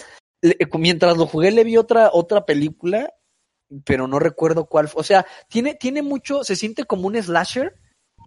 [0.41, 3.11] Le- mientras lo jugué le vi otra, otra película,
[3.85, 4.99] pero no recuerdo cuál fue.
[5.01, 7.73] O sea, tiene, tiene mucho, se siente como un slasher,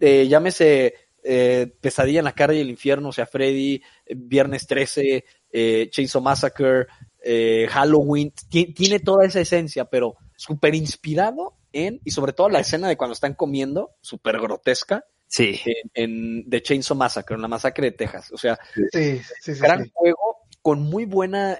[0.01, 0.93] eh, llámese
[1.23, 3.75] eh, Pesadilla en la calle del infierno, o sea, Freddy,
[4.05, 6.87] eh, Viernes 13, eh, Chainsaw Massacre,
[7.29, 12.59] eh, Halloween, ti- tiene toda esa esencia, pero súper inspirado en, y sobre todo la
[12.61, 15.59] escena de cuando están comiendo, súper grotesca, Sí,
[15.93, 18.31] en, en The Chainsaw Massacre, en la masacre de Texas.
[18.31, 18.57] O sea,
[18.93, 19.59] Sí, sí, sí.
[19.59, 19.91] gran sí.
[19.93, 21.59] juego con muy buenas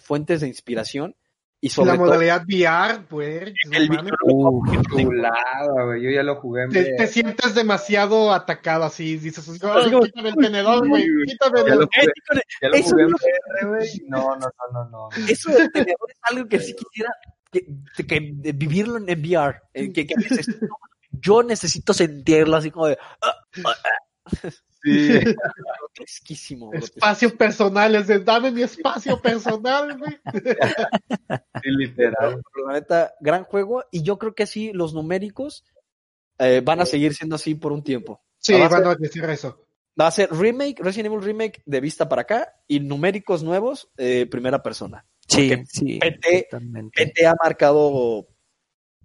[0.00, 1.14] fuentes de inspiración
[1.60, 3.52] y sobre La todo modalidad VR, pues.
[3.72, 3.88] el
[4.90, 6.02] Chulada, güey.
[6.02, 10.04] Yo ya lo jugué en te, te sientes demasiado atacado así, dices, Así "Ay, como-
[10.04, 11.80] quítame el tenedor, güey, Ya quítamelo.
[11.80, 11.88] lo
[12.62, 14.02] ya lo Eso jugué es en lo VR, güey.
[14.08, 15.08] No, no, no, no, no.
[15.28, 17.12] eso del tenedor es algo que sí quisiera
[17.50, 17.66] que,
[18.06, 20.66] que- vivirlo en VR, eh, que, que necesito,
[21.10, 24.48] yo necesito sentirlo así como de ah, ah.
[24.82, 25.08] Sí.
[25.80, 26.72] grotesquísimo.
[26.72, 30.18] Espacio personal, es de dame mi espacio personal, güey.
[31.62, 32.40] Sí, literal.
[32.54, 35.64] Pero la neta, gran juego y yo creo que así los numéricos
[36.38, 38.22] eh, van a seguir siendo así por un tiempo.
[38.38, 39.66] Sí, a van a decir eso.
[40.00, 44.26] Va a ser remake, Resident Evil remake de vista para acá y numéricos nuevos, eh,
[44.30, 45.04] primera persona.
[45.26, 45.98] sí, Porque sí,
[46.94, 48.28] PT ha marcado,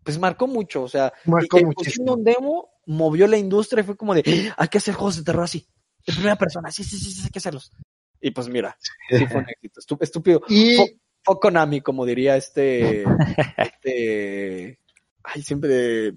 [0.03, 2.13] pues marcó mucho, o sea, Marcó y- muchísimo.
[2.13, 5.23] un demo, movió la industria y fue como de, "Ah, hay que hacer juegos de
[5.23, 5.67] terror así,
[6.05, 7.71] de primera persona, sí, sí, sí, sí, hay que hacerlos.
[8.21, 8.77] Y pues mira,
[9.09, 10.41] sí fue un éxito, estúpido.
[10.47, 13.03] Y Fue, fue Konami, como diría este,
[13.57, 14.79] este,
[15.23, 16.15] ay, siempre,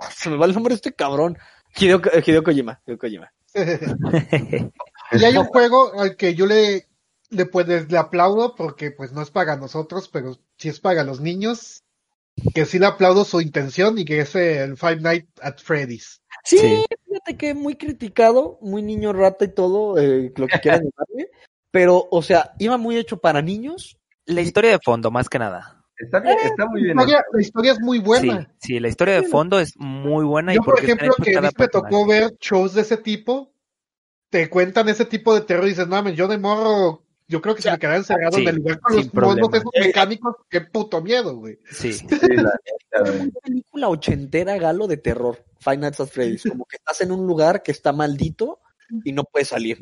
[0.00, 1.38] ah, se me va el nombre de este cabrón,
[1.76, 3.32] Hideo, Hideo Kojima, Hideo Kojima.
[5.12, 6.88] Y hay un juego al que yo le,
[7.30, 11.20] le, pues, le aplaudo porque pues no es para nosotros, pero sí es para los
[11.20, 11.83] niños,
[12.54, 16.20] que sí le aplaudo su intención y que es el Five Nights at Freddy's.
[16.44, 16.84] Sí, Sí.
[17.06, 21.30] fíjate que muy criticado, muy niño rata y todo, eh, lo que quieran llamarle,
[21.70, 23.96] pero, o sea, iba muy hecho para niños,
[24.26, 25.84] La historia de fondo, más que nada.
[25.98, 26.98] Está, bien, está muy La bien.
[26.98, 28.54] historia, la historia es muy Sí, buena.
[28.58, 31.30] sí, la historia de fondo es muy buena y Yo, por porque está ejemplo, que
[31.30, 33.52] a cada mí me tocó ver shows de ese tipo,
[34.30, 37.54] te cuentan ese tipo de terror y dices, no, mames, yo de morro, yo creo
[37.54, 39.56] que si me quedara encerrado sí, en el lugar con los monos problema.
[39.58, 41.58] esos mecánicos, qué puto miedo, güey.
[41.70, 42.06] Sí, Sí,
[42.36, 42.52] la
[43.00, 43.20] güey.
[43.20, 47.26] una película ochentera galo de terror, Five Nights at Freddy's, como que estás en un
[47.26, 48.60] lugar que está maldito
[49.04, 49.78] y no puedes salir.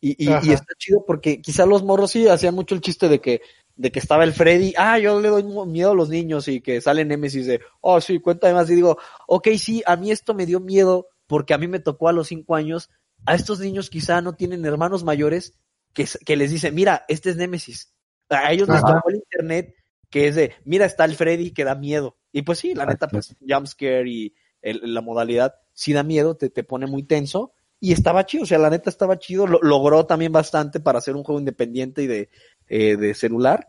[0.00, 3.20] Y, y, y está chido porque quizá los morros sí hacían mucho el chiste de
[3.20, 3.40] que,
[3.76, 6.80] de que estaba el Freddy, ah, yo le doy miedo a los niños y que
[6.80, 8.98] sale Nemesis de, oh sí, cuéntame más y digo,
[9.28, 12.28] ok, sí, a mí esto me dio miedo porque a mí me tocó a los
[12.28, 12.90] cinco años,
[13.24, 15.54] a estos niños quizá no tienen hermanos mayores
[15.92, 17.92] que, que les dicen, mira, este es Nemesis.
[18.28, 19.74] A ellos les tocó el internet
[20.10, 22.18] que es de, mira, está el Freddy que da miedo.
[22.32, 26.50] Y pues sí, la neta, pues jumpscare y el- la modalidad sí da miedo, te,
[26.50, 27.52] te pone muy tenso.
[27.80, 29.46] Y estaba chido, o sea, la neta estaba chido.
[29.46, 32.30] Lo- logró también bastante para hacer un juego independiente y de,
[32.68, 33.66] eh, de celular.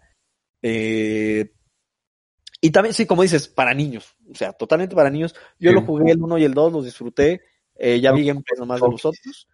[0.62, 1.52] Eh,
[2.62, 4.16] y también, sí, como dices, para niños.
[4.32, 5.34] O sea, totalmente para niños.
[5.60, 5.76] Yo Sí.
[5.76, 7.42] lo jugué el 1 y el 2, los disfruté.
[7.76, 9.48] Eh, ya vi gameplays nomás de los otros.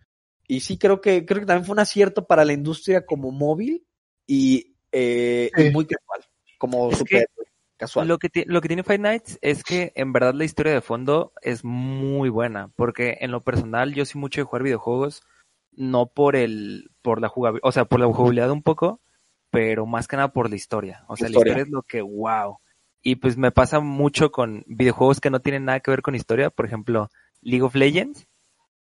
[0.51, 3.85] Y sí, creo que, creo que también fue un acierto para la industria como móvil
[4.25, 6.21] y, eh, y muy casual.
[6.57, 7.29] Como Es super
[7.77, 8.07] casual.
[8.07, 11.33] Lo que, lo que tiene Five Nights es que en verdad la historia de fondo
[11.43, 15.21] es muy buena, porque en lo personal yo soy mucho de jugar videojuegos,
[15.71, 19.01] no por el, por la jugabilidad, o sea, por la jugabilidad un poco,
[19.51, 21.05] pero más que nada por la historia.
[21.09, 21.53] O sea, Historia.
[21.53, 22.57] la historia es lo que, wow.
[23.03, 26.49] Y pues me pasa mucho con videojuegos que no tienen nada que ver con historia,
[26.49, 27.11] por ejemplo,
[27.43, 28.27] League of Legends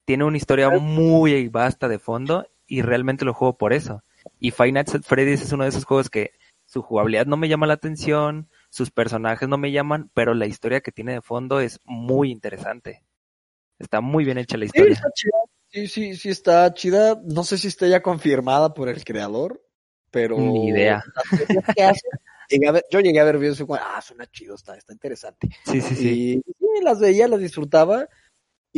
[0.05, 4.03] tiene una historia muy vasta de fondo y realmente lo juego por eso.
[4.39, 6.31] Y Five Nights at Freddy's es uno de esos juegos que
[6.65, 10.81] su jugabilidad no me llama la atención, sus personajes no me llaman, pero la historia
[10.81, 13.03] que tiene de fondo es muy interesante.
[13.77, 14.93] Está muy bien hecha la Sí, historia.
[14.93, 15.37] está chida.
[15.69, 17.19] Sí, sí, sí está chida.
[17.25, 19.61] No sé si está ya confirmada por el creador,
[20.11, 20.37] pero...
[20.39, 21.03] Ni idea.
[21.13, 22.07] las cosas que hace,
[22.49, 25.49] llegué a ver- yo llegué a ver videos y ah, suena chido, está, está interesante.
[25.65, 26.09] Sí, sí, sí.
[26.09, 28.07] Y sí, las veía, las disfrutaba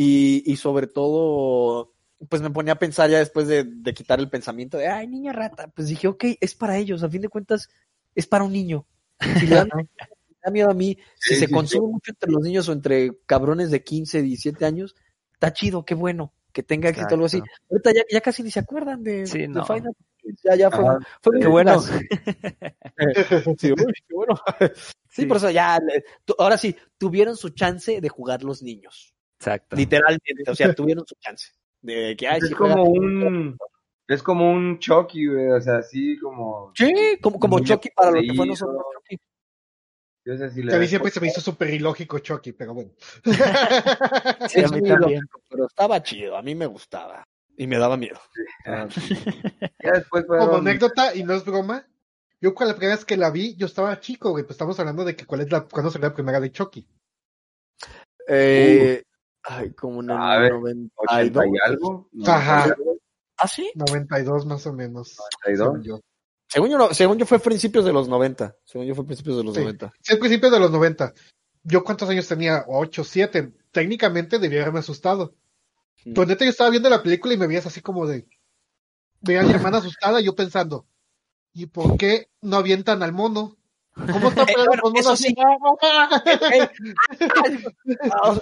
[0.00, 1.92] y, y sobre todo,
[2.28, 5.32] pues me ponía a pensar ya después de, de quitar el pensamiento de, ay, niña
[5.32, 7.68] rata, pues dije, ok, es para ellos, a fin de cuentas,
[8.14, 8.86] es para un niño.
[9.40, 9.68] Si le dan-
[10.44, 13.10] da miedo a mí, si Sí, se sí, consume mucho entre los niños o entre
[13.26, 14.94] cabrones de 15, 17 años,
[15.32, 17.42] está chido, qué bueno, que tenga éxito algo así.
[17.68, 19.66] Ahorita ya, ya casi ni se acuerdan de, Sí, de no.
[19.66, 19.92] Final.
[20.44, 20.98] Ya, ya fue, Ajá.
[21.20, 21.80] fue Qué bueno.
[23.58, 24.34] Sí, uy, qué bueno.
[25.10, 25.26] Sí, Sí.
[25.26, 25.80] por eso ya,
[26.38, 29.12] ahora sí, tuvieron su chance de jugar los niños.
[29.38, 29.76] Exacto.
[29.76, 31.52] Literalmente, o sea, tuvieron su chance.
[31.80, 33.56] De que, ay, Es como un,
[34.08, 38.20] es como un Chucky, güey, o sea, así como, Sí, como, como Chucky para lo
[38.20, 38.82] que fue nosotros.
[38.94, 39.22] Chucky.
[40.24, 42.90] yo sé si le a mí siempre se me hizo súper ilógico Chucky, pero bueno.
[44.48, 45.18] Sí, a mí también.
[45.18, 47.24] ilógico, pero estaba chido, a mí me gustaba.
[47.56, 48.20] Y me daba miedo.
[48.66, 48.88] Ah,
[49.82, 51.86] Ya después Como anécdota, y no es broma,
[52.40, 55.04] yo cuando la primera vez que la vi, yo estaba chico, güey, pues estamos hablando
[55.04, 56.88] de que cuál es la, cuándo salió la primera de Chucky.
[58.28, 59.02] Eh,
[59.48, 60.90] ay, como en el A ver, 92.
[60.96, 62.74] 80 y algo, no, Ajá.
[63.36, 63.70] ¿Ah, sí?
[63.74, 65.16] 92 más o menos.
[65.46, 65.58] 92.
[65.66, 66.00] según yo.
[66.48, 68.56] Según yo, no- según yo fue principios de los 90.
[68.64, 69.60] Según yo fue principios de los Sí.
[69.60, 69.92] 90.
[70.00, 71.12] Sí, al principio de los 90.
[71.62, 72.64] ¿Yo cuántos años tenía?
[72.68, 73.52] 8, 7.
[73.70, 75.34] Técnicamente debía haberme asustado.
[76.06, 76.14] Mm.
[76.14, 78.26] Pero neta, yo estaba viendo la película y me veías así como de.
[79.20, 80.86] Veía a mi hermana asustada y yo pensando,
[81.52, 83.57] ¿y por qué no avientan al mono?
[84.12, 85.34] ¿Cómo está Eh, bueno, eso sí.
[88.12, 88.38] Ah.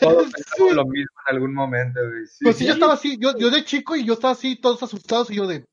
[0.00, 2.26] Todos pensamos lo mismo en algún momento, güey.
[2.26, 2.44] Sí.
[2.44, 5.30] Pues sí, yo estaba así, yo, yo de chico y yo estaba así, todos asustados
[5.30, 5.64] y yo de.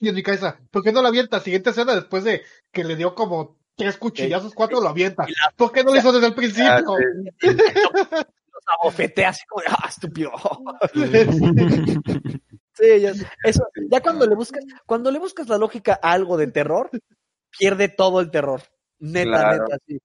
[0.00, 1.40] Y en mi cabeza, ¿por qué no lo avienta?
[1.40, 2.42] Siguiente escena después de
[2.72, 5.26] que le dio como tres cuchillazos, cuatro lo avienta.
[5.56, 6.94] ¿Por qué no lo hizo desde el Ah, principio?
[7.40, 7.48] sí.
[8.58, 10.30] los abofeté así como de, ah, estúpido.
[12.78, 13.12] Sí, ya,
[13.44, 16.90] eso, ya cuando le buscas, cuando le buscas la lógica a algo de terror,
[17.58, 18.62] pierde todo el terror.
[19.00, 19.62] Neta, Claro.
[19.64, 19.98] neta, así.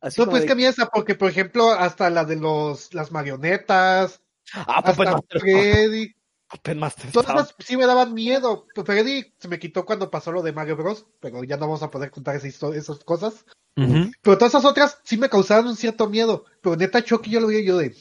[0.00, 2.94] Así No, pues de- que a mí esa, porque por ejemplo, hasta la de los,
[2.94, 4.22] las marionetas,
[4.54, 5.38] Ah, Puppet hasta.
[5.40, 6.14] Freddy,
[6.62, 8.66] todas estaba- esas sí me daban miedo.
[8.74, 11.82] Pues Freddy se me quitó cuando pasó lo de Mario Bros, pero ya no vamos
[11.82, 13.44] a poder contar esa histo- esas cosas.
[13.74, 16.44] Pero todas esas otras sí me causaban un cierto miedo.
[16.62, 17.94] Pero neta Chucky yo lo vi yo de.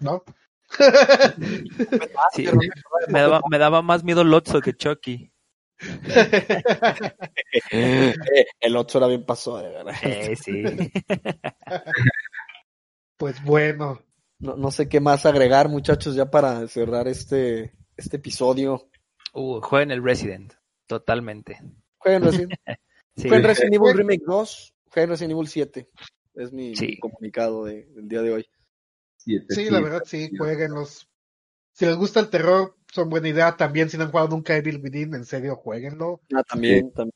[0.00, 0.22] ¿No?
[2.34, 2.46] Sí,
[3.08, 5.30] me, daba, me daba más miedo Lotso que Chucky.
[7.70, 9.94] El 8 era bien pasó, de verdad.
[10.02, 10.62] Eh, sí.
[13.16, 14.02] pues bueno.
[14.38, 18.90] No, no sé qué más agregar, muchachos, ya para cerrar este, este episodio.
[19.32, 20.52] Uh, jueguen el Resident.
[20.86, 21.58] Totalmente.
[21.98, 22.52] Jueguen Resident,
[23.16, 23.28] Sí.
[23.28, 25.88] jueguen Resident Evil Remake 2, jueguen Resident Evil 7.
[26.34, 26.98] Es mi Sí.
[26.98, 28.46] comunicado de- del día de hoy.
[29.48, 31.08] Sí, la verdad sí, jueguenlos.
[31.72, 33.56] Si les gusta el terror, son buena idea.
[33.56, 36.22] También si no han jugado nunca Evil Within, en serio, jueguenlo.
[36.34, 37.12] Ah, también, también.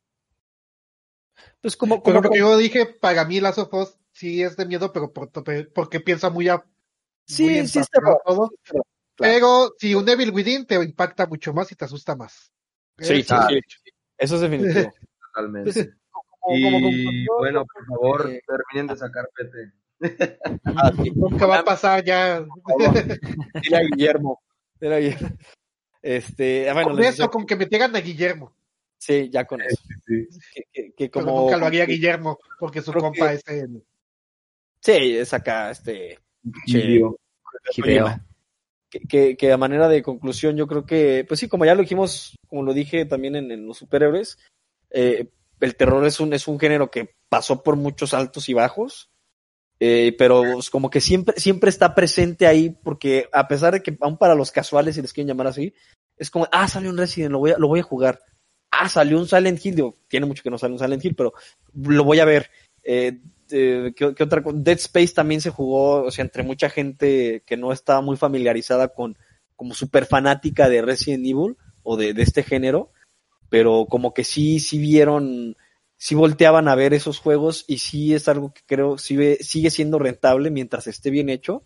[1.61, 4.67] Pues como, Pero como que yo dije, para mí Last of Us sí es de
[4.67, 5.31] miedo, pero por-
[5.75, 7.81] porque piensa muy a muy sí,
[8.25, 8.51] todo.
[8.65, 8.71] sí.
[8.73, 8.85] Claro.
[9.17, 12.53] Pero si un Evil Within te impacta mucho más y te asusta más.
[12.99, 13.91] Sí, Eso sí, sí.
[14.19, 14.93] Eso es definitivo.
[15.35, 15.73] Totalmente.
[15.73, 15.89] Pues,
[16.41, 19.73] como- y como bueno, por favor, eh, terminen de sacar PT.
[20.65, 21.11] Ah, sí.
[21.15, 22.41] Nunca va a pasar ya.
[22.41, 24.41] Dile a Guillermo.
[24.81, 25.37] Dile a Guillermo.
[26.03, 28.55] Este, ah, bueno, con eso, con que me tengan a Guillermo.
[28.99, 29.77] sí, ya con eso.
[30.07, 30.27] Sí.
[30.55, 33.43] Que, que- que Pero como nunca lo haría Guillermo, porque su Creo compa que- es
[33.49, 33.85] el.
[34.83, 36.19] Sí, es acá, este,
[36.67, 37.19] Hideo.
[38.89, 41.83] que, que, que a manera de conclusión, yo creo que, pues sí, como ya lo
[41.83, 44.39] dijimos, como lo dije también en, en los superhéroes,
[44.91, 45.29] eh,
[45.61, 49.11] el terror es un, es un género que pasó por muchos altos y bajos,
[49.83, 53.97] eh, pero es como que siempre, siempre está presente ahí, porque a pesar de que
[54.01, 55.73] aún para los casuales, si les quieren llamar así,
[56.19, 58.21] es como, ah, salió un Resident, lo voy a, lo voy a jugar.
[58.71, 61.33] Ah, salió un Silent Hill, digo, tiene mucho que no sale un Silent Hill, pero
[61.75, 62.51] lo voy a ver.
[62.83, 64.43] Eh, ¿qué, otra?
[64.53, 68.89] Dead Space también se jugó, o sea, entre mucha gente que no estaba muy familiarizada
[68.89, 69.17] con,
[69.57, 72.93] como súper fanática de Resident Evil o de, de este género,
[73.49, 75.57] pero como que sí, sí vieron,
[76.03, 79.99] sí volteaban a ver esos juegos y sí es algo que creo sigue, sigue siendo
[79.99, 81.63] rentable mientras esté bien hecho.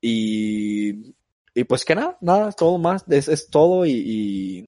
[0.00, 1.14] Y,
[1.54, 4.64] y pues que nada, nada, es todo más, es, es todo y, y,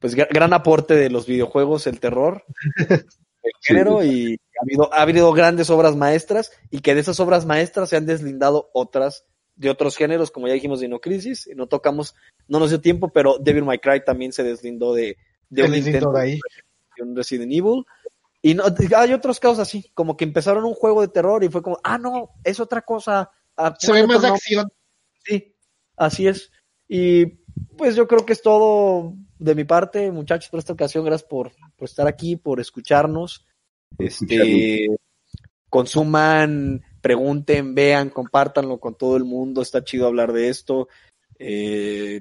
[0.00, 2.44] pues gra- gran aporte de los videojuegos, el terror,
[2.88, 7.44] el género y ha habido, ha habido grandes obras maestras y que de esas obras
[7.44, 9.26] maestras se han deslindado otras
[9.56, 12.16] de otros géneros, como ya dijimos, Dino Crisis, no tocamos,
[12.48, 15.16] no nos dio tiempo, pero Devil May Cry también se deslindó de,
[15.50, 16.40] de un intento de ahí.
[16.96, 17.84] de un Resident Evil.
[18.44, 18.64] Y no,
[18.98, 21.96] hay otros casos así, como que empezaron un juego de terror y fue como, ah,
[21.96, 23.30] no, es otra cosa.
[23.56, 24.70] Ah, Se ve más de otro acción.
[25.24, 25.56] Sí,
[25.96, 26.52] así es.
[26.86, 27.24] Y
[27.78, 31.06] pues yo creo que es todo de mi parte, muchachos, por esta ocasión.
[31.06, 33.46] Gracias por, por estar aquí, por escucharnos.
[33.96, 34.88] Este,
[35.70, 39.62] consuman, pregunten, vean, compártanlo con todo el mundo.
[39.62, 40.88] Está chido hablar de esto.
[41.38, 42.20] Eh,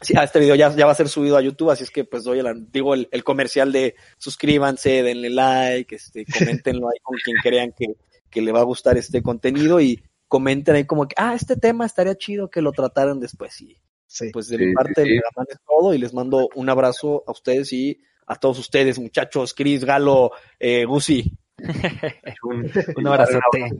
[0.00, 2.24] sí, este video ya, ya va a ser subido a YouTube, así es que pues
[2.24, 6.24] doy el, digo el, el comercial de suscríbanse, denle like, este,
[6.64, 7.86] coméntenlo ahí con quien crean que,
[8.30, 11.86] que le va a gustar este contenido y comenten ahí como que, ah, este tema
[11.86, 13.60] estaría chido que lo trataran después.
[13.60, 13.76] Y
[14.06, 14.30] Sí.
[14.32, 15.14] pues de Sí, mi parte, sí.
[15.14, 18.98] la mano es todo y les mando un abrazo a ustedes y a todos ustedes,
[18.98, 21.36] muchachos, Chris, Galo, eh, Gusi.
[22.42, 23.70] Un, Un abrazote.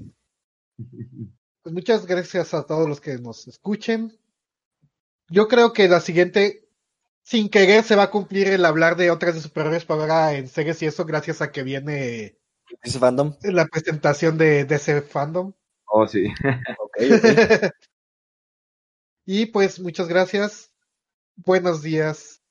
[1.63, 4.17] Pues muchas gracias a todos los que nos escuchen.
[5.31, 6.69] Yo creo que la siguiente,
[7.23, 10.49] sin querer, se va a cumplir el hablar de otras de superhéroes para ahora en
[10.49, 12.37] series y eso, gracias a que viene
[12.83, 13.35] Ese fandom.
[13.43, 15.53] la presentación de DC Fandom.
[15.87, 16.25] oh, sí.
[16.79, 17.73] Ok, ok.
[19.27, 20.73] y pues muchas gracias.
[21.37, 22.43] Buenos días,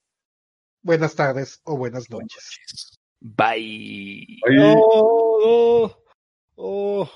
[0.81, 2.97] buenas tardes o buenas noches.
[3.19, 4.39] Bye.
[4.47, 5.93] Oye, Oh,
[6.55, 7.09] oh, oh.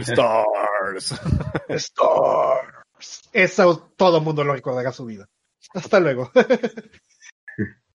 [0.00, 1.14] Stars.
[1.68, 2.79] Stars.
[3.32, 5.28] Eso todo el mundo lo recordará su vida.
[5.74, 6.30] Hasta luego.